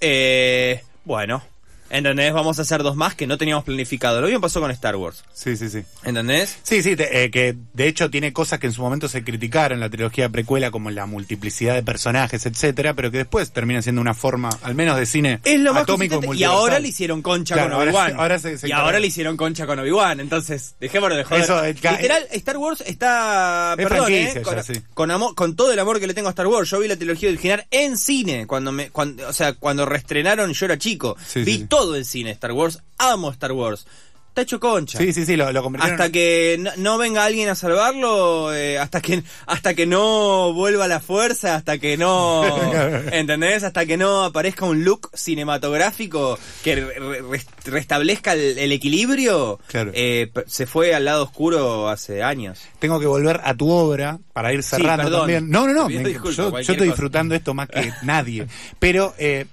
eh, 0.02 0.84
bueno, 1.06 1.44
¿entendés? 1.90 2.34
Vamos 2.34 2.60
a 2.60 2.62
hacer 2.64 2.84
dos 2.84 2.96
más 2.96 3.16
que 3.16 3.28
no 3.28 3.38
teníamos 3.38 3.64
planificado. 3.64 4.22
Lo 4.22 4.28
mismo 4.28 4.42
pasó 4.42 4.60
con 4.62 4.72
Star 4.72 4.96
Wars, 4.96 5.24
Sí, 5.34 5.56
sí, 5.58 5.70
sí. 5.70 5.84
¿entendés? 6.04 6.58
Sí, 6.64 6.82
sí, 6.84 6.96
te- 6.96 7.24
eh, 7.24 7.32
que 7.32 7.56
de 7.74 7.88
hecho 7.88 8.10
tiene 8.10 8.34
cosas 8.34 8.60
que 8.60 8.68
en 8.68 8.74
su 8.74 8.82
momento 8.82 9.08
se 9.08 9.24
criticaron 9.24 9.78
en 9.78 9.80
la 9.82 9.90
trilogía 9.90 10.30
precuela, 10.30 10.72
como 10.72 10.90
la 10.92 11.06
multiplicidad 11.06 11.74
de 11.76 11.84
personajes, 11.84 12.46
etcétera, 12.46 12.94
pero 12.94 13.12
que 13.12 13.18
después 13.20 13.52
termina 13.52 13.82
siendo 13.82 14.02
una 14.02 14.14
forma, 14.14 14.50
al 14.64 14.76
menos 14.76 14.98
de 14.98 15.06
cine 15.06 15.40
Es 15.44 15.60
lo 15.60 15.74
más 15.74 15.84
atómico. 15.84 16.34
Y 16.34 16.44
ahora 16.44 16.80
le 16.80 16.88
hicieron 16.90 17.22
concha 17.22 17.56
Claro, 17.56 17.78
con 17.78 17.88
Obi-Wan. 17.88 18.20
ahora 18.20 18.40
se- 18.40 18.58
se 18.58 18.68
y 18.68 18.70
encarga. 18.72 18.86
ahora 18.86 19.00
le 19.00 19.08
hicieron 19.08 19.38
concha 19.38 19.66
con 19.66 19.80
Obi-Wan. 19.80 20.20
Entonces, 20.20 20.76
dejémonos 20.80 21.18
de 21.18 21.24
joder. 21.24 21.44
Eso, 21.44 21.64
eh, 21.64 21.74
Literal, 21.74 22.28
Star 22.32 22.58
Wars 22.58 22.84
está. 22.86 23.76
Es 23.78 23.88
perdón, 23.88 24.12
eh, 24.12 24.42
con, 24.44 24.64
sí. 24.64 24.74
con 24.94 25.12
amor, 25.12 25.36
con 25.36 25.56
todo 25.56 25.72
el 25.74 25.80
amor 25.80 26.00
que 26.00 26.08
le 26.08 26.14
tengo 26.14 26.28
a 26.28 26.32
Star 26.32 26.48
Wars. 26.48 26.70
Yo 26.70 26.80
vi 26.80 26.88
la 26.88 26.96
trilogía 26.98 27.30
original 27.30 27.66
en 27.72 27.98
cine. 27.98 28.46
Cuando 28.48 28.72
me, 28.72 28.90
cuando, 28.90 29.28
o 29.28 29.34
sea, 29.34 29.54
cuando 29.54 29.86
reestrenaron, 29.86 30.52
yo 30.54 30.66
era 30.66 30.78
chico. 30.78 31.16
Sí, 31.26 31.44
vi 31.44 31.54
sí, 31.54 31.58
sí. 31.60 31.66
Todo 31.80 31.96
en 31.96 32.06
cine 32.06 32.32
Star 32.32 32.52
Wars. 32.52 32.80
Amo 32.98 33.32
Star 33.32 33.52
Wars. 33.54 33.86
Está 34.30 34.42
hecho 34.44 34.60
concha. 34.60 35.00
Sí, 35.00 35.12
sí, 35.12 35.26
sí, 35.26 35.36
lo, 35.36 35.52
lo 35.52 35.64
convirtieron- 35.64 35.94
Hasta 35.94 36.12
que 36.12 36.58
no, 36.60 36.70
no 36.78 36.98
venga 37.00 37.26
alguien 37.26 37.50
a 37.50 37.56
salvarlo, 37.56 38.54
eh, 38.54 38.78
hasta 38.78 39.02
que 39.02 39.24
hasta 39.48 39.74
que 39.74 39.88
no 39.88 40.54
vuelva 40.54 40.88
la 40.88 41.00
fuerza, 41.00 41.56
hasta 41.56 41.80
que 41.80 41.98
no, 41.98 42.44
¿entendés? 43.12 43.64
Hasta 43.64 43.88
que 43.88 43.98
no 43.98 44.24
aparezca 44.24 44.66
un 44.66 44.84
look 44.86 45.10
cinematográfico 45.16 46.38
que 46.64 46.76
re- 46.76 47.00
re- 47.00 47.42
restablezca 47.66 48.34
el, 48.34 48.60
el 48.60 48.72
equilibrio, 48.72 49.60
Claro. 49.68 49.92
eh, 49.96 50.32
se 50.46 50.68
fue 50.68 50.94
al 50.94 51.06
lado 51.06 51.24
oscuro 51.24 51.90
hace 51.90 52.22
años. 52.22 52.60
Tengo 52.78 53.00
que 53.00 53.08
volver 53.08 53.42
a 53.44 53.56
tu 53.56 53.70
obra 53.72 54.20
para 54.34 54.54
ir 54.54 54.62
cerrando 54.62 55.10
también. 55.12 55.50
No, 55.50 55.66
no, 55.68 55.74
no, 55.74 55.90
me- 55.90 56.04
disculpas, 56.04 56.36
yo, 56.38 56.58
estoy 56.60 56.76
cosa. 56.78 56.86
disfrutando 56.86 57.34
esto 57.36 57.56
más 57.56 57.68
que 57.68 57.92
nadie. 58.04 58.48
Pero 58.78 59.16
eh, 59.18 59.48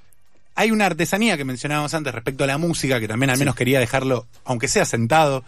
hay 0.56 0.70
una 0.70 0.86
artesanía 0.86 1.36
que 1.36 1.44
mencionábamos 1.44 1.92
antes 1.94 2.14
respecto 2.14 2.44
a 2.44 2.46
la 2.46 2.58
música, 2.58 2.98
que 2.98 3.06
también 3.06 3.30
al 3.30 3.38
menos 3.38 3.54
quería 3.54 3.78
dejarlo, 3.78 4.26
aunque 4.44 4.68
sea 4.68 4.86
sentado, 4.86 5.44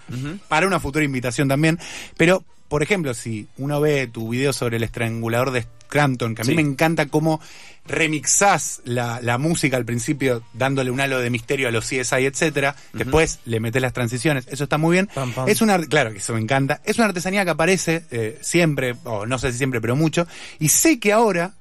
para 0.48 0.66
una 0.66 0.78
futura 0.78 1.04
invitación 1.04 1.48
también. 1.48 1.78
Pero, 2.16 2.44
por 2.68 2.82
ejemplo, 2.82 3.14
si 3.14 3.48
uno 3.56 3.80
ve 3.80 4.06
tu 4.06 4.28
video 4.28 4.52
sobre 4.52 4.76
el 4.76 4.82
estrangulador 4.82 5.50
de 5.50 5.66
Crampton, 5.88 6.34
que 6.34 6.42
a 6.42 6.44
mí 6.44 6.54
me 6.54 6.60
encanta 6.62 7.06
cómo 7.06 7.40
remixás 7.86 8.82
la, 8.84 9.20
la 9.22 9.38
música 9.38 9.78
al 9.78 9.86
principio, 9.86 10.42
dándole 10.52 10.90
un 10.90 11.00
halo 11.00 11.18
de 11.20 11.30
misterio 11.30 11.68
a 11.68 11.70
los 11.70 11.86
CSI, 11.86 12.26
etcétera. 12.26 12.76
Después 12.92 13.38
le 13.46 13.60
metes 13.60 13.80
las 13.80 13.94
transiciones, 13.94 14.46
eso 14.48 14.64
está 14.64 14.76
muy 14.76 14.92
bien. 14.92 15.08
Pam, 15.14 15.32
pam. 15.32 15.48
Es 15.48 15.62
una, 15.62 15.78
claro 15.78 16.12
que 16.12 16.18
eso 16.18 16.34
me 16.34 16.40
encanta. 16.40 16.82
Es 16.84 16.98
una 16.98 17.06
artesanía 17.06 17.44
que 17.44 17.50
aparece 17.50 18.04
eh, 18.10 18.38
siempre, 18.42 18.94
o 19.04 19.24
no 19.24 19.38
sé 19.38 19.52
si 19.52 19.58
siempre, 19.58 19.80
pero 19.80 19.96
mucho. 19.96 20.26
Y 20.58 20.68
sé 20.68 21.00
que 21.00 21.14
ahora, 21.14 21.54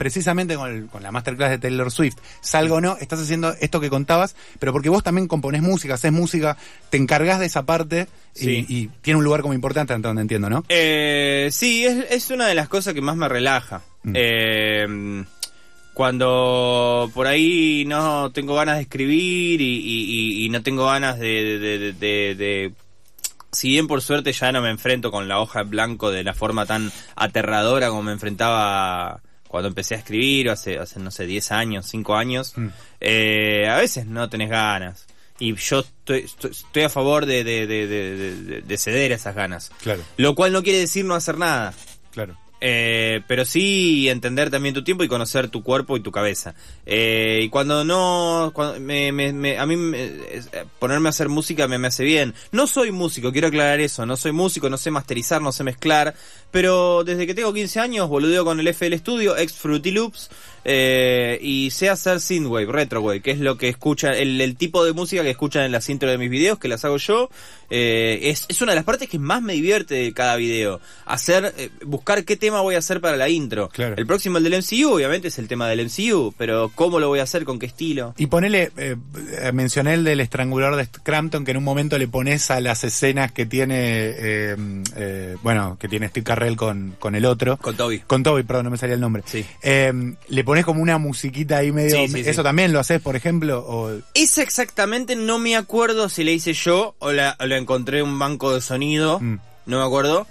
precisamente 0.00 0.56
con, 0.56 0.70
el- 0.70 0.86
con 0.86 1.02
la 1.02 1.12
masterclass 1.12 1.50
de 1.50 1.58
Taylor 1.58 1.90
Swift, 1.92 2.16
salgo 2.40 2.76
o 2.76 2.80
no, 2.80 2.96
estás 2.98 3.20
haciendo 3.20 3.52
esto 3.60 3.80
que 3.82 3.90
contabas, 3.90 4.34
pero 4.58 4.72
porque 4.72 4.88
vos 4.88 5.02
también 5.02 5.28
componés 5.28 5.60
música, 5.60 5.92
haces 5.94 6.10
música, 6.10 6.56
te 6.88 6.96
encargás 6.96 7.38
de 7.38 7.44
esa 7.44 7.64
parte 7.66 8.08
y- 8.34 8.38
Sí. 8.38 8.66
y, 8.66 8.86
tiene 9.02 9.18
un 9.18 9.24
lugar 9.24 9.42
como 9.42 9.52
importante, 9.52 9.92
hasta 9.92 10.08
donde 10.08 10.22
entiendo, 10.22 10.48
¿no? 10.48 10.64
Eh, 10.70 11.50
sí, 11.52 11.84
es, 11.84 12.06
es 12.10 12.30
una 12.30 12.46
de 12.46 12.54
las 12.54 12.66
cosas 12.68 12.94
que 12.94 13.02
más 13.02 13.14
me 13.14 13.28
relaja. 13.28 13.82
Mm. 14.04 14.12
Eh, 14.16 15.24
cuando 15.92 17.10
por 17.12 17.26
ahí 17.26 17.84
no 17.86 18.32
tengo 18.32 18.54
ganas 18.54 18.76
de 18.76 18.82
escribir 18.82 19.60
y, 19.60 19.64
y- 19.76 20.04
y- 20.40 20.44
y 20.46 20.48
no 20.48 20.62
tengo 20.62 20.86
ganas 20.86 21.18
de, 21.18 21.58
de- 21.58 21.78
de- 21.78 21.92
de- 21.92 22.34
de 22.34 22.72
si 23.52 23.68
bien 23.68 23.86
por 23.86 24.00
suerte 24.00 24.32
ya 24.32 24.50
no 24.50 24.62
me 24.62 24.70
enfrento 24.70 25.10
con 25.10 25.28
la 25.28 25.40
hoja 25.40 25.60
en 25.60 25.70
blanco 25.70 26.10
de 26.10 26.24
la 26.24 26.32
forma 26.32 26.64
tan 26.64 26.90
aterradora 27.16 27.88
como 27.90 28.02
me 28.04 28.12
enfrentaba 28.12 29.20
cuando 29.50 29.66
empecé 29.66 29.96
a 29.96 29.98
escribir, 29.98 30.48
o 30.48 30.52
hace, 30.52 30.78
hace 30.78 31.00
no 31.00 31.10
sé, 31.10 31.26
10 31.26 31.50
años, 31.50 31.86
5 31.86 32.14
años, 32.14 32.52
Mm. 32.56 32.68
eh, 33.00 33.66
a 33.68 33.76
veces 33.78 34.06
no 34.06 34.30
tenés 34.30 34.48
ganas. 34.48 35.06
Y 35.40 35.56
yo 35.56 35.80
estoy, 35.80 36.20
estoy, 36.20 36.52
estoy 36.52 36.82
a 36.84 36.88
favor 36.88 37.26
de, 37.26 37.42
de, 37.42 37.66
de, 37.66 37.86
de- 37.88 38.34
de- 38.36 38.60
de 38.62 38.78
ceder 38.78 39.10
a 39.10 39.16
esas 39.16 39.34
ganas. 39.34 39.72
Claro, 39.82 40.02
Lo 40.18 40.36
cual 40.36 40.52
no 40.52 40.62
quiere 40.62 40.78
decir 40.78 41.04
no 41.04 41.16
hacer 41.16 41.36
nada. 41.36 41.74
claro. 42.12 42.38
Eh, 42.60 43.22
pero 43.26 43.44
sí 43.46 44.08
entender 44.10 44.50
también 44.50 44.74
tu 44.74 44.84
tiempo 44.84 45.02
y 45.02 45.08
conocer 45.08 45.48
tu 45.48 45.62
cuerpo 45.62 45.96
y 45.96 46.00
tu 46.00 46.12
cabeza. 46.12 46.54
Eh, 46.84 47.40
y 47.44 47.48
cuando 47.48 47.84
no, 47.84 48.50
cuando 48.54 48.78
me, 48.80 49.12
me- 49.12 49.32
me- 49.32 49.58
a 49.58 49.64
mí 49.66 49.76
eh, 49.94 50.42
ponerme 50.78 51.08
a 51.08 51.10
hacer 51.10 51.28
música 51.30 51.66
me, 51.68 51.78
me 51.78 51.88
hace 51.88 52.04
bien. 52.04 52.34
No 52.52 52.66
soy 52.66 52.90
músico, 52.92 53.32
quiero 53.32 53.48
aclarar 53.48 53.80
eso. 53.80 54.04
No 54.04 54.16
soy 54.16 54.32
músico, 54.32 54.68
no 54.68 54.76
sé 54.76 54.90
masterizar, 54.90 55.40
no 55.40 55.52
sé 55.52 55.64
mezclar. 55.64 56.14
Pero 56.50 57.04
desde 57.04 57.26
que 57.26 57.34
tengo 57.34 57.52
15 57.54 57.80
años 57.80 58.08
boludeo 58.08 58.44
con 58.44 58.60
el 58.60 58.68
FL 58.68 58.96
Studio, 58.98 59.36
ex 59.36 59.52
Fruity 59.54 59.92
Loops, 59.92 60.30
eh, 60.64 61.38
y 61.40 61.70
sé 61.70 61.88
hacer 61.88 62.20
synthwave, 62.20 62.70
retrowave, 62.70 63.20
que 63.20 63.30
es 63.30 63.38
lo 63.38 63.56
que 63.56 63.68
escuchan, 63.68 64.14
el, 64.14 64.40
el 64.40 64.56
tipo 64.56 64.84
de 64.84 64.92
música 64.92 65.22
que 65.22 65.30
escuchan 65.30 65.64
en 65.64 65.72
las 65.72 65.88
intro 65.88 66.10
de 66.10 66.18
mis 66.18 66.30
videos, 66.30 66.58
que 66.58 66.68
las 66.68 66.84
hago 66.84 66.98
yo. 66.98 67.30
Eh, 67.72 68.30
es, 68.30 68.46
es 68.48 68.60
una 68.62 68.72
de 68.72 68.76
las 68.76 68.84
partes 68.84 69.08
que 69.08 69.18
más 69.18 69.42
me 69.42 69.52
divierte 69.52 69.94
de 69.94 70.12
cada 70.12 70.36
video. 70.36 70.80
Hacer, 71.06 71.54
eh, 71.56 71.70
buscar 71.86 72.24
qué 72.24 72.36
tema 72.36 72.60
voy 72.60 72.74
a 72.74 72.78
hacer 72.78 73.00
para 73.00 73.16
la 73.16 73.28
intro. 73.28 73.68
Claro. 73.68 73.94
El 73.96 74.06
próximo, 74.06 74.38
el 74.38 74.44
del 74.44 74.58
MCU, 74.58 74.92
obviamente 74.92 75.28
es 75.28 75.38
el 75.38 75.48
tema 75.48 75.68
del 75.68 75.86
MCU, 75.86 76.34
pero 76.36 76.70
¿cómo 76.74 76.98
lo 76.98 77.08
voy 77.08 77.20
a 77.20 77.22
hacer? 77.22 77.44
¿Con 77.44 77.58
qué 77.58 77.66
estilo? 77.66 78.14
Y 78.18 78.26
ponele, 78.26 78.72
mencioné 79.52 79.94
el 79.94 80.04
del 80.04 80.20
estrangulador 80.20 80.76
de 80.76 80.88
Crampton, 81.02 81.44
que 81.44 81.52
en 81.52 81.58
un 81.58 81.64
momento 81.64 81.96
le 81.96 82.08
pones 82.08 82.50
a 82.50 82.60
las 82.60 82.82
escenas 82.82 83.30
que 83.32 83.46
tiene, 83.46 84.56
bueno, 85.42 85.78
que 85.80 85.88
tiene 85.88 86.08
Steve 86.08 86.24
Carrell 86.24 86.56
con, 86.56 86.96
con 86.98 87.14
el 87.14 87.24
otro. 87.24 87.56
Con 87.56 87.76
Toby. 87.76 88.00
Con 88.00 88.22
Toby, 88.22 88.42
perdón, 88.42 88.64
no 88.64 88.70
me 88.70 88.78
salía 88.78 88.96
el 88.96 89.00
nombre. 89.00 89.22
Sí. 89.26 89.44
Le 89.62 90.44
pones 90.50 90.64
como 90.64 90.82
una 90.82 90.98
musiquita 90.98 91.58
ahí 91.58 91.70
medio. 91.70 91.96
Sí, 91.96 92.08
sí, 92.08 92.24
sí. 92.24 92.28
¿Eso 92.30 92.42
también 92.42 92.72
lo 92.72 92.80
haces, 92.80 93.00
por 93.00 93.14
ejemplo? 93.14 93.64
O, 93.66 93.92
Esa 94.14 94.42
exactamente 94.42 95.14
no 95.14 95.38
me 95.38 95.54
acuerdo 95.56 96.08
si 96.08 96.24
la 96.24 96.32
hice 96.32 96.52
yo 96.52 96.94
o 96.98 97.12
la, 97.12 97.36
o 97.38 97.46
la 97.46 97.56
encontré 97.56 97.98
en 98.00 98.06
un 98.06 98.18
banco 98.18 98.52
de 98.52 98.60
sonido. 98.60 99.20
Mm. 99.20 99.38
No 99.66 99.78
me 99.78 99.84
acuerdo. 99.84 100.26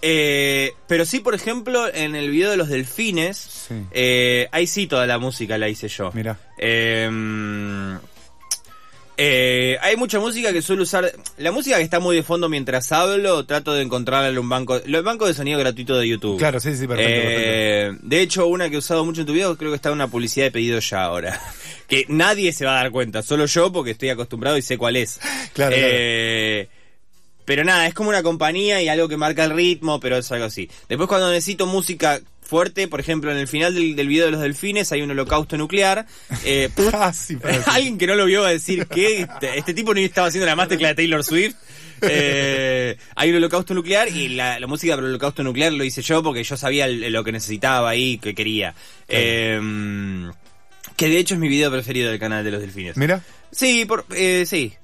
Eh, 0.00 0.72
pero 0.86 1.04
sí, 1.04 1.18
por 1.20 1.34
ejemplo, 1.34 1.92
en 1.92 2.14
el 2.14 2.30
video 2.30 2.50
de 2.50 2.56
los 2.56 2.68
delfines, 2.68 3.36
Sí. 3.68 3.74
eh, 3.90 4.48
ahí 4.52 4.66
sí 4.66 4.86
toda 4.86 5.06
la 5.06 5.18
música 5.18 5.58
la 5.58 5.68
hice 5.68 5.88
yo. 5.88 6.10
Mira. 6.14 6.38
Eh, 6.58 7.08
eh, 9.16 9.78
hay 9.80 9.96
mucha 9.96 10.18
música 10.18 10.52
que 10.52 10.60
suelo 10.62 10.82
usar. 10.82 11.12
La 11.38 11.52
música 11.52 11.76
que 11.76 11.82
está 11.82 12.00
muy 12.00 12.16
de 12.16 12.22
fondo 12.22 12.48
mientras 12.48 12.90
hablo, 12.92 13.44
trato 13.46 13.72
de 13.72 13.82
encontrarla 13.82 14.28
en 14.28 14.38
un 14.38 14.48
banco. 14.48 14.80
Los 14.86 15.04
bancos 15.04 15.28
de 15.28 15.34
sonido 15.34 15.58
gratuito 15.58 15.96
de 15.96 16.08
YouTube. 16.08 16.38
Claro, 16.38 16.58
sí, 16.60 16.74
sí, 16.76 16.86
perfecto. 16.88 17.12
Eh, 17.14 17.92
De 18.02 18.20
hecho, 18.20 18.46
una 18.46 18.68
que 18.68 18.74
he 18.74 18.78
usado 18.78 19.04
mucho 19.04 19.20
en 19.20 19.26
tu 19.26 19.32
video, 19.32 19.56
creo 19.56 19.70
que 19.70 19.76
está 19.76 19.90
en 19.90 19.94
una 19.94 20.08
publicidad 20.08 20.46
de 20.46 20.50
pedido 20.50 20.78
ya 20.80 21.04
ahora. 21.04 21.40
Que 21.86 22.06
nadie 22.08 22.52
se 22.54 22.64
va 22.64 22.72
a 22.72 22.82
dar 22.82 22.90
cuenta, 22.90 23.22
solo 23.22 23.44
yo 23.44 23.70
porque 23.70 23.90
estoy 23.90 24.08
acostumbrado 24.08 24.56
y 24.56 24.62
sé 24.62 24.78
cuál 24.78 24.96
es. 24.96 25.20
Claro, 25.52 25.76
Eh, 25.78 26.66
Pero 27.44 27.62
nada, 27.62 27.86
es 27.86 27.92
como 27.94 28.08
una 28.08 28.22
compañía 28.22 28.80
y 28.82 28.88
algo 28.88 29.06
que 29.06 29.18
marca 29.18 29.44
el 29.44 29.50
ritmo, 29.50 30.00
pero 30.00 30.16
es 30.16 30.32
algo 30.32 30.46
así. 30.46 30.68
Después 30.88 31.08
cuando 31.08 31.30
necesito 31.30 31.66
música 31.66 32.20
fuerte, 32.44 32.86
por 32.88 33.00
ejemplo, 33.00 33.30
en 33.32 33.38
el 33.38 33.48
final 33.48 33.74
del, 33.74 33.96
del 33.96 34.06
video 34.08 34.26
de 34.26 34.32
los 34.32 34.40
delfines 34.40 34.92
hay 34.92 35.02
un 35.02 35.10
holocausto 35.10 35.56
nuclear. 35.56 36.06
Eh, 36.44 36.68
Ah, 36.92 37.12
sí. 37.12 37.36
Alguien 37.66 37.98
que 37.98 38.06
no 38.06 38.14
lo 38.14 38.24
vio 38.26 38.42
va 38.42 38.48
a 38.48 38.52
decir 38.52 38.86
que 38.86 39.22
este, 39.22 39.58
este 39.58 39.74
tipo 39.74 39.92
ni 39.94 40.04
estaba 40.04 40.28
haciendo 40.28 40.46
la 40.46 40.54
masterclass 40.56 40.90
de 40.90 40.94
Taylor 40.96 41.24
Swift. 41.24 41.54
Eh, 42.02 42.96
hay 43.16 43.30
un 43.30 43.36
holocausto 43.36 43.72
nuclear 43.72 44.08
y 44.08 44.28
la, 44.28 44.60
la 44.60 44.66
música 44.66 44.94
para 44.94 45.06
el 45.06 45.10
holocausto 45.12 45.42
nuclear 45.42 45.72
lo 45.72 45.84
hice 45.84 46.02
yo 46.02 46.22
porque 46.22 46.44
yo 46.44 46.56
sabía 46.56 46.84
el- 46.86 47.10
lo 47.12 47.24
que 47.24 47.32
necesitaba 47.32 47.88
ahí, 47.88 48.18
que 48.18 48.34
quería. 48.34 48.74
Eh, 49.08 49.58
que 50.96 51.08
de 51.08 51.18
hecho 51.18 51.34
es 51.34 51.40
mi 51.40 51.48
video 51.48 51.70
preferido 51.70 52.10
del 52.10 52.18
canal 52.20 52.44
de 52.44 52.50
los 52.50 52.60
delfines. 52.60 52.96
Mira. 52.96 53.22
Sí, 53.50 53.84
por, 53.86 54.04
sí. 54.44 54.74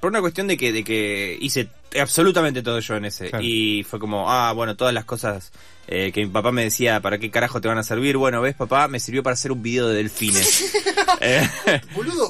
Por 0.00 0.10
una 0.10 0.20
cuestión 0.20 0.46
de 0.46 0.56
que, 0.56 0.72
de 0.72 0.84
que 0.84 1.36
hice 1.40 1.68
absolutamente 2.00 2.62
todo 2.62 2.80
yo 2.80 2.96
en 2.96 3.06
ese. 3.06 3.30
Claro. 3.30 3.44
Y 3.44 3.84
fue 3.88 3.98
como, 3.98 4.30
ah, 4.30 4.52
bueno, 4.52 4.76
todas 4.76 4.94
las 4.94 5.04
cosas 5.04 5.52
eh, 5.88 6.10
que 6.12 6.24
mi 6.24 6.30
papá 6.30 6.50
me 6.52 6.64
decía, 6.64 7.00
¿para 7.00 7.18
qué 7.18 7.30
carajo 7.30 7.60
te 7.60 7.68
van 7.68 7.78
a 7.78 7.82
servir? 7.82 8.16
Bueno, 8.16 8.40
ves, 8.40 8.56
papá, 8.56 8.88
me 8.88 8.98
sirvió 8.98 9.22
para 9.22 9.34
hacer 9.34 9.52
un 9.52 9.62
video 9.62 9.88
de 9.88 9.96
delfines. 9.96 10.72
Eh, 11.18 11.48
Boludo, 11.94 12.25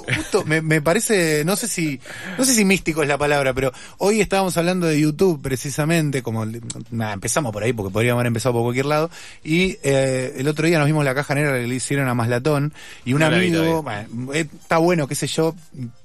me, 0.46 0.62
me 0.62 0.80
parece, 0.80 1.44
no 1.44 1.56
sé 1.56 1.68
si, 1.68 2.00
no 2.38 2.44
sé 2.44 2.54
si 2.54 2.64
místico 2.64 3.02
es 3.02 3.08
la 3.08 3.18
palabra, 3.18 3.52
pero 3.52 3.72
hoy 3.98 4.20
estábamos 4.20 4.56
hablando 4.56 4.86
de 4.86 5.00
YouTube 5.00 5.40
precisamente, 5.42 6.22
como 6.22 6.46
nada, 6.90 7.12
empezamos 7.12 7.52
por 7.52 7.62
ahí 7.62 7.72
porque 7.72 7.92
podríamos 7.92 8.20
haber 8.20 8.28
empezado 8.28 8.54
por 8.54 8.62
cualquier 8.62 8.86
lado, 8.86 9.10
y 9.44 9.76
eh, 9.82 10.34
el 10.38 10.48
otro 10.48 10.66
día 10.66 10.78
nos 10.78 10.86
vimos 10.86 11.04
la 11.04 11.14
caja 11.14 11.34
negra 11.34 11.52
que 11.60 11.66
le 11.66 11.74
hicieron 11.74 12.08
a 12.08 12.14
Maslatón, 12.14 12.72
y 13.04 13.12
un 13.12 13.20
No 13.20 13.26
amigo, 13.26 13.82
bueno, 13.82 14.32
eh, 14.32 14.46
está 14.62 14.78
bueno, 14.78 15.06
qué 15.06 15.14
sé 15.14 15.26
yo, 15.26 15.54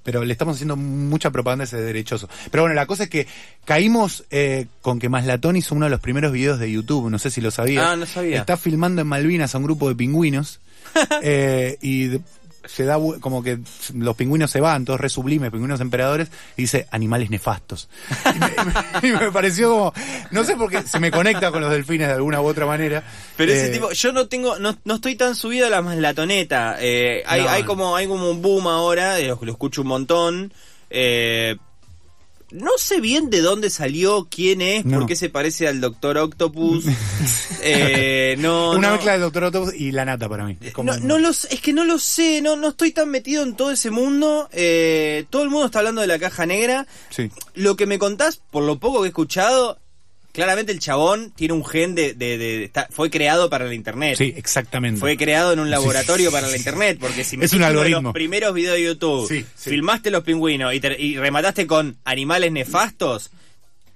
pero 0.04 0.24
le 0.26 0.32
estamos 0.34 0.56
haciendo 0.56 0.76
mucha 0.76 1.30
propaganda 1.30 1.64
a 1.64 1.68
ese 1.68 1.78
derechoso. 1.78 2.28
Pero 2.50 2.64
bueno, 2.64 2.74
la 2.76 2.88
cosa 2.88 3.04
es 3.04 3.10
que 3.10 3.28
caímos 3.66 4.24
eh, 4.32 4.66
con 4.82 4.98
que 5.00 5.10
Maslatón 5.10 5.56
hizo 5.58 5.76
uno 5.76 5.86
de 5.86 5.92
los 5.92 6.00
primeros 6.00 6.32
videos 6.32 6.60
de 6.60 6.72
YouTube, 6.72 7.10
no 7.10 7.20
sé 7.20 7.30
si 7.30 7.40
lo 7.42 7.52
sabía. 7.52 7.92
Ah, 7.92 7.96
no 7.96 8.06
sabía. 8.08 8.40
Está 8.40 8.58
filmando 8.58 9.02
en 9.02 9.08
Malvinas 9.08 9.54
a 9.54 9.60
un 9.60 9.64
grupo 9.66 9.88
de 9.90 9.96
pingüinos. 9.96 10.60
eh, 11.22 11.78
y 11.82 12.08
de- 12.08 12.22
se 12.66 12.86
da 12.86 12.98
como 13.20 13.42
que 13.44 13.60
los 13.96 14.16
pingüinos 14.16 14.52
se 14.52 14.62
van, 14.62 14.86
todos 14.86 15.00
re 15.00 15.10
sublimes, 15.10 15.52
pingüinos 15.52 15.82
emperadores, 15.82 16.30
y 16.58 16.64
dice 16.64 16.88
animales 16.92 17.30
nefastos. 17.30 17.90
Y 18.36 18.40
me, 18.40 19.10
y 19.10 19.12
me 19.14 19.32
pareció 19.32 19.70
como, 19.70 19.94
no 20.32 20.44
sé 20.44 20.56
por 20.56 20.70
qué 20.70 20.84
se 20.84 21.00
me 21.00 21.12
conecta 21.12 21.52
con 21.52 21.62
los 21.62 21.72
delfines 21.72 22.08
de 22.08 22.14
alguna 22.14 22.42
u 22.42 22.46
otra 22.46 22.66
manera. 22.66 23.04
Pero 23.38 23.52
ese 23.52 23.68
Eh, 23.68 23.70
tipo, 23.72 23.92
yo 23.92 24.12
no 24.14 24.28
tengo, 24.28 24.60
no, 24.60 24.78
no 24.86 24.96
estoy 24.96 25.16
tan 25.16 25.36
subido 25.36 25.68
a 25.68 25.70
la 25.70 25.82
maslatoneta. 25.82 26.78
Eh, 26.80 27.24
hay, 27.26 27.42
No, 27.42 27.50
hay 27.50 27.64
como, 27.64 27.96
hay 27.96 28.08
como 28.08 28.30
un 28.30 28.42
boom 28.42 28.68
ahora, 28.68 29.20
eh, 29.20 29.28
lo, 29.28 29.40
lo 29.42 29.52
escucho 29.52 29.82
un 29.82 29.88
montón. 29.88 30.54
Eh, 30.90 31.56
no 32.52 32.72
sé 32.78 33.00
bien 33.02 33.30
de 33.30 33.42
dónde 33.42 33.70
salió, 33.70 34.28
quién 34.30 34.62
es, 34.62 34.86
No. 34.86 35.00
por 35.00 35.08
qué 35.08 35.16
se 35.16 35.30
parece 35.30 35.68
al 35.68 35.82
Doctor 35.82 36.18
Octopus. 36.18 36.86
Eh, 37.64 38.36
no, 38.40 38.72
una 38.72 38.88
no. 38.90 38.94
mezcla 38.96 39.12
del 39.12 39.22
Doctor 39.22 39.44
Octopus 39.44 39.74
y 39.76 39.92
la 39.92 40.04
nata 40.04 40.28
para 40.28 40.46
mí. 40.46 40.58
Es 40.62 40.74
como- 40.74 40.94
No, 40.98 41.20
no 41.20 41.30
es 41.30 41.46
que 41.62 41.74
no 41.74 41.86
lo 41.86 42.00
sé, 42.00 42.42
no, 42.42 42.56
no 42.56 42.70
estoy 42.70 42.92
tan 42.92 43.10
metido 43.10 43.44
en 43.44 43.56
todo 43.56 43.70
ese 43.72 43.92
mundo. 43.92 44.50
Eh, 44.52 45.26
todo 45.30 45.44
el 45.44 45.50
mundo 45.50 45.68
está 45.68 45.80
hablando 45.80 46.02
de 46.02 46.08
la 46.08 46.18
caja 46.18 46.46
negra. 46.48 46.88
Sí. 47.12 47.30
Lo 47.54 47.76
que 47.76 47.86
me 47.86 48.00
contás, 48.00 48.42
por 48.50 48.64
lo 48.64 48.80
poco 48.80 49.02
que 49.02 49.06
he 49.06 49.10
escuchado, 49.10 49.78
claramente 50.32 50.72
el 50.72 50.80
chabón 50.80 51.32
tiene 51.36 51.54
un 51.54 51.66
gen 51.66 51.96
de... 51.96 52.14
de- 52.14 52.38
de- 52.38 52.64
está- 52.66 52.88
fue 52.92 53.10
creado 53.10 53.50
para 53.50 53.66
la 53.66 53.74
internet. 53.74 54.16
Sí, 54.18 54.34
exactamente. 54.36 55.00
Fue 55.00 55.18
creado 55.18 55.54
en 55.54 55.60
un 55.60 55.70
laboratorio 55.70 56.30
Sí. 56.30 56.34
para 56.34 56.48
la 56.48 56.58
internet, 56.58 56.98
porque 57.00 57.24
si 57.24 57.38
me 57.38 57.46
Es 57.46 57.54
un 57.54 57.64
algoritmo. 57.64 58.02
los 58.02 58.14
primeros 58.14 58.54
videos 58.54 58.76
de 58.76 58.84
YouTube, 58.84 59.28
Sí, 59.28 59.46
sí. 59.56 59.70
filmaste 59.70 60.12
los 60.12 60.24
pingüinos 60.24 60.74
y, 60.74 60.80
te- 60.80 61.02
y 61.02 61.18
remataste 61.18 61.68
con 61.68 61.98
animales 62.06 62.52
nefastos, 62.52 63.32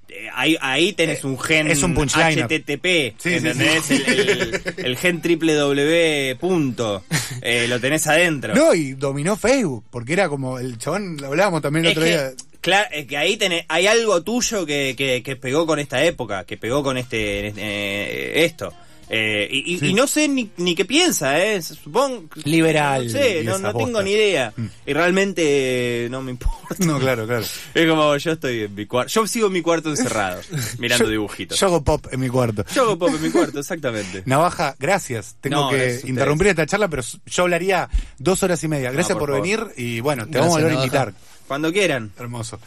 eh, 0.08 0.28
ahí, 0.36 0.56
ahí 0.62 0.94
tenés 0.94 1.24
un 1.24 1.38
gen 1.40 1.68
es 1.72 1.82
un. 1.82 1.96
HTTP, 1.96 3.16
Sí, 3.18 3.30
sí, 3.30 3.34
¿entendés? 3.36 3.90
El, 3.92 4.02
el- 4.30 4.62
el 4.78 4.98
gen 4.98 5.22
triple 5.22 5.54
W 5.56 6.36
punto, 6.40 7.04
eh, 7.42 7.66
lo 7.68 7.80
tenés 7.80 8.06
adentro. 8.08 8.54
No, 8.56 8.74
y 8.74 8.94
dominó 8.94 9.36
Facebook, 9.36 9.84
porque 9.90 10.14
era 10.14 10.30
como 10.30 10.60
el 10.60 10.78
chabón, 10.78 11.18
lo 11.18 11.28
hablábamos 11.28 11.62
también 11.62 11.86
el 11.86 11.92
es 11.92 11.98
otro 11.98 12.04
que, 12.06 12.12
día. 12.12 12.32
Claro, 12.66 12.90
es 12.92 13.06
que 13.08 13.16
ahí 13.18 13.38
tenés, 13.38 13.64
hay 13.70 13.88
algo 13.88 14.22
tuyo 14.24 14.66
que, 14.66 14.96
que, 14.98 15.22
que 15.24 15.36
pegó 15.38 15.66
con 15.66 15.80
esta 15.80 16.04
época, 16.04 16.44
que 16.46 16.58
pegó 16.58 16.84
con 16.84 16.98
este 16.98 17.54
eh, 17.56 18.44
esto. 18.46 18.74
Eh, 19.08 19.48
y, 19.52 19.76
y- 19.76 19.78
Sí. 19.80 19.86
y 19.90 19.94
no 19.94 20.08
sé 20.08 20.28
ni, 20.28 20.50
ni 20.58 20.74
qué 20.74 20.84
piensa, 20.84 21.40
¿eh? 21.40 21.62
Supongo. 21.62 22.24
Liberal 22.44 23.06
No 23.06 23.12
sé, 23.12 23.44
no, 23.44 23.74
tengo 23.76 24.02
ni 24.02 24.14
idea. 24.14 24.52
Mm. 24.58 24.66
Y 24.88 24.94
realmente 24.94 26.06
eh, 26.06 26.10
no 26.10 26.24
me 26.24 26.32
importa. 26.32 26.76
No, 26.80 26.98
claro, 27.00 27.28
claro. 27.28 27.46
Es 27.76 27.88
como 27.88 28.18
yo 28.18 28.32
estoy 28.32 28.62
en 28.64 28.74
mi 28.74 28.88
cuarto. 28.88 29.12
Yo 29.14 29.28
sigo 29.28 29.46
en 29.46 29.54
mi 29.54 29.62
cuarto 29.62 29.92
encerrado, 29.92 30.42
mirando 30.80 31.06
Yo- 31.06 31.12
dibujitos. 31.12 31.60
Yo 31.60 31.68
hago 31.68 31.84
pop 31.84 32.08
en 32.12 32.20
mi 32.20 32.30
cuarto. 32.30 32.66
Yo 32.74 32.82
hago 32.82 32.98
pop 32.98 33.12
en 33.16 33.22
mi 33.22 33.30
cuarto, 33.30 33.60
exactamente. 33.66 34.24
Navaja, 34.26 34.76
gracias. 34.80 35.36
Tengo 35.40 35.56
No, 35.66 35.70
que 35.70 36.02
interrumpir 36.06 36.48
esta 36.48 36.66
charla, 36.66 36.88
pero 36.88 37.04
yo 37.28 37.44
hablaría 37.44 37.88
dos 38.18 38.42
horas 38.42 38.64
y 38.64 38.68
media. 38.68 38.90
Gracias 38.92 39.16
por 39.20 39.30
por, 39.30 39.40
venir 39.40 39.68
y 39.78 40.00
bueno, 40.00 40.26
te 40.26 40.32
Gracias, 40.32 40.42
vamos 40.42 40.58
a 40.58 40.60
volver 40.62 40.72
a 40.72 40.76
Navaja. 40.84 40.86
invitar. 41.12 41.35
Cuando 41.48 41.72
quieran. 41.72 42.12
Hermoso. 42.18 42.60